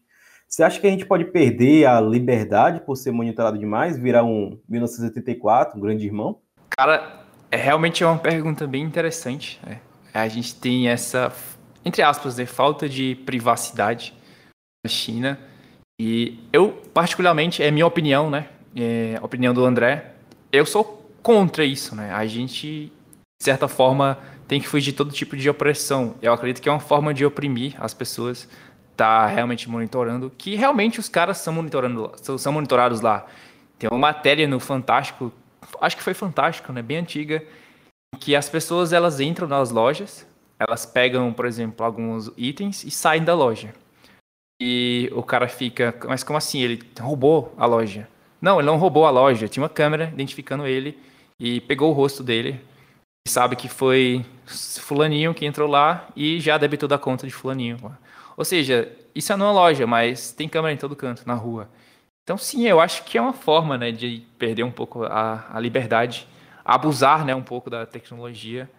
Você 0.47 0.61
acha 0.61 0.79
que 0.79 0.85
a 0.85 0.89
gente 0.91 1.07
pode 1.07 1.25
perder 1.25 1.87
a 1.87 1.99
liberdade 1.99 2.81
por 2.81 2.95
ser 2.95 3.11
monitorado 3.11 3.57
demais, 3.57 3.97
virar 3.97 4.23
um 4.23 4.59
1984, 4.69 5.75
um 5.75 5.81
grande 5.81 6.05
irmão? 6.05 6.39
Cara, 6.77 7.25
é 7.49 7.57
realmente 7.57 8.03
é 8.03 8.07
uma 8.07 8.19
pergunta 8.19 8.67
bem 8.67 8.83
interessante. 8.83 9.59
Né? 9.65 9.79
A 10.13 10.27
gente 10.27 10.53
tem 10.53 10.89
essa, 10.89 11.33
entre 11.83 12.03
aspas, 12.03 12.37
né, 12.37 12.45
falta 12.45 12.87
de 12.87 13.15
privacidade 13.25 14.13
na 14.85 14.89
China. 14.89 15.39
E 16.05 16.39
eu, 16.51 16.69
particularmente, 16.93 17.63
é 17.63 17.71
minha 17.71 17.87
opinião, 17.87 18.29
né? 18.29 18.47
É 18.75 19.17
a 19.21 19.25
opinião 19.25 19.53
do 19.53 19.63
André. 19.63 20.15
Eu 20.51 20.65
sou 20.65 21.09
contra 21.21 21.63
isso, 21.63 21.95
né? 21.95 22.11
A 22.11 22.25
gente, 22.25 22.91
de 23.39 23.43
certa 23.43 23.67
forma, 23.67 24.17
tem 24.47 24.59
que 24.59 24.67
fugir 24.67 24.91
de 24.91 24.97
todo 24.97 25.13
tipo 25.13 25.37
de 25.37 25.49
opressão. 25.49 26.15
Eu 26.21 26.33
acredito 26.33 26.61
que 26.61 26.67
é 26.67 26.71
uma 26.71 26.79
forma 26.81 27.13
de 27.13 27.25
oprimir 27.25 27.75
as 27.79 27.93
pessoas, 27.93 28.49
tá 28.97 29.25
realmente 29.27 29.69
monitorando, 29.69 30.29
que 30.37 30.55
realmente 30.55 30.99
os 30.99 31.07
caras 31.07 31.37
são 31.37 31.53
monitorando, 31.53 32.11
são 32.37 32.51
monitorados 32.51 32.99
lá. 32.99 33.25
Tem 33.79 33.89
uma 33.89 33.99
matéria 33.99 34.47
no 34.47 34.59
Fantástico 34.59 35.31
acho 35.79 35.97
que 35.97 36.03
foi 36.03 36.13
fantástico, 36.13 36.71
né? 36.71 36.81
Bem 36.81 36.97
antiga, 36.97 37.43
que 38.19 38.35
as 38.35 38.49
pessoas 38.49 38.93
elas 38.93 39.19
entram 39.19 39.47
nas 39.47 39.71
lojas, 39.71 40.25
elas 40.59 40.85
pegam, 40.85 41.33
por 41.33 41.45
exemplo, 41.45 41.85
alguns 41.85 42.31
itens 42.37 42.83
e 42.83 42.91
saem 42.91 43.23
da 43.23 43.33
loja. 43.33 43.73
E 44.65 45.09
o 45.11 45.21
cara 45.21 45.49
fica, 45.49 45.93
mas 46.07 46.23
como 46.23 46.37
assim? 46.37 46.61
Ele 46.61 46.81
roubou 46.97 47.53
a 47.57 47.65
loja? 47.65 48.07
Não, 48.41 48.59
ele 48.59 48.65
não 48.65 48.77
roubou 48.77 49.05
a 49.05 49.09
loja. 49.09 49.49
Tinha 49.49 49.61
uma 49.61 49.67
câmera 49.67 50.09
identificando 50.13 50.65
ele 50.65 50.97
e 51.37 51.59
pegou 51.59 51.89
o 51.89 51.93
rosto 51.93 52.23
dele. 52.23 52.61
E 53.27 53.29
sabe 53.29 53.57
que 53.57 53.67
foi 53.67 54.25
fulaninho 54.79 55.33
que 55.33 55.45
entrou 55.45 55.69
lá 55.69 56.07
e 56.15 56.39
já 56.39 56.57
debitou 56.57 56.87
da 56.87 56.97
conta 56.97 57.27
de 57.27 57.33
fulaninho. 57.33 57.77
Ou 58.37 58.45
seja, 58.45 58.89
isso 59.13 59.33
é 59.33 59.35
numa 59.35 59.51
loja, 59.51 59.85
mas 59.85 60.31
tem 60.31 60.47
câmera 60.47 60.73
em 60.73 60.77
todo 60.77 60.95
canto, 60.95 61.27
na 61.27 61.33
rua. 61.33 61.67
Então, 62.23 62.37
sim, 62.37 62.65
eu 62.65 62.79
acho 62.79 63.03
que 63.03 63.17
é 63.17 63.21
uma 63.21 63.33
forma 63.33 63.77
né, 63.77 63.91
de 63.91 64.25
perder 64.39 64.63
um 64.63 64.71
pouco 64.71 65.03
a, 65.03 65.45
a 65.51 65.59
liberdade, 65.59 66.25
abusar 66.63 67.25
né, 67.25 67.35
um 67.35 67.43
pouco 67.43 67.69
da 67.69 67.85
tecnologia. 67.85 68.69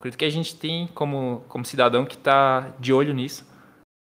Acredito 0.00 0.18
que 0.18 0.24
a 0.24 0.30
gente 0.30 0.56
tem, 0.56 0.86
como, 0.94 1.44
como 1.46 1.62
cidadão, 1.62 2.06
que 2.06 2.14
está 2.14 2.72
de 2.80 2.90
olho 2.90 3.12
nisso 3.12 3.54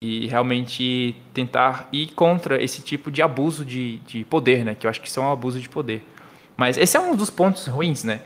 e 0.00 0.26
realmente 0.28 1.16
tentar 1.34 1.88
ir 1.92 2.08
contra 2.08 2.62
esse 2.62 2.82
tipo 2.82 3.10
de 3.10 3.20
abuso 3.20 3.64
de, 3.64 3.98
de 4.00 4.24
poder, 4.24 4.64
né? 4.64 4.74
Que 4.74 4.86
eu 4.86 4.90
acho 4.90 5.00
que 5.00 5.08
isso 5.08 5.18
é 5.18 5.22
um 5.22 5.32
abuso 5.32 5.60
de 5.60 5.68
poder. 5.68 6.04
Mas 6.56 6.76
esse 6.76 6.96
é 6.96 7.00
um 7.00 7.16
dos 7.16 7.30
pontos 7.30 7.66
ruins, 7.66 8.04
né? 8.04 8.20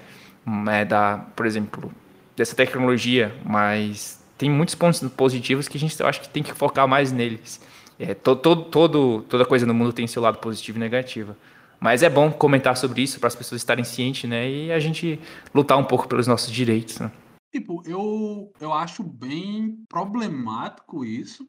É 0.70 0.84
da, 0.84 1.18
por 1.34 1.46
exemplo, 1.46 1.92
dessa 2.36 2.54
tecnologia, 2.54 3.34
mas 3.44 4.22
tem 4.36 4.50
muitos 4.50 4.74
pontos 4.74 5.00
positivos 5.10 5.68
que 5.68 5.76
a 5.76 5.80
gente 5.80 5.98
eu 5.98 6.06
acho 6.06 6.20
que 6.20 6.28
tem 6.28 6.42
que 6.42 6.52
focar 6.52 6.86
mais 6.86 7.12
neles. 7.12 7.60
É, 7.98 8.14
todo, 8.14 8.64
todo, 8.64 9.22
toda 9.28 9.44
coisa 9.44 9.64
no 9.64 9.72
mundo 9.72 9.92
tem 9.92 10.06
seu 10.06 10.20
lado 10.20 10.38
positivo 10.38 10.78
e 10.78 10.80
negativo. 10.80 11.36
Mas 11.78 12.02
é 12.02 12.10
bom 12.10 12.30
comentar 12.30 12.76
sobre 12.76 13.02
isso 13.02 13.18
para 13.18 13.28
as 13.28 13.34
pessoas 13.34 13.60
estarem 13.60 13.84
cientes, 13.84 14.28
né? 14.28 14.48
E 14.48 14.72
a 14.72 14.78
gente 14.78 15.18
lutar 15.54 15.78
um 15.78 15.84
pouco 15.84 16.06
pelos 16.06 16.26
nossos 16.26 16.50
direitos. 16.50 16.98
Né? 16.98 17.10
Tipo, 17.52 17.82
eu, 17.84 18.52
eu 18.60 18.72
acho 18.72 19.02
bem 19.02 19.84
problemático 19.88 21.04
isso. 21.04 21.46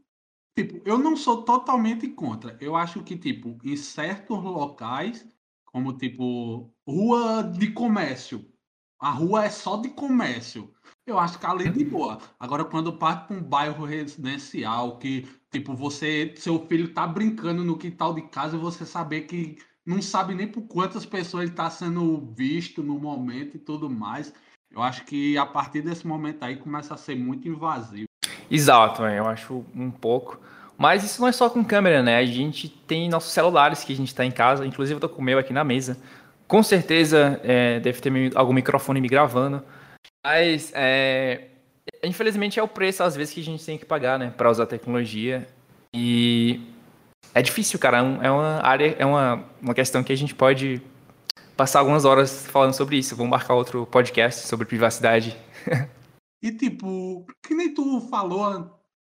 Tipo, 0.56 0.82
eu 0.88 0.98
não 1.00 1.18
sou 1.18 1.44
totalmente 1.44 2.08
contra. 2.10 2.58
Eu 2.62 2.76
acho 2.76 3.04
que, 3.04 3.18
tipo, 3.18 3.58
em 3.64 3.76
certos 3.76 4.42
locais, 4.44 5.28
como, 5.66 5.94
tipo, 5.94 6.72
rua 6.88 7.44
de 7.44 7.72
comércio, 7.72 8.46
a 9.00 9.10
rua 9.10 9.46
é 9.46 9.50
só 9.50 9.78
de 9.78 9.90
comércio. 9.90 10.74
Eu 11.06 11.20
acho 11.20 11.40
que 11.40 11.46
ali 11.46 11.70
de 11.70 11.84
boa. 11.84 12.20
Agora, 12.40 12.64
quando 12.64 12.98
parte 12.98 13.28
para 13.28 13.36
um 13.36 13.44
bairro 13.44 13.84
residencial, 13.86 14.98
que, 15.00 15.28
tipo, 15.52 15.76
você, 15.76 16.34
seu 16.38 16.66
filho 16.68 16.94
tá 16.94 17.06
brincando 17.06 17.64
no 17.66 17.78
quintal 17.78 18.14
de 18.14 18.22
casa 18.30 18.56
e 18.56 18.60
você 18.60 18.86
saber 18.86 19.22
que 19.22 19.58
não 19.86 20.02
sabe 20.02 20.34
nem 20.34 20.48
por 20.48 20.62
quantas 20.64 21.06
pessoas 21.06 21.44
ele 21.44 21.52
está 21.52 21.70
sendo 21.70 22.34
visto 22.34 22.82
no 22.82 22.98
momento 22.98 23.58
e 23.58 23.60
tudo 23.60 23.90
mais. 23.90 24.34
Eu 24.72 24.82
acho 24.82 25.04
que 25.06 25.38
a 25.38 25.46
partir 25.46 25.82
desse 25.82 26.08
momento 26.08 26.44
aí 26.44 26.56
começa 26.58 26.94
a 26.94 26.98
ser 26.98 27.16
muito 27.16 27.48
invasivo. 27.48 28.08
Exato, 28.54 29.02
eu 29.04 29.28
acho 29.28 29.66
um 29.76 29.90
pouco. 29.90 30.40
Mas 30.78 31.04
isso 31.04 31.20
não 31.20 31.28
é 31.28 31.32
só 31.32 31.50
com 31.50 31.64
câmera, 31.64 32.04
né? 32.04 32.18
A 32.18 32.26
gente 32.26 32.70
tem 32.70 33.10
nossos 33.10 33.32
celulares 33.32 33.84
que 33.84 33.92
a 33.92 33.96
gente 33.96 34.10
está 34.10 34.24
em 34.24 34.30
casa, 34.30 34.64
inclusive 34.64 34.98
eu 34.98 35.00
tô 35.00 35.10
com 35.10 35.24
o 35.24 35.26
meu 35.26 35.40
aqui 35.40 35.52
na 35.52 35.64
mesa. 35.64 35.98
Com 36.48 36.62
certeza 36.62 37.42
é, 37.44 37.80
deve 37.80 38.00
ter 38.00 38.12
algum 38.36 38.54
microfone 38.54 39.02
me 39.02 39.08
gravando. 39.08 39.64
Mas, 40.24 40.72
é, 40.76 41.48
infelizmente, 42.04 42.60
é 42.60 42.64
o 42.64 42.68
preço, 42.68 43.02
às 43.02 43.16
vezes, 43.16 43.34
que 43.34 43.42
a 43.42 43.44
gente 43.44 43.66
tem 43.66 43.76
que 43.76 43.86
pagar, 43.86 44.20
né, 44.20 44.32
para 44.38 44.52
usar 44.52 44.68
tecnologia. 44.68 45.48
E 45.92 46.62
é 47.34 47.42
difícil, 47.42 47.80
cara. 47.80 47.98
É, 47.98 48.28
é 48.28 48.32
uma 48.32 48.62
área, 48.62 48.96
é 49.00 49.06
uma, 49.06 49.44
uma 49.60 49.74
questão 49.74 50.04
que 50.04 50.14
a 50.14 50.18
gente 50.18 50.36
pode 50.36 50.80
passar 51.58 51.80
algumas 51.80 52.06
horas 52.06 52.46
falando 52.46 52.74
sobre 52.74 52.98
isso. 52.98 53.16
Vamos 53.16 53.32
marcar 53.32 53.56
outro 53.56 53.88
podcast 53.88 54.46
sobre 54.48 54.68
privacidade. 54.68 55.36
e, 56.44 56.52
tipo, 56.52 57.26
que 57.42 57.56
nem 57.56 57.74
tu 57.74 58.02
falou 58.02 58.44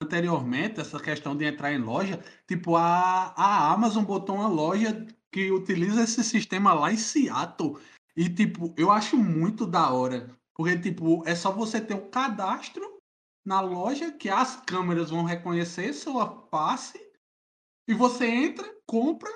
anteriormente, 0.03 0.79
essa 0.79 1.01
questão 1.01 1.35
de 1.35 1.47
entrar 1.47 1.73
em 1.73 1.79
loja, 1.79 2.23
tipo, 2.47 2.77
a, 2.77 3.33
a 3.35 3.73
Amazon 3.73 4.05
botou 4.05 4.37
uma 4.37 4.47
loja 4.47 5.07
que 5.33 5.51
utiliza 5.51 6.05
esse 6.05 6.23
sistema 6.23 6.75
lá 6.75 6.93
em 6.93 6.99
Seattle. 6.99 7.79
E, 8.15 8.29
tipo, 8.29 8.75
eu 8.77 8.91
acho 8.91 9.17
muito 9.17 9.67
da 9.67 9.91
hora. 9.91 10.29
Porque, 10.55 10.79
tipo, 10.79 11.27
é 11.27 11.35
só 11.35 11.51
você 11.51 11.81
ter 11.81 11.95
um 11.95 12.11
cadastro 12.11 13.01
na 13.43 13.63
loja 13.63 14.13
que 14.13 14.29
as 14.29 14.57
câmeras 14.57 15.09
vão 15.09 15.25
reconhecer 15.25 15.95
sua 15.95 16.29
passe 16.29 17.01
e 17.89 17.95
você 17.95 18.27
entra, 18.27 18.71
compra 18.87 19.31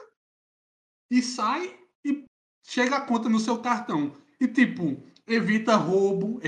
e 1.11 1.23
sai 1.23 1.79
e 2.05 2.25
chega 2.63 2.97
a 2.97 3.07
conta 3.07 3.31
no 3.31 3.41
seu 3.41 3.63
cartão. 3.63 4.15
E, 4.39 4.47
tipo, 4.47 5.03
evita 5.29 5.77
roubo, 5.77 6.41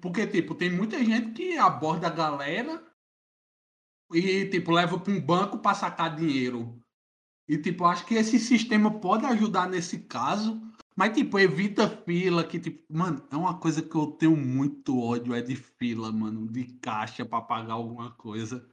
porque, 0.00 0.26
tipo, 0.26 0.54
tem 0.54 0.70
muita 0.70 1.02
gente 1.04 1.32
que 1.32 1.56
aborda 1.56 2.06
a 2.06 2.10
galera 2.10 2.84
e, 4.12 4.46
tipo, 4.46 4.72
leva 4.72 4.98
para 4.98 5.12
um 5.12 5.20
banco 5.20 5.58
para 5.58 5.74
sacar 5.74 6.14
dinheiro. 6.14 6.80
E, 7.48 7.58
tipo, 7.58 7.84
acho 7.84 8.06
que 8.06 8.14
esse 8.14 8.38
sistema 8.38 9.00
pode 9.00 9.26
ajudar 9.26 9.68
nesse 9.68 10.00
caso, 10.00 10.60
mas, 10.96 11.14
tipo, 11.14 11.38
evita 11.38 11.88
fila, 11.88 12.44
que, 12.44 12.60
tipo, 12.60 12.84
mano, 12.92 13.26
é 13.30 13.36
uma 13.36 13.58
coisa 13.58 13.82
que 13.82 13.94
eu 13.94 14.06
tenho 14.08 14.36
muito 14.36 14.98
ódio, 15.00 15.34
é 15.34 15.40
de 15.42 15.56
fila, 15.56 16.12
mano, 16.12 16.46
de 16.46 16.64
caixa 16.78 17.24
para 17.24 17.40
pagar 17.42 17.74
alguma 17.74 18.10
coisa. 18.12 18.68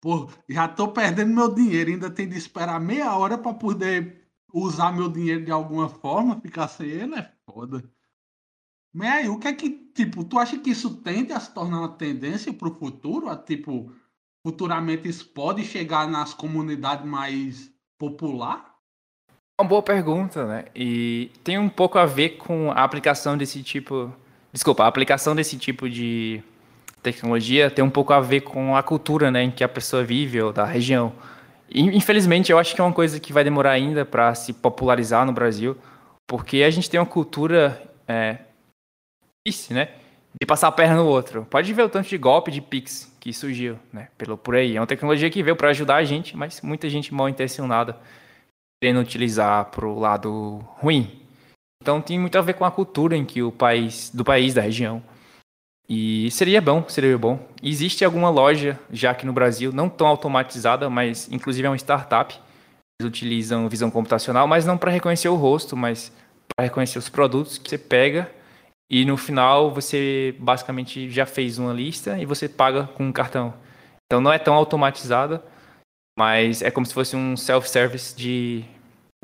Pô, 0.00 0.30
já 0.48 0.66
tô 0.66 0.92
perdendo 0.92 1.34
meu 1.34 1.54
dinheiro, 1.54 1.90
ainda 1.90 2.10
tem 2.10 2.28
de 2.28 2.36
esperar 2.36 2.80
meia 2.80 3.14
hora 3.16 3.36
para 3.36 3.54
poder 3.54 4.26
usar 4.52 4.92
meu 4.92 5.08
dinheiro 5.08 5.44
de 5.44 5.50
alguma 5.50 5.88
forma, 5.88 6.40
ficar 6.40 6.68
sem 6.68 6.88
ele 6.88 7.14
é 7.14 7.32
foda. 7.44 7.84
Mas 8.92 9.08
aí, 9.08 9.28
o 9.28 9.38
que 9.38 9.48
é 9.48 9.52
que, 9.52 9.70
tipo, 9.94 10.24
tu 10.24 10.38
acha 10.38 10.58
que 10.58 10.70
isso 10.70 10.96
tende 10.96 11.32
a 11.32 11.40
se 11.40 11.54
tornar 11.54 11.78
uma 11.78 11.96
tendência 11.96 12.52
pro 12.52 12.74
futuro? 12.74 13.28
A, 13.28 13.36
tipo, 13.36 13.92
futuramente 14.44 15.08
isso 15.08 15.26
pode 15.28 15.64
chegar 15.64 16.08
nas 16.08 16.34
comunidades 16.34 17.06
mais 17.06 17.70
popular? 17.98 18.74
É 19.30 19.62
uma 19.62 19.68
boa 19.68 19.82
pergunta, 19.82 20.46
né? 20.46 20.64
E 20.74 21.30
tem 21.44 21.58
um 21.58 21.68
pouco 21.68 21.98
a 21.98 22.06
ver 22.06 22.30
com 22.30 22.70
a 22.72 22.82
aplicação 22.82 23.36
desse 23.36 23.62
tipo. 23.62 24.12
Desculpa, 24.52 24.84
a 24.84 24.88
aplicação 24.88 25.36
desse 25.36 25.56
tipo 25.56 25.88
de 25.88 26.42
tecnologia 27.02 27.70
tem 27.70 27.84
um 27.84 27.90
pouco 27.90 28.12
a 28.12 28.20
ver 28.20 28.40
com 28.40 28.76
a 28.76 28.82
cultura, 28.82 29.30
né, 29.30 29.44
em 29.44 29.50
que 29.50 29.64
a 29.64 29.68
pessoa 29.68 30.02
vive 30.02 30.40
ou 30.42 30.52
da 30.52 30.64
região. 30.64 31.12
Infelizmente, 31.72 32.50
eu 32.50 32.58
acho 32.58 32.74
que 32.74 32.80
é 32.80 32.84
uma 32.84 32.92
coisa 32.92 33.20
que 33.20 33.32
vai 33.32 33.44
demorar 33.44 33.70
ainda 33.70 34.04
para 34.04 34.34
se 34.34 34.52
popularizar 34.52 35.24
no 35.24 35.32
Brasil, 35.32 35.76
porque 36.26 36.62
a 36.62 36.70
gente 36.70 36.90
tem 36.90 36.98
uma 36.98 37.06
cultura 37.06 37.80
é, 38.08 38.38
isso, 39.46 39.72
né? 39.72 39.88
De 40.40 40.46
passar 40.46 40.68
a 40.68 40.72
perna 40.72 40.96
no 40.96 41.06
outro. 41.06 41.44
Pode 41.44 41.72
ver 41.72 41.82
o 41.82 41.88
tanto 41.88 42.08
de 42.08 42.18
golpe 42.18 42.50
de 42.50 42.60
Pix 42.60 43.12
que 43.18 43.32
surgiu, 43.32 43.78
né? 43.92 44.08
Pelo, 44.16 44.36
por 44.36 44.54
aí. 44.54 44.76
É 44.76 44.80
uma 44.80 44.86
tecnologia 44.86 45.30
que 45.30 45.42
veio 45.42 45.56
para 45.56 45.70
ajudar 45.70 45.96
a 45.96 46.04
gente, 46.04 46.36
mas 46.36 46.60
muita 46.60 46.88
gente 46.88 47.12
mal 47.12 47.28
intencionada 47.28 47.98
querendo 48.82 49.00
utilizar 49.00 49.66
para 49.66 49.86
o 49.86 49.98
lado 49.98 50.64
ruim. 50.78 51.20
Então 51.82 52.00
tem 52.00 52.18
muito 52.18 52.36
a 52.38 52.42
ver 52.42 52.54
com 52.54 52.64
a 52.64 52.70
cultura 52.70 53.16
em 53.16 53.24
que 53.24 53.42
o 53.42 53.50
país, 53.50 54.10
do 54.10 54.24
país, 54.24 54.54
da 54.54 54.62
região. 54.62 55.02
E 55.88 56.30
seria 56.30 56.60
bom, 56.60 56.84
seria 56.88 57.18
bom. 57.18 57.38
Existe 57.62 58.04
alguma 58.04 58.30
loja 58.30 58.78
já 58.90 59.10
aqui 59.10 59.26
no 59.26 59.32
Brasil, 59.32 59.72
não 59.72 59.88
tão 59.88 60.06
automatizada, 60.06 60.88
mas 60.88 61.28
inclusive 61.32 61.66
é 61.66 61.70
uma 61.70 61.76
startup. 61.76 62.38
Eles 63.00 63.08
utilizam 63.08 63.68
visão 63.68 63.90
computacional, 63.90 64.46
mas 64.46 64.64
não 64.64 64.78
para 64.78 64.90
reconhecer 64.90 65.28
o 65.28 65.34
rosto, 65.34 65.76
mas 65.76 66.12
para 66.54 66.66
reconhecer 66.66 66.98
os 66.98 67.08
produtos 67.08 67.58
que 67.58 67.68
você 67.68 67.78
pega 67.78 68.30
e 68.90 69.04
no 69.04 69.16
final 69.16 69.70
você 69.70 70.34
basicamente 70.40 71.08
já 71.08 71.24
fez 71.24 71.58
uma 71.58 71.72
lista 71.72 72.18
e 72.18 72.26
você 72.26 72.48
paga 72.48 72.88
com 72.88 73.04
um 73.04 73.12
cartão. 73.12 73.54
Então 74.06 74.20
não 74.20 74.32
é 74.32 74.38
tão 74.38 74.54
automatizada, 74.54 75.44
mas 76.18 76.60
é 76.60 76.70
como 76.70 76.84
se 76.84 76.92
fosse 76.92 77.14
um 77.14 77.36
self-service 77.36 78.16
de, 78.16 78.64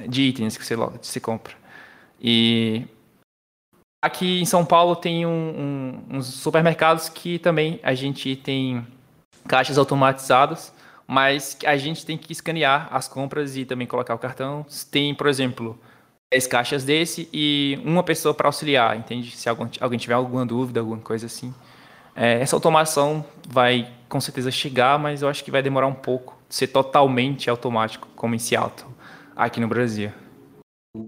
de 0.09 0.23
itens 0.23 0.57
que 0.57 0.65
você, 0.65 0.77
você 0.77 1.19
compra. 1.19 1.55
E 2.21 2.87
aqui 4.01 4.41
em 4.41 4.45
São 4.45 4.65
Paulo 4.65 4.95
tem 4.95 5.27
um, 5.27 5.31
um, 6.11 6.17
uns 6.17 6.27
supermercados 6.27 7.09
que 7.09 7.41
também 7.41 7.81
a 7.83 7.93
gente 7.93 8.37
tem 8.37 8.87
caixas 9.49 9.79
automatizadas, 9.79 10.73
mas 11.09 11.59
a 11.67 11.77
gente 11.77 12.07
tem 12.07 12.17
que 12.17 12.33
escanear 12.33 12.89
as 12.93 13.09
compras 13.09 13.57
e 13.57 13.65
também 13.65 13.87
colocar 13.87 14.15
o 14.15 14.19
cartão. 14.19 14.65
Tem, 14.93 15.13
por 15.13 15.27
exemplo, 15.27 15.77
10 16.33 16.47
caixas 16.49 16.85
desse 16.85 17.29
e 17.33 17.81
uma 17.85 18.03
pessoa 18.03 18.35
para 18.35 18.49
auxiliar, 18.49 18.97
entende? 18.97 19.31
Se 19.31 19.49
algum, 19.49 19.69
alguém 19.81 19.99
tiver 19.99 20.15
alguma 20.15 20.45
dúvida, 20.45 20.81
alguma 20.81 21.01
coisa 21.01 21.27
assim. 21.27 21.55
É, 22.15 22.41
essa 22.41 22.57
automação 22.57 23.25
vai 23.49 23.95
com 24.09 24.21
certeza 24.21 24.51
chegar, 24.51 24.99
mas 24.99 25.23
eu 25.23 25.29
acho 25.29 25.45
que 25.45 25.51
vai 25.51 25.63
demorar 25.63 25.87
um 25.87 25.95
pouco 25.95 26.37
ser 26.49 26.69
totalmente 26.69 27.51
automático, 27.51 28.09
como 28.17 28.35
em 28.35 28.39
Seattle, 28.39 28.91
aqui 29.35 29.61
no 29.61 29.69
Brasil. 29.69 30.11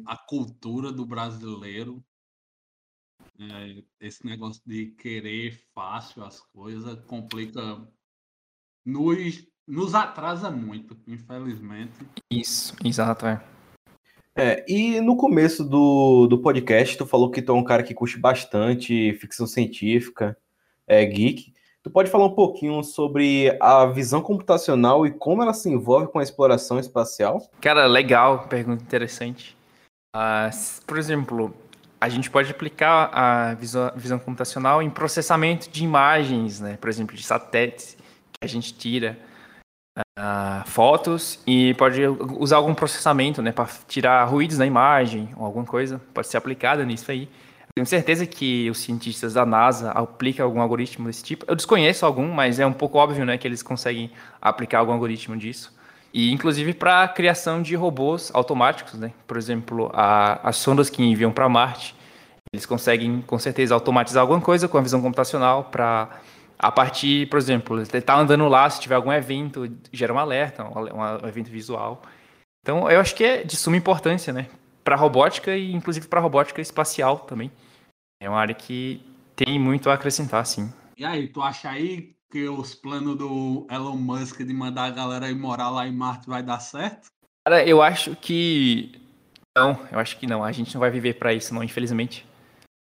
A 0.07 0.17
cultura 0.17 0.93
do 0.93 1.07
brasileiro, 1.07 2.05
é, 3.41 3.83
esse 4.01 4.25
negócio 4.27 4.63
de 4.67 4.87
querer 4.93 5.59
fácil 5.75 6.25
as 6.25 6.41
coisas, 6.41 7.01
complica, 7.07 7.61
nos, 8.85 9.47
nos 9.67 9.95
atrasa 9.95 10.51
muito, 10.51 10.97
infelizmente. 11.07 12.07
Isso, 12.31 12.77
exato, 12.85 13.27
é. 13.27 13.58
É, 14.41 14.65
e 14.69 15.01
no 15.01 15.17
começo 15.17 15.65
do, 15.65 16.29
do 16.29 16.39
podcast, 16.39 16.97
tu 16.97 17.05
falou 17.05 17.29
que 17.29 17.43
tu 17.43 17.51
é 17.51 17.55
um 17.57 17.65
cara 17.65 17.83
que 17.83 17.93
curte 17.93 18.17
bastante 18.17 19.13
ficção 19.15 19.49
científica, 19.49 20.39
é, 20.87 21.05
geek. 21.05 21.53
Tu 21.83 21.91
pode 21.91 22.09
falar 22.09 22.27
um 22.27 22.35
pouquinho 22.37 22.85
sobre 22.85 23.59
a 23.61 23.87
visão 23.87 24.21
computacional 24.21 25.05
e 25.05 25.11
como 25.11 25.43
ela 25.43 25.53
se 25.53 25.69
envolve 25.69 26.07
com 26.07 26.21
a 26.21 26.23
exploração 26.23 26.79
espacial? 26.79 27.51
Cara, 27.61 27.87
legal, 27.89 28.47
pergunta 28.47 28.81
interessante. 28.81 29.57
Uh, 30.15 30.85
por 30.87 30.99
exemplo, 30.99 31.53
a 32.01 32.09
gente 32.09 32.31
pode 32.31 32.49
aplicar 32.49 33.11
a 33.13 33.55
visão, 33.55 33.91
visão 33.97 34.21
computacional 34.21 34.81
em 34.81 34.89
processamento 34.89 35.69
de 35.69 35.83
imagens, 35.83 36.61
né? 36.61 36.79
Por 36.81 36.89
exemplo, 36.89 37.17
de 37.17 37.25
satélites 37.25 37.97
que 38.33 38.45
a 38.45 38.47
gente 38.47 38.73
tira 38.73 39.19
uh, 40.19 40.69
fotos 40.69 41.41
e 41.47 41.75
pode 41.75 42.03
usar 42.39 42.57
algum 42.57 42.75
processamento, 42.75 43.43
né, 43.43 43.53
para 43.53 43.69
tirar 43.87 44.25
ruídos 44.25 44.59
na 44.59 44.67
imagem 44.67 45.31
ou 45.37 45.45
alguma 45.45 45.65
coisa, 45.65 46.01
pode 46.13 46.29
ser 46.29 46.37
aplicada 46.37 46.85
nisso 46.85 47.11
aí. 47.11 47.29
Tenho 47.75 47.87
certeza 47.87 48.27
que 48.27 48.69
os 48.71 48.79
cientistas 48.79 49.35
da 49.35 49.47
NASA 49.47 49.93
aplicam 49.93 50.45
algum 50.45 50.61
algoritmo 50.61 51.07
desse 51.07 51.23
tipo. 51.23 51.45
Eu 51.47 51.55
desconheço 51.55 52.05
algum, 52.05 52.27
mas 52.33 52.59
é 52.59 52.67
um 52.67 52.73
pouco 52.73 52.99
óbvio, 52.99 53.25
né, 53.25 53.39
que 53.39 53.47
eles 53.47 53.63
conseguem 53.63 54.11
aplicar 54.41 54.81
algum 54.81 54.93
algoritmo 54.93 55.37
disso. 55.37 55.77
E 56.13 56.33
inclusive 56.33 56.73
para 56.73 57.03
a 57.03 57.09
criação 57.09 57.63
de 57.63 57.77
robôs 57.77 58.31
automáticos, 58.35 58.95
né? 58.95 59.13
Por 59.27 59.37
exemplo, 59.37 59.91
a, 59.93 60.49
as 60.49 60.57
sondas 60.57 60.89
que 60.89 61.03
enviam 61.03 61.31
para 61.31 61.49
Marte, 61.49 61.95
eles 62.53 62.65
conseguem 62.65 63.23
com 63.27 63.39
certeza 63.39 63.75
automatizar 63.75 64.23
alguma 64.23 64.41
coisa 64.41 64.67
com 64.67 64.79
a 64.79 64.81
visão 64.81 65.03
computacional 65.03 65.65
para 65.65 66.09
a 66.59 66.73
partir, 66.73 67.29
por 67.29 67.39
exemplo, 67.39 67.77
ele 67.77 67.83
está 67.83 68.19
andando 68.19 68.49
lá, 68.49 68.69
se 68.69 68.81
tiver 68.81 68.97
algum 68.97 69.13
evento, 69.13 69.71
gera 69.93 70.13
um 70.13 70.19
alerta, 70.19 70.65
um, 70.65 71.25
um 71.25 71.29
evento 71.29 71.51
visual. 71.51 72.03
Então, 72.63 72.91
eu 72.91 73.01
acho 73.01 73.15
que 73.15 73.25
é 73.25 73.45
de 73.45 73.57
suma 73.57 73.77
importância, 73.77 74.33
né? 74.33 74.49
Para 74.83 74.97
robótica 74.97 75.57
e 75.57 75.73
inclusive 75.73 76.09
para 76.09 76.21
robótica 76.21 76.61
espacial 76.61 77.21
também. 77.21 77.53
É 78.21 78.29
uma 78.29 78.41
área 78.41 78.55
que 78.55 79.01
tem 79.37 79.59
muito 79.59 79.89
a 79.89 79.95
acrescentar, 79.95 80.45
sim. 80.45 80.73
E 80.97 81.05
aí, 81.05 81.29
tu 81.29 81.41
acha 81.41 81.71
aí 81.71 82.17
que 82.31 82.49
os 82.49 82.75
planos 82.75 83.17
do 83.17 83.67
Elon 83.71 83.97
Musk 83.97 84.41
de 84.43 84.53
mandar 84.53 84.85
a 84.87 84.91
galera 84.91 85.31
ir 85.31 85.37
morar 85.37 85.71
lá 85.71 85.87
em 85.87 85.93
Marte 85.93 86.29
vai 86.29 86.43
dar 86.43 86.59
certo? 86.59 87.09
Cara, 87.47 87.65
eu 87.65 87.81
acho 87.81 88.15
que 88.17 89.01
não, 89.57 89.79
eu 89.91 89.99
acho 89.99 90.19
que 90.19 90.27
não. 90.27 90.45
A 90.45 90.53
gente 90.53 90.75
não 90.75 90.81
vai 90.81 90.91
viver 90.91 91.15
para 91.15 91.33
isso, 91.33 91.55
não, 91.55 91.65
infelizmente. 91.65 92.25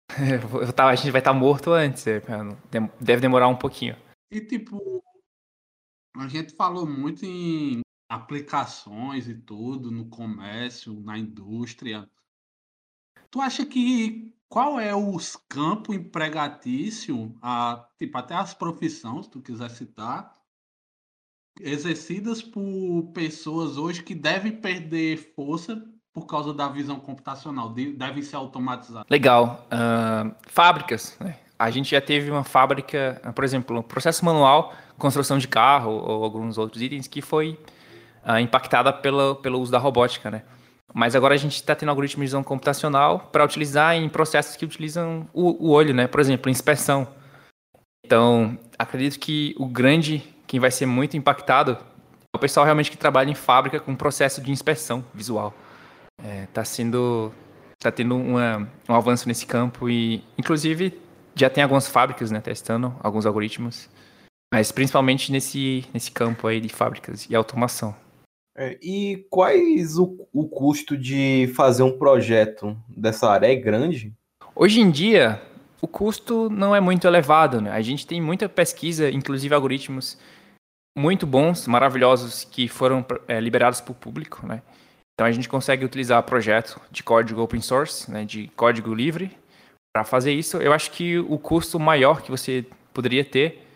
Eu 0.61 0.73
tava, 0.73 0.89
a 0.89 0.95
gente 0.95 1.11
vai 1.11 1.21
estar 1.21 1.33
tá 1.33 1.37
morto 1.37 1.71
antes, 1.71 2.05
é, 2.07 2.21
deve 2.99 3.21
demorar 3.21 3.47
um 3.47 3.55
pouquinho. 3.55 3.95
E 4.31 4.41
tipo, 4.41 5.03
a 6.15 6.27
gente 6.27 6.55
falou 6.55 6.87
muito 6.87 7.25
em 7.25 7.81
aplicações 8.09 9.27
e 9.27 9.35
tudo, 9.35 9.91
no 9.91 10.09
comércio, 10.09 10.99
na 11.01 11.17
indústria. 11.17 12.09
Tu 13.29 13.39
acha 13.39 13.65
que 13.65 14.35
qual 14.47 14.79
é 14.79 14.95
os 14.95 15.35
campos 15.35 15.95
empregatício, 15.95 17.37
a, 17.41 17.87
tipo, 17.97 18.17
até 18.17 18.33
as 18.33 18.53
profissões, 18.53 19.25
se 19.25 19.31
tu 19.31 19.41
quiser 19.41 19.69
citar, 19.69 20.33
exercidas 21.59 22.41
por 22.41 23.11
pessoas 23.13 23.77
hoje 23.77 24.03
que 24.03 24.15
devem 24.15 24.59
perder 24.59 25.17
força 25.35 25.75
por 26.19 26.27
causa 26.27 26.53
da 26.53 26.67
visão 26.67 26.99
computacional, 26.99 27.69
devem 27.69 28.21
ser 28.21 28.35
automatizadas. 28.35 29.07
Legal. 29.09 29.65
Uh, 29.71 30.33
fábricas, 30.47 31.17
né? 31.19 31.35
A 31.57 31.69
gente 31.69 31.91
já 31.91 31.99
teve 31.99 32.31
uma 32.31 32.43
fábrica, 32.43 33.21
por 33.35 33.43
exemplo, 33.43 33.83
processo 33.83 34.23
manual, 34.23 34.73
construção 34.97 35.37
de 35.37 35.47
carro 35.47 35.91
ou 35.91 36.23
alguns 36.23 36.57
outros 36.57 36.81
itens 36.81 37.05
que 37.05 37.21
foi 37.21 37.59
uh, 38.25 38.39
impactada 38.39 38.93
pela, 38.93 39.35
pelo 39.35 39.59
uso 39.59 39.71
da 39.71 39.77
robótica, 39.77 40.31
né? 40.31 40.43
Mas 40.93 41.15
agora 41.15 41.33
a 41.33 41.37
gente 41.37 41.55
está 41.55 41.75
tendo 41.75 41.89
algoritmo 41.89 42.21
de 42.21 42.27
visão 42.27 42.43
computacional 42.43 43.19
para 43.31 43.43
utilizar 43.43 43.95
em 43.95 44.07
processos 44.07 44.55
que 44.55 44.65
utilizam 44.65 45.27
o, 45.33 45.67
o 45.67 45.69
olho, 45.71 45.93
né? 45.93 46.07
Por 46.07 46.19
exemplo, 46.19 46.49
inspeção. 46.49 47.07
Então, 48.05 48.57
acredito 48.77 49.19
que 49.19 49.53
o 49.59 49.67
grande, 49.67 50.23
quem 50.47 50.59
vai 50.59 50.71
ser 50.71 50.85
muito 50.85 51.17
impactado, 51.17 51.73
é 52.33 52.37
o 52.37 52.39
pessoal 52.39 52.65
realmente 52.65 52.89
que 52.89 52.97
trabalha 52.97 53.29
em 53.29 53.35
fábrica 53.35 53.79
com 53.79 53.95
processo 53.95 54.41
de 54.41 54.49
inspeção 54.49 55.03
visual 55.13 55.53
é, 56.23 56.45
tá 56.53 56.63
sendo 56.63 57.31
tá 57.77 57.91
tendo 57.91 58.15
uma, 58.15 58.69
um 58.87 58.93
avanço 58.93 59.27
nesse 59.27 59.45
campo 59.45 59.89
e 59.89 60.23
inclusive 60.37 60.99
já 61.35 61.49
tem 61.49 61.63
algumas 61.63 61.87
fábricas 61.87 62.29
né, 62.29 62.41
testando 62.41 62.93
alguns 63.01 63.25
algoritmos 63.25 63.89
mas 64.53 64.71
principalmente 64.71 65.31
nesse 65.31 65.85
nesse 65.93 66.11
campo 66.11 66.47
aí 66.47 66.59
de 66.59 66.69
fábricas 66.69 67.27
e 67.29 67.35
automação. 67.35 67.95
É, 68.57 68.77
e 68.81 69.25
quais 69.29 69.97
o, 69.97 70.27
o 70.33 70.47
custo 70.47 70.97
de 70.97 71.51
fazer 71.55 71.83
um 71.83 71.97
projeto 71.97 72.75
dessa 72.89 73.29
área? 73.29 73.47
É 73.47 73.55
grande? 73.55 74.13
Hoje 74.55 74.81
em 74.81 74.91
dia 74.91 75.41
o 75.81 75.87
custo 75.87 76.49
não 76.49 76.75
é 76.75 76.81
muito 76.81 77.07
elevado 77.07 77.61
né? 77.61 77.71
A 77.71 77.81
gente 77.81 78.05
tem 78.05 78.19
muita 78.19 78.49
pesquisa 78.49 79.09
inclusive 79.09 79.53
algoritmos 79.55 80.17
muito 80.97 81.25
bons, 81.25 81.65
maravilhosos, 81.67 82.43
que 82.43 82.67
foram 82.67 83.05
é, 83.27 83.39
liberados 83.39 83.79
para 83.79 83.91
o 83.91 83.95
público, 83.95 84.45
né? 84.45 84.61
Então 85.19 85.27
a 85.27 85.33
gente 85.33 85.49
consegue 85.49 85.83
utilizar 85.83 86.23
projeto 86.23 86.79
de 86.89 87.03
código 87.03 87.41
open 87.41 87.59
source, 87.59 88.09
né, 88.09 88.23
de 88.23 88.49
código 88.55 88.93
livre, 88.93 89.37
para 89.93 90.05
fazer 90.05 90.31
isso. 90.31 90.55
Eu 90.59 90.71
acho 90.71 90.91
que 90.91 91.19
o 91.19 91.37
custo 91.37 91.77
maior 91.77 92.21
que 92.21 92.31
você 92.31 92.65
poderia 92.93 93.25
ter 93.25 93.67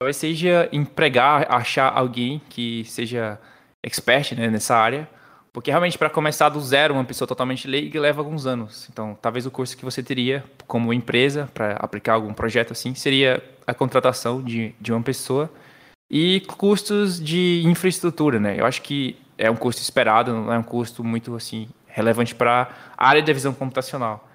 talvez 0.00 0.16
seja 0.16 0.70
empregar, 0.72 1.52
achar 1.52 1.92
alguém 1.94 2.40
que 2.48 2.82
seja 2.86 3.38
expert 3.84 4.32
né, 4.32 4.48
nessa 4.48 4.74
área, 4.74 5.06
porque 5.52 5.70
realmente 5.70 5.98
para 5.98 6.08
começar 6.08 6.48
do 6.48 6.62
zero 6.62 6.94
uma 6.94 7.04
pessoa 7.04 7.28
totalmente 7.28 7.68
leiga 7.68 8.00
leva 8.00 8.22
alguns 8.22 8.46
anos. 8.46 8.88
Então 8.90 9.18
talvez 9.20 9.44
o 9.44 9.50
curso 9.50 9.76
que 9.76 9.84
você 9.84 10.02
teria 10.02 10.42
como 10.66 10.94
empresa 10.94 11.46
para 11.52 11.72
aplicar 11.72 12.14
algum 12.14 12.32
projeto 12.32 12.72
assim 12.72 12.94
seria 12.94 13.44
a 13.66 13.74
contratação 13.74 14.42
de, 14.42 14.74
de 14.80 14.94
uma 14.94 15.02
pessoa 15.02 15.52
e 16.10 16.40
custos 16.56 17.22
de 17.22 17.60
infraestrutura, 17.66 18.40
né? 18.40 18.58
Eu 18.58 18.64
acho 18.64 18.80
que 18.80 19.14
é 19.38 19.50
um 19.50 19.56
custo 19.56 19.82
esperado, 19.82 20.32
não 20.32 20.52
é 20.52 20.58
um 20.58 20.62
custo 20.62 21.04
muito 21.04 21.34
assim 21.34 21.68
relevante 21.86 22.34
para 22.34 22.70
a 22.96 23.08
área 23.08 23.22
da 23.22 23.32
visão 23.32 23.54
computacional. 23.54 24.28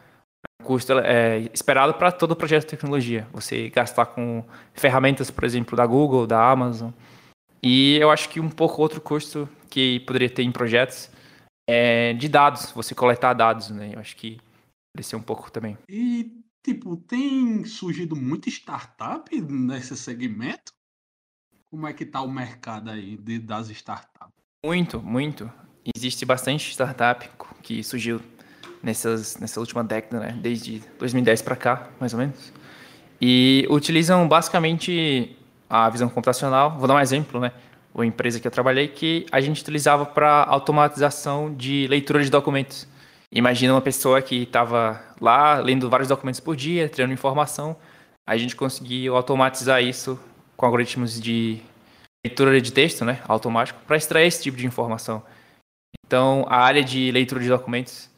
É 0.43 0.63
um 0.63 0.65
custo 0.65 0.93
é, 0.99 1.49
esperado 1.53 1.93
para 1.93 2.11
todo 2.11 2.35
projeto 2.35 2.63
de 2.63 2.69
tecnologia. 2.69 3.27
Você 3.33 3.69
gastar 3.69 4.07
com 4.07 4.43
ferramentas, 4.73 5.29
por 5.29 5.43
exemplo, 5.43 5.75
da 5.75 5.85
Google, 5.85 6.25
da 6.25 6.49
Amazon. 6.49 6.91
E 7.63 7.97
eu 7.97 8.09
acho 8.09 8.29
que 8.29 8.39
um 8.39 8.49
pouco 8.49 8.81
outro 8.81 8.99
custo 8.99 9.47
que 9.69 9.99
poderia 10.01 10.29
ter 10.29 10.43
em 10.43 10.51
projetos 10.51 11.11
é 11.69 12.13
de 12.13 12.27
dados, 12.27 12.71
você 12.71 12.95
coletar 12.95 13.33
dados, 13.33 13.69
né? 13.69 13.91
Eu 13.93 13.99
acho 13.99 14.15
que 14.15 14.39
ser 15.01 15.15
um 15.15 15.21
pouco 15.21 15.51
também. 15.51 15.77
E, 15.87 16.43
tipo, 16.63 16.97
tem 16.97 17.63
surgido 17.63 18.15
muita 18.15 18.49
startup 18.49 19.29
nesse 19.39 19.95
segmento? 19.95 20.73
Como 21.69 21.87
é 21.87 21.93
que 21.93 22.03
está 22.03 22.21
o 22.21 22.29
mercado 22.29 22.89
aí 22.89 23.15
de, 23.15 23.39
das 23.39 23.69
startups? 23.69 24.40
Muito, 24.63 25.01
muito. 25.01 25.51
Existe 25.95 26.23
bastante 26.23 26.69
startup 26.69 27.27
que 27.63 27.83
surgiu 27.83 28.21
nessas, 28.83 29.35
nessa 29.37 29.59
última 29.59 29.83
década, 29.83 30.19
né? 30.19 30.37
desde 30.39 30.83
2010 30.99 31.41
para 31.41 31.55
cá, 31.55 31.89
mais 31.99 32.13
ou 32.13 32.19
menos. 32.19 32.53
E 33.19 33.65
utilizam 33.71 34.27
basicamente 34.27 35.35
a 35.67 35.89
visão 35.89 36.07
computacional. 36.07 36.77
Vou 36.77 36.87
dar 36.87 36.93
um 36.93 36.99
exemplo, 36.99 37.39
né? 37.39 37.51
Uma 37.91 38.05
empresa 38.05 38.39
que 38.39 38.45
eu 38.45 38.51
trabalhei 38.51 38.87
que 38.87 39.25
a 39.31 39.41
gente 39.41 39.59
utilizava 39.63 40.05
para 40.05 40.43
automatização 40.43 41.51
de 41.51 41.87
leitura 41.87 42.23
de 42.23 42.29
documentos. 42.29 42.87
Imagina 43.31 43.73
uma 43.73 43.81
pessoa 43.81 44.21
que 44.21 44.43
estava 44.43 45.01
lá 45.19 45.57
lendo 45.57 45.89
vários 45.89 46.07
documentos 46.07 46.39
por 46.39 46.55
dia, 46.55 46.87
treinando 46.87 47.15
informação. 47.15 47.75
A 48.27 48.37
gente 48.37 48.55
conseguiu 48.55 49.15
automatizar 49.15 49.81
isso 49.81 50.19
com 50.55 50.67
algoritmos 50.67 51.19
de 51.19 51.61
leitura 52.25 52.61
de 52.61 52.71
texto, 52.71 53.03
né, 53.03 53.21
automático, 53.27 53.79
para 53.85 53.97
extrair 53.97 54.27
esse 54.27 54.43
tipo 54.43 54.57
de 54.57 54.65
informação. 54.65 55.23
Então, 56.05 56.45
a 56.47 56.57
área 56.57 56.83
de 56.83 57.11
leitura 57.11 57.41
de 57.41 57.49
documentos, 57.49 58.09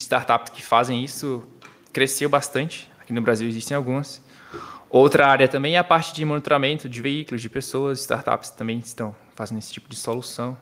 startups 0.00 0.52
que 0.52 0.62
fazem 0.62 1.02
isso, 1.02 1.46
cresceu 1.92 2.28
bastante. 2.28 2.90
Aqui 3.00 3.12
no 3.12 3.22
Brasil 3.22 3.48
existem 3.48 3.76
algumas. 3.76 4.22
Outra 4.88 5.26
área 5.26 5.48
também 5.48 5.76
é 5.76 5.78
a 5.78 5.84
parte 5.84 6.14
de 6.14 6.24
monitoramento 6.24 6.88
de 6.88 7.00
veículos, 7.00 7.40
de 7.40 7.48
pessoas. 7.48 8.00
Startups 8.00 8.50
também 8.50 8.78
estão 8.78 9.16
fazendo 9.34 9.58
esse 9.58 9.72
tipo 9.72 9.88
de 9.88 9.96
solução. 9.96 10.56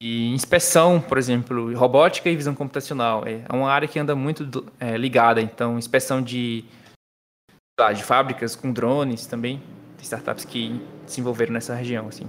E 0.00 0.28
inspeção, 0.28 1.00
por 1.00 1.18
exemplo, 1.18 1.74
robótica 1.76 2.28
e 2.28 2.36
visão 2.36 2.54
computacional. 2.54 3.24
É 3.26 3.44
uma 3.50 3.70
área 3.70 3.88
que 3.88 3.98
anda 3.98 4.14
muito 4.14 4.70
é, 4.78 4.96
ligada. 4.96 5.40
Então, 5.40 5.78
inspeção 5.78 6.22
de, 6.22 6.64
de 7.94 8.04
fábricas 8.04 8.54
com 8.54 8.72
drones 8.72 9.26
também 9.26 9.62
startups 10.02 10.44
que 10.44 10.70
se 11.06 11.20
envolveram 11.20 11.52
nessa 11.52 11.74
região, 11.74 12.08
assim. 12.08 12.26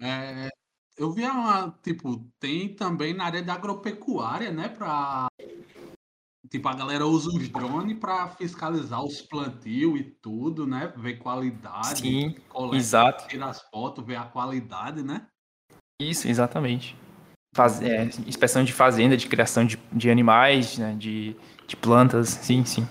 É, 0.00 0.48
eu 0.96 1.12
vi 1.12 1.24
uma, 1.24 1.70
tipo, 1.82 2.26
tem 2.38 2.74
também 2.74 3.14
na 3.14 3.24
área 3.24 3.42
da 3.42 3.54
agropecuária, 3.54 4.50
né, 4.50 4.68
para 4.68 5.26
tipo 6.50 6.68
a 6.68 6.74
galera 6.74 7.06
usa 7.06 7.30
os 7.30 7.48
drones 7.48 7.98
para 7.98 8.28
fiscalizar 8.28 9.02
os 9.02 9.22
plantios 9.22 9.98
e 9.98 10.04
tudo, 10.04 10.66
né, 10.66 10.92
ver 10.96 11.18
qualidade, 11.18 11.96
Sim, 11.96 12.34
coleta, 12.48 12.76
exato. 12.76 13.28
tirar 13.28 13.48
as 13.48 13.62
fotos, 13.70 14.04
ver 14.04 14.16
a 14.16 14.24
qualidade, 14.24 15.02
né? 15.02 15.26
Isso, 16.00 16.28
exatamente. 16.28 16.96
Faz, 17.56 17.80
é, 17.80 18.04
inspeção 18.26 18.64
de 18.64 18.72
fazenda, 18.72 19.16
de 19.16 19.28
criação 19.28 19.64
de, 19.64 19.78
de 19.92 20.10
animais, 20.10 20.76
né, 20.76 20.94
de, 20.94 21.36
de 21.66 21.76
plantas, 21.76 22.28
sim, 22.28 22.64
sim. 22.64 22.86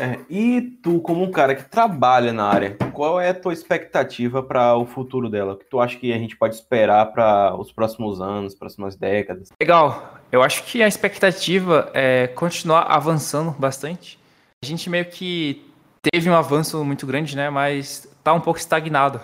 É, 0.00 0.18
e 0.28 0.60
tu, 0.82 1.00
como 1.00 1.22
um 1.22 1.30
cara 1.30 1.54
que 1.54 1.64
trabalha 1.64 2.32
na 2.32 2.44
área, 2.44 2.76
qual 2.92 3.20
é 3.20 3.30
a 3.30 3.34
tua 3.34 3.52
expectativa 3.52 4.42
para 4.42 4.76
o 4.76 4.84
futuro 4.84 5.30
dela? 5.30 5.52
O 5.52 5.56
que 5.56 5.64
tu 5.64 5.80
acha 5.80 5.96
que 5.96 6.12
a 6.12 6.18
gente 6.18 6.36
pode 6.36 6.56
esperar 6.56 7.06
para 7.12 7.54
os 7.56 7.70
próximos 7.70 8.20
anos, 8.20 8.54
próximas 8.54 8.96
décadas? 8.96 9.50
Legal. 9.60 10.18
Eu 10.32 10.42
acho 10.42 10.64
que 10.64 10.82
a 10.82 10.88
expectativa 10.88 11.90
é 11.94 12.26
continuar 12.26 12.82
avançando 12.82 13.52
bastante. 13.52 14.18
A 14.62 14.66
gente 14.66 14.90
meio 14.90 15.04
que 15.04 15.64
teve 16.02 16.28
um 16.28 16.34
avanço 16.34 16.84
muito 16.84 17.06
grande, 17.06 17.36
né? 17.36 17.48
Mas 17.48 18.04
está 18.04 18.32
um 18.32 18.40
pouco 18.40 18.58
estagnado. 18.58 19.20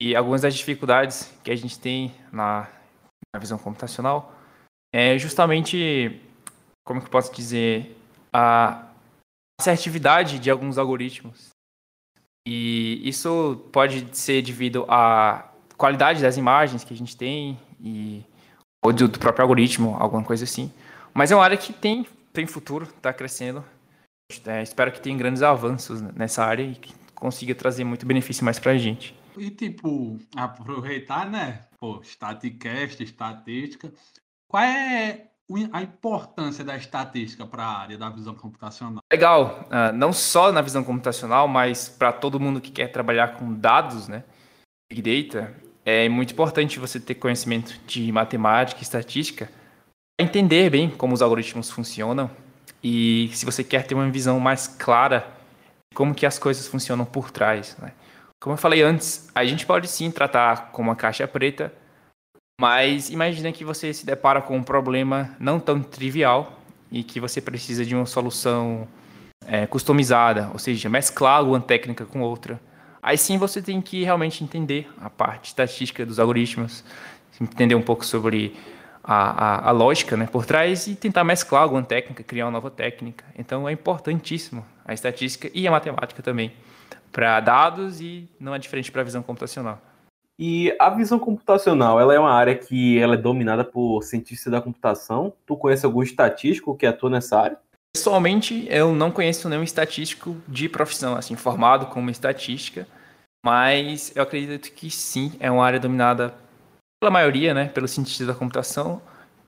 E 0.00 0.14
algumas 0.14 0.42
das 0.42 0.54
dificuldades 0.54 1.32
que 1.42 1.50
a 1.50 1.56
gente 1.56 1.78
tem 1.78 2.14
na, 2.32 2.68
na 3.34 3.40
visão 3.40 3.58
computacional 3.58 4.32
é 4.92 5.18
justamente, 5.18 6.20
como 6.84 7.00
que 7.00 7.06
eu 7.06 7.10
posso 7.10 7.34
dizer, 7.34 7.96
a 8.32 8.84
assertividade 9.60 10.38
de 10.38 10.50
alguns 10.50 10.78
algoritmos. 10.78 11.50
E 12.46 13.00
isso 13.08 13.68
pode 13.72 14.16
ser 14.16 14.42
devido 14.42 14.84
à 14.88 15.50
qualidade 15.76 16.22
das 16.22 16.36
imagens 16.36 16.84
que 16.84 16.92
a 16.92 16.96
gente 16.96 17.16
tem 17.16 17.58
e 17.80 18.22
ou 18.84 18.92
do, 18.92 19.08
do 19.08 19.18
próprio 19.18 19.42
algoritmo, 19.42 19.96
alguma 19.98 20.22
coisa 20.22 20.44
assim. 20.44 20.70
Mas 21.14 21.32
é 21.32 21.34
uma 21.34 21.44
área 21.44 21.56
que 21.56 21.72
tem, 21.72 22.06
tem 22.32 22.46
futuro, 22.46 22.84
está 22.84 23.14
crescendo. 23.14 23.64
É, 24.46 24.62
espero 24.62 24.92
que 24.92 25.00
tenha 25.00 25.16
grandes 25.16 25.42
avanços 25.42 26.02
nessa 26.02 26.44
área 26.44 26.62
e 26.62 26.74
que 26.74 26.94
consiga 27.14 27.54
trazer 27.54 27.84
muito 27.84 28.04
benefício 28.04 28.44
mais 28.44 28.58
para 28.58 28.72
a 28.72 28.78
gente. 28.78 29.14
E 29.38 29.50
tipo, 29.50 30.18
aproveitar, 30.36 31.30
né? 31.30 31.64
Pô, 31.80 32.02
Staticast, 32.02 33.02
estatística. 33.02 33.92
Qual 34.48 34.62
é 34.62 35.30
a 35.72 35.82
importância 35.82 36.64
da 36.64 36.76
estatística 36.76 37.46
para 37.46 37.62
a 37.62 37.78
área 37.78 37.98
da 37.98 38.08
visão 38.08 38.34
computacional? 38.34 39.02
Legal, 39.12 39.66
uh, 39.66 39.92
não 39.94 40.12
só 40.12 40.50
na 40.50 40.62
visão 40.62 40.82
computacional, 40.82 41.46
mas 41.46 41.88
para 41.88 42.12
todo 42.12 42.40
mundo 42.40 42.60
que 42.60 42.70
quer 42.70 42.88
trabalhar 42.88 43.36
com 43.36 43.52
dados, 43.52 44.08
né? 44.08 44.24
Big 44.90 45.02
Data, 45.02 45.54
é 45.84 46.08
muito 46.08 46.32
importante 46.32 46.78
você 46.78 46.98
ter 46.98 47.16
conhecimento 47.16 47.78
de 47.86 48.10
matemática 48.10 48.80
e 48.80 48.82
estatística 48.82 49.50
para 50.16 50.26
entender 50.26 50.70
bem 50.70 50.88
como 50.88 51.12
os 51.12 51.20
algoritmos 51.20 51.70
funcionam 51.70 52.30
e 52.82 53.30
se 53.32 53.44
você 53.44 53.62
quer 53.62 53.86
ter 53.86 53.94
uma 53.94 54.10
visão 54.10 54.40
mais 54.40 54.66
clara 54.66 55.20
de 55.90 55.96
como 55.96 56.14
que 56.14 56.24
as 56.24 56.38
coisas 56.38 56.66
funcionam 56.66 57.04
por 57.04 57.30
trás, 57.30 57.76
né? 57.78 57.92
Como 58.40 58.54
eu 58.54 58.58
falei 58.58 58.82
antes, 58.82 59.30
a 59.34 59.44
gente 59.44 59.64
pode 59.64 59.88
sim 59.88 60.10
tratar 60.10 60.70
como 60.70 60.90
uma 60.90 60.96
caixa 60.96 61.26
preta 61.26 61.72
mas 62.60 63.10
imagina 63.10 63.50
que 63.52 63.64
você 63.64 63.92
se 63.92 64.06
depara 64.06 64.40
com 64.40 64.56
um 64.56 64.62
problema 64.62 65.34
não 65.40 65.58
tão 65.58 65.82
trivial 65.82 66.60
e 66.90 67.02
que 67.02 67.18
você 67.18 67.40
precisa 67.40 67.84
de 67.84 67.94
uma 67.94 68.06
solução 68.06 68.86
é, 69.46 69.66
customizada, 69.66 70.50
ou 70.52 70.58
seja, 70.58 70.88
mesclar 70.88 71.42
uma 71.42 71.60
técnica 71.60 72.04
com 72.04 72.20
outra. 72.20 72.60
Aí 73.02 73.18
sim 73.18 73.36
você 73.36 73.60
tem 73.60 73.80
que 73.82 74.04
realmente 74.04 74.42
entender 74.42 74.88
a 75.00 75.10
parte 75.10 75.46
estatística 75.48 76.06
dos 76.06 76.18
algoritmos, 76.18 76.84
entender 77.40 77.74
um 77.74 77.82
pouco 77.82 78.04
sobre 78.04 78.56
a, 79.02 79.66
a, 79.66 79.68
a 79.68 79.70
lógica 79.72 80.16
né, 80.16 80.26
por 80.26 80.46
trás 80.46 80.86
e 80.86 80.94
tentar 80.94 81.24
mesclar 81.24 81.62
alguma 81.62 81.82
técnica, 81.82 82.22
criar 82.22 82.46
uma 82.46 82.52
nova 82.52 82.70
técnica. 82.70 83.24
Então 83.36 83.68
é 83.68 83.72
importantíssimo 83.72 84.64
a 84.84 84.94
estatística 84.94 85.50
e 85.52 85.66
a 85.66 85.70
matemática 85.70 86.22
também 86.22 86.52
para 87.12 87.38
dados 87.40 88.00
e 88.00 88.28
não 88.40 88.54
é 88.54 88.58
diferente 88.58 88.90
para 88.90 89.02
a 89.02 89.04
visão 89.04 89.22
computacional. 89.22 89.80
E 90.38 90.74
a 90.80 90.90
visão 90.90 91.18
computacional, 91.18 92.00
ela 92.00 92.14
é 92.14 92.18
uma 92.18 92.32
área 92.32 92.56
que 92.56 92.98
ela 92.98 93.14
é 93.14 93.18
dominada 93.18 93.64
por 93.64 94.02
cientistas 94.02 94.50
da 94.50 94.60
computação. 94.60 95.32
Tu 95.46 95.56
conhece 95.56 95.86
algum 95.86 96.02
estatístico 96.02 96.76
que 96.76 96.86
atua 96.86 97.08
nessa 97.08 97.38
área? 97.38 97.58
Pessoalmente, 97.94 98.66
eu 98.68 98.92
não 98.92 99.12
conheço 99.12 99.48
nenhum 99.48 99.62
estatístico 99.62 100.36
de 100.48 100.68
profissão, 100.68 101.14
assim, 101.14 101.36
formado 101.36 101.86
como 101.86 102.10
estatística, 102.10 102.88
mas 103.44 104.12
eu 104.16 104.22
acredito 104.24 104.72
que 104.72 104.90
sim, 104.90 105.32
é 105.38 105.48
uma 105.48 105.64
área 105.64 105.78
dominada 105.78 106.34
pela 107.00 107.12
maioria, 107.12 107.54
né, 107.54 107.68
pelos 107.68 107.92
cientistas 107.92 108.26
da 108.26 108.34
computação, 108.34 109.00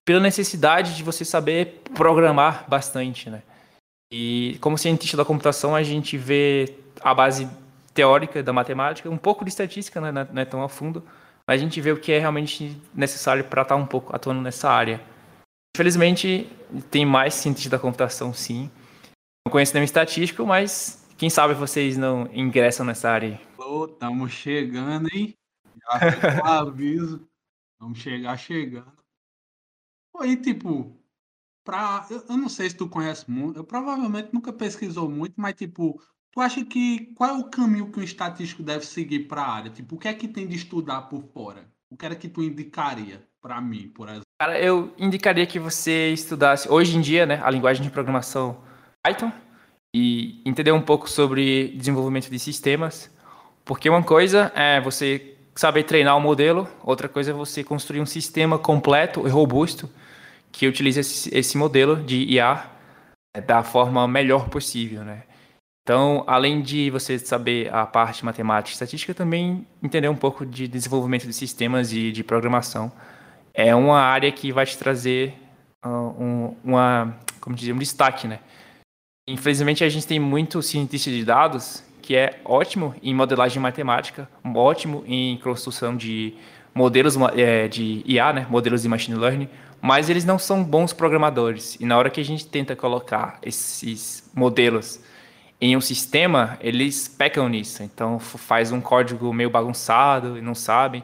pela 0.05 0.21
necessidade 0.21 0.95
de 0.95 1.03
você 1.03 1.25
saber 1.25 1.83
programar 1.93 2.65
bastante, 2.69 3.29
né. 3.29 3.43
E 4.13 4.57
como 4.61 4.79
cientista 4.79 5.17
da 5.17 5.25
computação, 5.25 5.75
a 5.75 5.83
gente 5.83 6.17
vê 6.17 6.77
a 7.01 7.13
base 7.13 7.49
teórica 7.97 8.43
da 8.43 8.53
matemática, 8.53 9.09
um 9.09 9.17
pouco 9.17 9.45
de 9.45 9.51
estatística, 9.51 10.01
né, 10.01 10.29
não 10.31 10.43
é 10.43 10.45
tão 10.45 10.63
a 10.63 10.69
fundo, 10.69 11.03
mas 11.47 11.61
a 11.61 11.65
gente 11.65 11.81
vê 11.81 11.91
o 11.91 11.99
que 11.99 12.13
é 12.13 12.19
realmente 12.19 12.81
necessário 12.95 13.43
para 13.45 13.63
estar 13.63 13.75
um 13.75 13.87
pouco 13.87 14.15
atuando 14.15 14.43
nessa 14.43 14.71
área. 14.71 15.01
Infelizmente, 15.75 16.49
tem 16.91 17.07
mais 17.07 17.35
cientistas 17.35 17.71
da 17.71 17.79
computação, 17.79 18.33
sim. 18.35 18.71
Não 19.45 19.51
conheço 19.51 19.73
nenhum 19.75 19.85
estatístico, 19.85 20.47
mas 20.47 21.07
quem 21.17 21.31
sabe 21.31 21.55
vocês 21.55 21.97
não 21.97 22.29
ingressam 22.33 22.85
nessa 22.85 23.11
área. 23.11 23.41
Estamos 23.89 24.33
chegando, 24.33 25.09
hein? 25.13 25.35
Já 25.83 26.61
aviso. 26.61 27.27
Vamos 27.79 27.99
chegar 27.99 28.37
chegando. 28.37 28.93
Aí, 30.19 30.37
tipo, 30.37 30.97
pra. 31.65 32.07
Eu, 32.11 32.25
eu, 32.29 32.37
não 32.37 32.49
sei 32.49 32.71
se 32.71 32.77
tu 32.77 32.89
conhece 32.89 33.31
muito, 33.31 33.59
eu 33.59 33.65
provavelmente 33.65 34.31
nunca 34.33 34.53
pesquisou 34.53 35.11
muito, 35.11 35.35
mas, 35.37 35.55
tipo, 35.55 36.01
tu 36.37 36.41
acha 36.43 36.63
que. 36.63 37.13
Qual 37.15 37.31
é 37.31 37.33
o 37.33 37.45
caminho 37.45 37.91
que 37.91 37.99
um 37.99 38.03
estatístico 38.03 38.63
deve 38.63 38.85
seguir 38.85 39.21
para 39.21 39.41
a 39.41 39.55
área? 39.55 39.71
Tipo, 39.71 39.95
o 39.95 39.99
que 39.99 40.07
é 40.07 40.13
que 40.13 40.29
tem 40.29 40.47
de 40.47 40.55
estudar 40.55 41.03
por 41.03 41.25
fora? 41.33 41.65
O 41.91 41.97
que 41.97 42.05
era 42.05 42.15
que 42.15 42.29
tu 42.29 42.43
indicaria 42.43 43.23
para 43.41 43.59
mim, 43.61 43.89
por 43.89 44.09
exemplo? 44.09 44.27
Cara, 44.39 44.61
eu 44.61 44.93
indicaria 44.99 45.47
que 45.47 45.59
você 45.59 46.11
estudasse, 46.11 46.69
hoje 46.71 46.99
em 46.99 47.01
dia, 47.01 47.25
né, 47.25 47.41
a 47.43 47.51
linguagem 47.51 47.83
de 47.83 47.91
programação 47.91 48.59
Python 49.03 49.33
e 49.95 50.43
entender 50.45 50.73
um 50.73 50.83
pouco 50.83 51.09
sobre 51.09 51.69
desenvolvimento 51.69 52.29
de 52.29 52.39
sistemas, 52.39 53.11
porque 53.65 53.89
uma 53.89 54.03
coisa 54.03 54.53
é 54.55 54.79
você 54.79 55.37
saber 55.55 55.85
treinar 55.85 56.17
o 56.17 56.19
um 56.19 56.23
modelo, 56.23 56.69
outra 56.83 57.09
coisa 57.09 57.31
é 57.31 57.35
você 57.35 57.65
construir 57.65 58.01
um 58.01 58.07
sistema 58.07 58.59
completo 58.59 59.27
e 59.27 59.31
robusto 59.31 59.89
que 60.53 60.67
utilize 60.67 61.01
esse, 61.01 61.35
esse 61.35 61.57
modelo 61.57 61.97
de 61.97 62.25
IA 62.25 62.67
é, 63.35 63.41
da 63.41 63.63
forma 63.63 64.07
melhor 64.07 64.51
possível, 64.51 65.03
né? 65.03 65.23
Então, 65.87 66.25
além 66.27 66.63
de 66.63 66.91
você 66.91 67.17
saber 67.17 67.73
a 67.73 67.87
parte 67.87 68.25
matemática 68.25 68.71
e 68.71 68.73
estatística, 68.73 69.15
também 69.15 69.65
entender 69.81 70.09
um 70.09 70.17
pouco 70.17 70.45
de 70.45 70.67
desenvolvimento 70.67 71.29
de 71.29 71.33
sistemas 71.33 71.93
e 71.93 72.11
de 72.11 72.25
programação. 72.25 72.91
É 73.55 73.73
uma 73.73 74.01
área 74.01 74.33
que 74.33 74.51
vai 74.51 74.67
te 74.67 74.77
trazer 74.77 75.35
uh, 75.85 75.89
um, 75.89 76.57
uma, 76.65 77.17
como 77.41 77.55
dizer, 77.55 77.73
um 77.73 77.79
destaque, 77.79 78.27
né? 78.27 78.41
Infelizmente, 79.29 79.85
a 79.85 79.89
gente 79.89 80.09
tem 80.09 80.19
muito 80.19 80.61
cientista 80.61 81.09
de 81.09 81.25
dados 81.25 81.85
que 82.03 82.17
é 82.17 82.41
ótimo 82.45 82.93
em 83.01 83.15
modelagem 83.15 83.63
matemática, 83.63 84.29
ótimo 84.57 85.05
em 85.07 85.39
construção 85.39 85.97
de 85.97 86.35
modelos 86.75 87.17
é, 87.37 87.69
de 87.69 88.03
IA, 88.05 88.33
né, 88.33 88.47
modelos 88.51 88.83
de 88.83 88.89
machine 88.89 89.17
learning, 89.17 89.49
mas 89.81 90.11
eles 90.11 90.25
não 90.25 90.37
são 90.37 90.65
bons 90.65 90.93
programadores. 90.93 91.77
E 91.79 91.87
na 91.87 91.97
hora 91.97 92.11
que 92.11 92.21
a 92.21 92.25
gente 92.25 92.45
tenta 92.45 92.75
colocar 92.75 93.39
esses 93.41 94.29
modelos 94.35 95.01
em 95.61 95.77
um 95.77 95.81
sistema, 95.81 96.59
eles 96.61 97.09
pecam 97.09 97.49
nisso. 97.49 97.83
Então 97.83 98.19
faz 98.19 98.73
um 98.73 98.81
código 98.81 99.33
meio 99.33 99.51
bagunçado 99.51 100.37
e 100.37 100.43
não 100.43 100.55
sabem. 100.55 101.03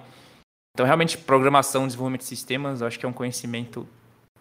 Então 0.74 0.86
realmente 0.86 1.18
programação, 1.18 1.86
desenvolvimento 1.86 2.22
de 2.22 2.28
sistemas, 2.28 2.80
eu 2.80 2.86
acho 2.86 2.98
que 2.98 3.06
é 3.06 3.08
um 3.08 3.12
conhecimento 3.12 3.86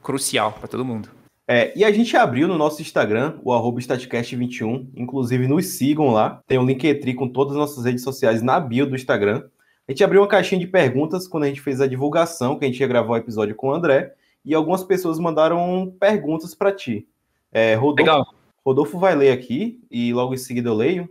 crucial 0.01 0.53
para 0.53 0.67
todo 0.67 0.85
mundo. 0.85 1.09
É, 1.47 1.77
e 1.77 1.83
a 1.83 1.91
gente 1.91 2.15
abriu 2.15 2.47
no 2.47 2.57
nosso 2.57 2.81
Instagram, 2.81 3.37
o 3.43 3.51
arroba 3.51 3.79
StatCast21. 3.79 4.87
Inclusive, 4.95 5.47
nos 5.47 5.65
sigam 5.77 6.11
lá. 6.11 6.41
Tem 6.47 6.57
um 6.57 6.65
Linktree 6.65 7.13
com 7.13 7.27
todas 7.27 7.53
as 7.53 7.59
nossas 7.59 7.83
redes 7.83 8.03
sociais 8.03 8.41
na 8.41 8.59
bio 8.59 8.85
do 8.85 8.95
Instagram. 8.95 9.43
A 9.85 9.91
gente 9.91 10.03
abriu 10.03 10.21
uma 10.21 10.27
caixinha 10.27 10.59
de 10.59 10.67
perguntas 10.67 11.27
quando 11.27 11.43
a 11.43 11.47
gente 11.47 11.59
fez 11.59 11.81
a 11.81 11.87
divulgação, 11.87 12.57
que 12.57 12.63
a 12.63 12.67
gente 12.69 12.79
ia 12.79 12.87
gravar 12.87 13.13
o 13.13 13.17
episódio 13.17 13.53
com 13.53 13.67
o 13.67 13.73
André. 13.73 14.13
E 14.45 14.55
algumas 14.55 14.83
pessoas 14.83 15.19
mandaram 15.19 15.93
perguntas 15.99 16.55
para 16.55 16.71
ti. 16.71 17.05
É, 17.51 17.75
Rodolfo, 17.75 17.99
Legal. 17.99 18.40
Rodolfo 18.65 18.99
vai 18.99 19.15
ler 19.15 19.31
aqui 19.31 19.81
e 19.89 20.13
logo 20.13 20.33
em 20.33 20.37
seguida 20.37 20.69
eu 20.69 20.75
leio. 20.75 21.09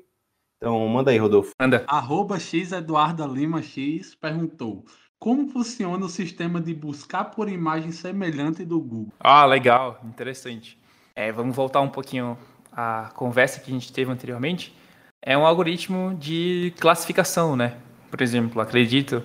Então, 0.57 0.87
manda 0.89 1.11
aí, 1.11 1.19
Rodolfo. 1.19 1.53
Manda. 1.59 1.85
Arroba 1.87 2.39
X 2.39 2.73
Eduarda 2.73 3.27
Lima 3.27 3.63
X 3.63 4.15
perguntou: 4.15 4.85
como 5.19 5.49
funciona 5.49 6.05
o 6.05 6.09
sistema 6.09 6.61
de 6.61 6.73
buscar 6.75 7.25
por 7.25 7.49
imagem 7.49 7.93
semelhante 7.93 8.65
do 8.65 8.81
Google? 8.81 9.13
Ah, 9.21 9.45
legal, 9.45 10.01
interessante. 10.05 10.79
É, 11.15 11.33
vamos 11.33 11.55
voltar 11.55 11.81
um 11.81 11.89
pouquinho 11.89 12.39
à 12.73 13.11
conversa 13.15 13.61
que 13.61 13.71
a 13.71 13.75
gente 13.75 13.93
teve 13.93 14.11
anteriormente. 14.11 14.75
É 15.21 15.37
um 15.37 15.45
algoritmo 15.45 16.15
de 16.15 16.73
classificação, 16.79 17.57
né? 17.57 17.77
Por 18.11 18.23
exemplo, 18.23 18.63
acredito 18.63 19.23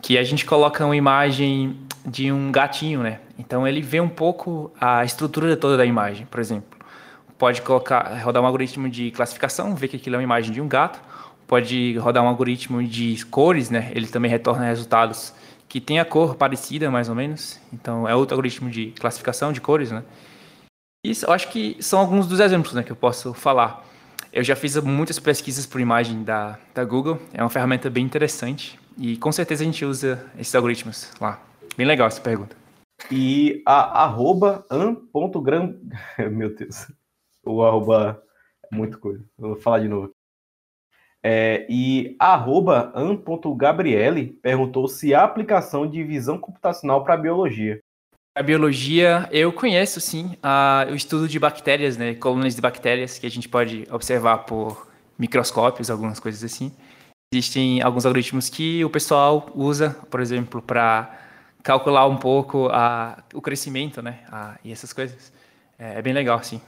que 0.00 0.16
a 0.16 0.22
gente 0.22 0.46
coloca 0.46 0.84
uma 0.84 0.96
imagem 0.96 1.76
de 2.06 2.30
um 2.30 2.50
gatinho, 2.50 3.02
né? 3.02 3.20
Então 3.38 3.66
ele 3.66 3.82
vê 3.82 4.00
um 4.00 4.08
pouco 4.08 4.72
a 4.80 5.04
estrutura 5.04 5.56
toda 5.56 5.76
da 5.76 5.84
imagem, 5.84 6.26
por 6.26 6.40
exemplo. 6.40 6.75
Pode 7.38 7.62
colocar, 7.62 8.22
rodar 8.22 8.42
um 8.42 8.46
algoritmo 8.46 8.88
de 8.88 9.10
classificação, 9.10 9.74
ver 9.74 9.88
que 9.88 9.96
aquilo 9.96 10.16
é 10.16 10.18
uma 10.18 10.24
imagem 10.24 10.52
de 10.52 10.60
um 10.60 10.68
gato 10.68 11.00
pode 11.46 11.96
rodar 11.98 12.22
um 12.24 12.28
algoritmo 12.28 12.82
de 12.82 13.24
cores, 13.26 13.70
né? 13.70 13.90
Ele 13.94 14.06
também 14.06 14.30
retorna 14.30 14.64
resultados 14.66 15.32
que 15.68 15.80
tem 15.80 15.98
a 15.98 16.04
cor 16.04 16.34
parecida, 16.34 16.90
mais 16.90 17.08
ou 17.08 17.14
menos. 17.14 17.60
Então, 17.72 18.08
é 18.08 18.14
outro 18.14 18.34
algoritmo 18.34 18.70
de 18.70 18.92
classificação 18.92 19.52
de 19.52 19.60
cores, 19.60 19.90
né? 19.90 20.02
Isso, 21.04 21.26
eu 21.26 21.32
acho 21.32 21.48
que 21.48 21.76
são 21.80 22.00
alguns 22.00 22.26
dos 22.26 22.40
exemplos 22.40 22.74
né, 22.74 22.82
que 22.82 22.90
eu 22.90 22.96
posso 22.96 23.32
falar. 23.32 23.84
Eu 24.32 24.42
já 24.42 24.56
fiz 24.56 24.76
muitas 24.78 25.18
pesquisas 25.18 25.64
por 25.64 25.80
imagem 25.80 26.24
da, 26.24 26.58
da 26.74 26.84
Google. 26.84 27.20
É 27.32 27.42
uma 27.42 27.50
ferramenta 27.50 27.88
bem 27.88 28.04
interessante. 28.04 28.78
E 28.98 29.16
com 29.16 29.30
certeza 29.30 29.62
a 29.62 29.66
gente 29.66 29.84
usa 29.84 30.24
esses 30.38 30.54
algoritmos 30.54 31.10
lá. 31.20 31.40
Bem 31.76 31.86
legal 31.86 32.08
essa 32.08 32.20
pergunta. 32.20 32.56
E 33.10 33.62
a 33.64 34.04
arroba 34.04 34.64
an.gram... 34.70 35.76
Meu 36.30 36.54
Deus. 36.54 36.86
O 37.46 37.64
arroba 37.64 38.22
é 38.70 38.74
muito 38.74 38.98
coisa. 38.98 39.24
vou 39.38 39.56
falar 39.56 39.80
de 39.80 39.88
novo. 39.88 40.12
É, 41.22 41.66
e 41.68 42.14
arroba 42.20 42.92
an.gabriele 42.94 44.38
perguntou 44.42 44.86
se 44.86 45.14
há 45.14 45.24
aplicação 45.24 45.86
de 45.86 46.02
visão 46.04 46.38
computacional 46.38 47.02
para 47.02 47.16
biologia. 47.16 47.80
A 48.36 48.42
biologia, 48.42 49.28
eu 49.32 49.52
conheço 49.52 50.00
sim 50.00 50.36
a, 50.42 50.86
o 50.90 50.94
estudo 50.94 51.26
de 51.26 51.38
bactérias, 51.38 51.96
né, 51.96 52.14
colônias 52.14 52.54
de 52.54 52.60
bactérias 52.60 53.18
que 53.18 53.26
a 53.26 53.30
gente 53.30 53.48
pode 53.48 53.88
observar 53.90 54.38
por 54.44 54.86
microscópios, 55.18 55.90
algumas 55.90 56.20
coisas 56.20 56.44
assim. 56.44 56.70
Existem 57.32 57.82
alguns 57.82 58.06
algoritmos 58.06 58.48
que 58.48 58.84
o 58.84 58.90
pessoal 58.90 59.50
usa, 59.54 59.96
por 60.10 60.20
exemplo, 60.20 60.62
para 60.62 61.18
calcular 61.62 62.06
um 62.06 62.16
pouco 62.16 62.68
a, 62.68 63.24
o 63.34 63.40
crescimento, 63.40 64.00
né, 64.00 64.20
a, 64.30 64.58
e 64.62 64.70
essas 64.70 64.92
coisas. 64.92 65.32
É, 65.78 65.98
é 65.98 66.02
bem 66.02 66.12
legal, 66.12 66.40
sim. 66.44 66.60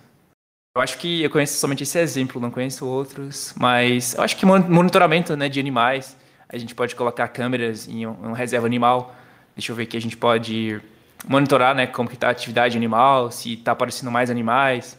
Eu 0.78 0.82
acho 0.82 0.96
que 0.96 1.24
eu 1.24 1.28
conheço 1.28 1.58
somente 1.58 1.82
esse 1.82 1.98
exemplo, 1.98 2.40
não 2.40 2.52
conheço 2.52 2.86
outros, 2.86 3.52
mas 3.58 4.14
eu 4.14 4.22
acho 4.22 4.36
que 4.36 4.46
monitoramento 4.46 5.36
né, 5.36 5.48
de 5.48 5.58
animais, 5.58 6.16
a 6.48 6.56
gente 6.56 6.72
pode 6.72 6.94
colocar 6.94 7.26
câmeras 7.26 7.88
em 7.88 8.06
uma 8.06 8.36
reserva 8.36 8.64
animal, 8.64 9.12
deixa 9.56 9.72
eu 9.72 9.76
ver 9.76 9.86
que 9.86 9.96
a 9.96 10.00
gente 10.00 10.16
pode 10.16 10.80
monitorar 11.26 11.74
né, 11.74 11.88
como 11.88 12.08
está 12.08 12.28
a 12.28 12.30
atividade 12.30 12.76
animal, 12.76 13.32
se 13.32 13.54
está 13.54 13.72
aparecendo 13.72 14.12
mais 14.12 14.30
animais. 14.30 14.96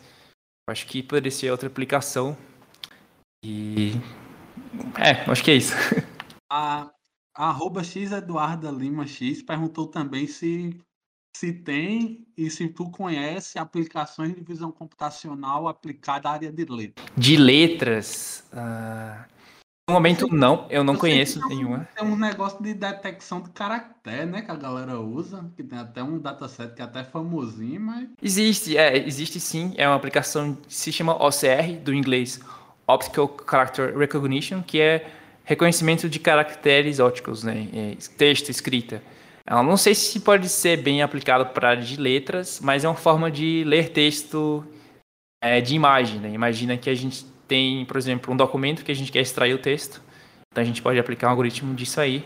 Eu 0.68 0.74
acho 0.74 0.86
que 0.86 1.02
poderia 1.02 1.32
ser 1.32 1.50
outra 1.50 1.68
aplicação. 1.68 2.36
E 3.42 3.94
é, 4.98 5.32
acho 5.32 5.42
que 5.42 5.52
é 5.52 5.56
isso. 5.56 5.74
A, 6.52 6.92
a 7.34 7.48
arroba 7.48 7.86
X 7.86 8.12
Eduarda 8.12 8.70
Lima 8.70 9.08
X 9.08 9.42
perguntou 9.42 9.88
também 9.88 10.28
se 10.28 10.78
se 11.36 11.54
tem 11.54 12.26
e 12.38 12.50
se 12.50 12.68
tu 12.68 12.90
conhece 12.90 13.58
aplicações 13.60 14.34
de 14.34 14.42
visão 14.42 14.72
computacional 14.72 15.68
aplicada 15.68 16.30
à 16.30 16.34
área 16.34 16.52
de 16.52 16.66
letras. 16.66 17.06
De 17.16 17.38
letras? 17.38 18.44
Uh... 18.54 19.40
No 19.90 19.94
momento, 19.94 20.28
não. 20.32 20.68
Eu 20.70 20.84
não 20.84 20.94
eu 20.94 21.00
conheço 21.00 21.40
tem 21.48 21.58
nenhuma. 21.58 21.88
tem 21.98 22.08
um 22.08 22.16
negócio 22.16 22.62
de 22.62 22.76
detecção 22.76 23.42
de 23.42 23.50
caractere, 23.50 24.28
né? 24.28 24.44
Que 24.44 24.52
a 24.52 24.56
galera 24.56 25.00
usa. 25.00 25.50
Que 25.58 25.64
tem 25.64 25.80
até 25.80 26.04
um 26.04 26.20
dataset 26.20 26.76
que 26.76 26.82
é 26.82 26.86
até 26.86 27.04
famosinho, 27.04 27.82
mas... 27.82 28.08
Existe, 28.22 28.78
é. 28.78 28.96
Existe 28.96 29.40
sim. 29.40 29.74
É 29.78 29.88
uma 29.88 29.96
aplicação 29.96 30.54
que 30.54 30.72
se 30.72 30.92
chama 30.92 31.16
OCR, 31.16 31.80
do 31.84 31.92
inglês 31.92 32.40
Optical 32.86 33.36
Character 33.50 33.98
Recognition, 33.98 34.62
que 34.62 34.80
é 34.80 35.10
reconhecimento 35.44 36.08
de 36.08 36.20
caracteres 36.20 37.00
ópticos, 37.00 37.44
né? 37.44 37.68
É 37.74 37.96
texto, 38.16 38.50
escrita. 38.50 39.02
Eu 39.50 39.64
não 39.64 39.78
sei 39.78 39.95
se 39.95 40.20
pode 40.20 40.47
ser 40.47 40.78
bem 40.78 41.02
aplicado 41.02 41.47
para 41.47 41.74
de 41.74 42.00
letras, 42.00 42.60
mas 42.62 42.84
é 42.84 42.88
uma 42.88 42.95
forma 42.95 43.32
de 43.32 43.64
ler 43.66 43.89
texto 43.89 44.64
é, 45.41 45.60
de 45.60 45.74
imagem. 45.74 46.20
Né? 46.20 46.32
Imagina 46.32 46.78
que 46.78 46.88
a 46.88 46.93
gente 46.93 47.26
tem, 47.47 47.84
por 47.86 47.97
exemplo, 47.97 48.32
um 48.32 48.38
documento 48.38 48.86
que 48.86 48.91
a 48.91 48.95
gente 48.95 49.12
quer 49.12 49.22
extrair 49.22 49.56
o 49.56 49.58
texto. 49.58 50.04
Então 50.52 50.62
a 50.62 50.66
gente 50.66 50.84
pode 50.84 51.00
aplicar 51.00 51.28
um 51.28 51.30
algoritmo 51.32 51.74
disso 51.74 52.00
aí. 52.00 52.24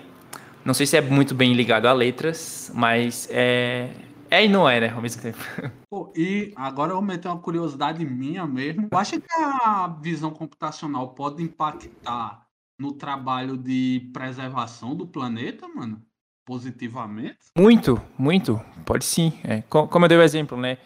Não 0.66 0.74
sei 0.74 0.86
se 0.86 0.98
é 0.98 1.02
muito 1.02 1.34
bem 1.34 1.54
ligado 1.54 1.86
a 1.86 1.94
letras, 1.94 2.70
mas 2.76 3.30
é, 3.32 3.90
é 4.30 4.44
e 4.44 4.50
não 4.50 4.68
é, 4.68 4.82
né, 4.82 4.90
ao 4.90 5.02
mesmo 5.02 5.22
tempo. 5.22 5.38
Pô, 5.90 6.12
e 6.16 6.52
agora 6.58 6.92
eu 6.92 6.96
vou 6.98 7.06
meter 7.06 7.30
uma 7.30 7.40
curiosidade 7.40 8.06
minha 8.06 8.46
mesmo. 8.46 8.90
Eu 8.92 8.98
acho 8.98 9.20
que 9.20 9.28
a 9.34 9.88
visão 10.02 10.32
computacional 10.32 11.14
pode 11.14 11.42
impactar 11.42 12.46
no 12.78 12.92
trabalho 12.94 13.58
de 13.58 14.10
preservação 14.14 14.94
do 14.94 15.08
planeta, 15.08 15.70
mano? 15.70 16.02
Positivamente? 16.46 17.38
Muito, 17.58 18.02
muito. 18.18 18.60
Pode 18.86 19.06
sim. 19.06 19.34
É. 19.44 19.62
Como 19.64 20.06
eu 20.06 20.10
dei 20.10 20.18
o 20.18 20.22
exemplo, 20.22 20.58
né? 20.58 20.78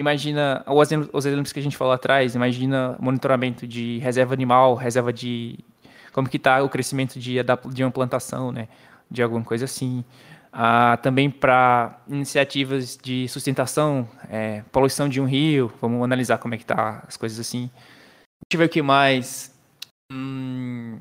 Imagina 0.00 0.64
os 0.66 0.88
exemplos, 0.88 1.10
os 1.12 1.24
exemplos 1.24 1.52
que 1.52 1.60
a 1.60 1.62
gente 1.62 1.76
falou 1.76 1.92
atrás, 1.92 2.34
imagina 2.34 2.96
monitoramento 2.98 3.66
de 3.66 3.98
reserva 3.98 4.34
animal, 4.34 4.74
reserva 4.74 5.12
de 5.12 5.58
como 6.12 6.28
que 6.28 6.36
está 6.36 6.62
o 6.62 6.68
crescimento 6.68 7.18
de, 7.18 7.36
de 7.72 7.84
uma 7.84 7.90
plantação, 7.90 8.50
né? 8.50 8.68
De 9.10 9.22
alguma 9.22 9.44
coisa 9.44 9.64
assim. 9.64 10.04
Ah, 10.52 10.96
também 11.02 11.28
para 11.28 12.00
iniciativas 12.08 12.96
de 12.96 13.26
sustentação, 13.28 14.08
é, 14.30 14.62
poluição 14.70 15.08
de 15.08 15.20
um 15.20 15.26
rio, 15.26 15.72
vamos 15.80 16.02
analisar 16.04 16.38
como 16.38 16.54
é 16.54 16.58
que 16.58 16.64
tá 16.64 17.02
as 17.06 17.16
coisas 17.16 17.40
assim. 17.40 17.68
Deixa 18.48 18.54
eu 18.54 18.58
ver 18.58 18.66
o 18.66 18.68
que 18.68 18.82
mais. 18.82 19.52
Hum, 20.12 21.00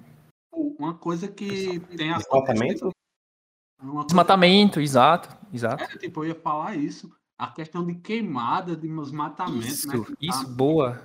uma 0.51 0.95
coisa 0.95 1.27
que 1.27 1.79
tem 1.95 2.13
Desmatamento? 2.13 2.91
Desmatamento, 4.05 4.79
exato, 4.79 5.29
exato. 5.53 5.83
É, 5.83 5.97
tipo, 5.97 6.23
eu 6.23 6.29
ia 6.29 6.35
falar 6.35 6.75
isso. 6.75 7.11
A 7.37 7.47
questão 7.47 7.85
de 7.85 7.95
queimada, 7.95 8.75
de 8.75 8.87
desmatamento, 8.87 9.65
Isso, 9.65 9.87
né? 9.87 9.97
tá- 9.97 10.13
isso, 10.21 10.47
boa. 10.47 11.01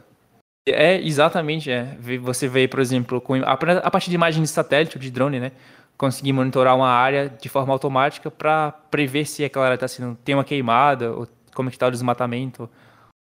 É, 0.69 1.01
exatamente, 1.01 1.71
é. 1.71 1.97
Você 2.21 2.47
vê, 2.47 2.69
por 2.69 2.81
exemplo, 2.81 3.21
com, 3.21 3.35
a, 3.35 3.53
a 3.53 3.91
partir 3.91 4.11
de 4.11 4.17
imagens 4.17 4.43
de 4.49 4.55
satélite 4.55 4.97
ou 4.97 5.03
de 5.03 5.11
drone, 5.11 5.41
né? 5.41 5.53
Conseguir 5.97 6.33
monitorar 6.33 6.77
uma 6.77 6.89
área 6.89 7.29
de 7.29 7.49
forma 7.49 7.73
automática 7.73 8.31
para 8.31 8.71
prever 8.71 9.27
se 9.27 9.45
aquela 9.45 9.65
área 9.65 9.79
tá 9.79 9.89
sendo, 9.89 10.17
tem 10.17 10.35
uma 10.35 10.45
queimada, 10.45 11.13
ou 11.13 11.27
como 11.55 11.69
é 11.69 11.73
que 11.73 11.79
tá 11.79 11.89
o 11.89 11.91
desmatamento. 11.91 12.71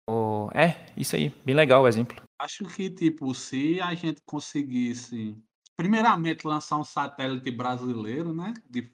Ou, 0.10 0.50
é, 0.54 0.76
isso 0.98 1.16
aí, 1.16 1.34
bem 1.46 1.56
legal 1.56 1.84
o 1.84 1.88
exemplo. 1.88 2.18
Acho 2.40 2.66
que, 2.66 2.90
tipo, 2.90 3.34
se 3.34 3.80
a 3.80 3.94
gente 3.94 4.22
conseguisse, 4.26 5.38
primeiramente, 5.78 6.46
lançar 6.46 6.78
um 6.78 6.84
satélite 6.84 7.50
brasileiro, 7.52 8.34
né? 8.34 8.54
De... 8.70 8.92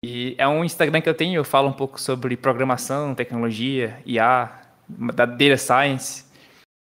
E 0.04 0.34
é 0.38 0.46
um 0.46 0.62
Instagram 0.64 1.00
que 1.00 1.08
eu 1.08 1.14
tenho, 1.14 1.36
eu 1.36 1.44
falo 1.44 1.68
um 1.68 1.72
pouco 1.72 1.98
sobre 2.00 2.36
programação, 2.36 3.14
tecnologia, 3.14 4.00
IA, 4.04 4.60
da 4.88 5.24
data 5.26 5.56
science. 5.56 6.24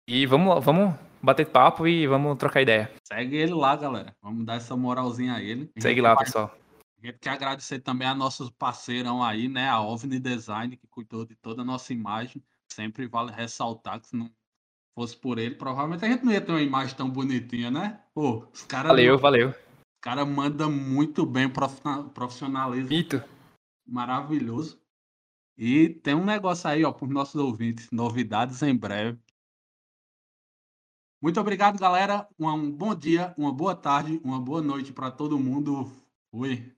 E 0.09 0.25
vamos, 0.27 0.65
vamos 0.65 0.95
bater 1.23 1.47
papo 1.47 1.87
e 1.87 2.07
vamos 2.07 2.37
trocar 2.39 2.63
ideia. 2.63 2.91
Segue 3.07 3.37
ele 3.37 3.53
lá, 3.55 3.77
galera. 3.77 4.15
Vamos 4.23 4.45
dar 4.47 4.57
essa 4.57 4.75
moralzinha 4.77 5.35
a 5.35 5.43
ele. 5.43 5.71
A 5.77 5.81
Segue 5.81 6.01
lá, 6.01 6.15
vai- 6.15 6.25
pessoal. 6.25 6.55
A 7.03 7.07
gente 7.07 7.19
quer 7.19 7.31
agradecer 7.31 7.81
também 7.81 8.09
a 8.09 8.15
nossos 8.15 8.51
parceirão 8.51 9.23
aí, 9.23 9.49
né? 9.49 9.69
A 9.69 9.81
OVNI 9.81 10.19
Design, 10.19 10.77
que 10.77 10.87
cuidou 10.87 11.27
de 11.27 11.35
toda 11.37 11.63
a 11.63 11.65
nossa 11.65 11.93
imagem. 11.93 12.43
Sempre 12.73 13.07
vale 13.07 13.33
ressaltar 13.33 14.01
que 14.01 14.09
se 14.09 14.17
não 14.17 14.31
fosse 14.97 15.15
por 15.15 15.39
ele, 15.39 15.55
provavelmente 15.55 16.05
a 16.07 16.09
gente 16.09 16.25
não 16.25 16.33
ia 16.33 16.41
ter 16.41 16.51
uma 16.53 16.63
imagem 16.63 16.97
tão 16.97 17.11
bonitinha, 17.11 17.71
né? 17.71 18.01
Pô, 18.15 18.49
os 18.51 18.63
caras 18.63 18.89
Valeu, 18.89 19.19
valeu. 19.19 19.51
Os 19.51 20.01
caras 20.01 20.27
mandam 20.27 20.73
muito 20.73 21.27
bem, 21.27 21.51
profissional- 21.51 22.09
profissionalismo 22.09 22.89
Mito. 22.89 23.23
maravilhoso. 23.87 24.81
E 25.59 25.91
tem 25.91 26.15
um 26.15 26.25
negócio 26.25 26.69
aí, 26.69 26.83
ó, 26.83 26.93
para 26.93 27.07
os 27.07 27.13
nossos 27.13 27.35
ouvintes. 27.35 27.91
Novidades 27.91 28.63
em 28.63 28.75
breve. 28.75 29.19
Muito 31.21 31.39
obrigado, 31.41 31.79
galera. 31.79 32.27
Um, 32.39 32.49
um 32.49 32.71
bom 32.71 32.95
dia, 32.95 33.35
uma 33.37 33.53
boa 33.53 33.75
tarde, 33.75 34.19
uma 34.25 34.41
boa 34.41 34.63
noite 34.63 34.93
para 34.93 35.11
todo 35.11 35.39
mundo. 35.39 35.91
Fui. 36.31 36.75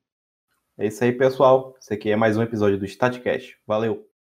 É 0.76 0.86
isso 0.86 1.02
aí, 1.04 1.12
pessoal. 1.12 1.76
Esse 1.80 1.94
aqui 1.94 2.10
é 2.10 2.16
mais 2.16 2.36
um 2.36 2.42
episódio 2.42 2.78
do 2.78 2.84
Statcast. 2.84 3.56
Valeu! 3.66 4.07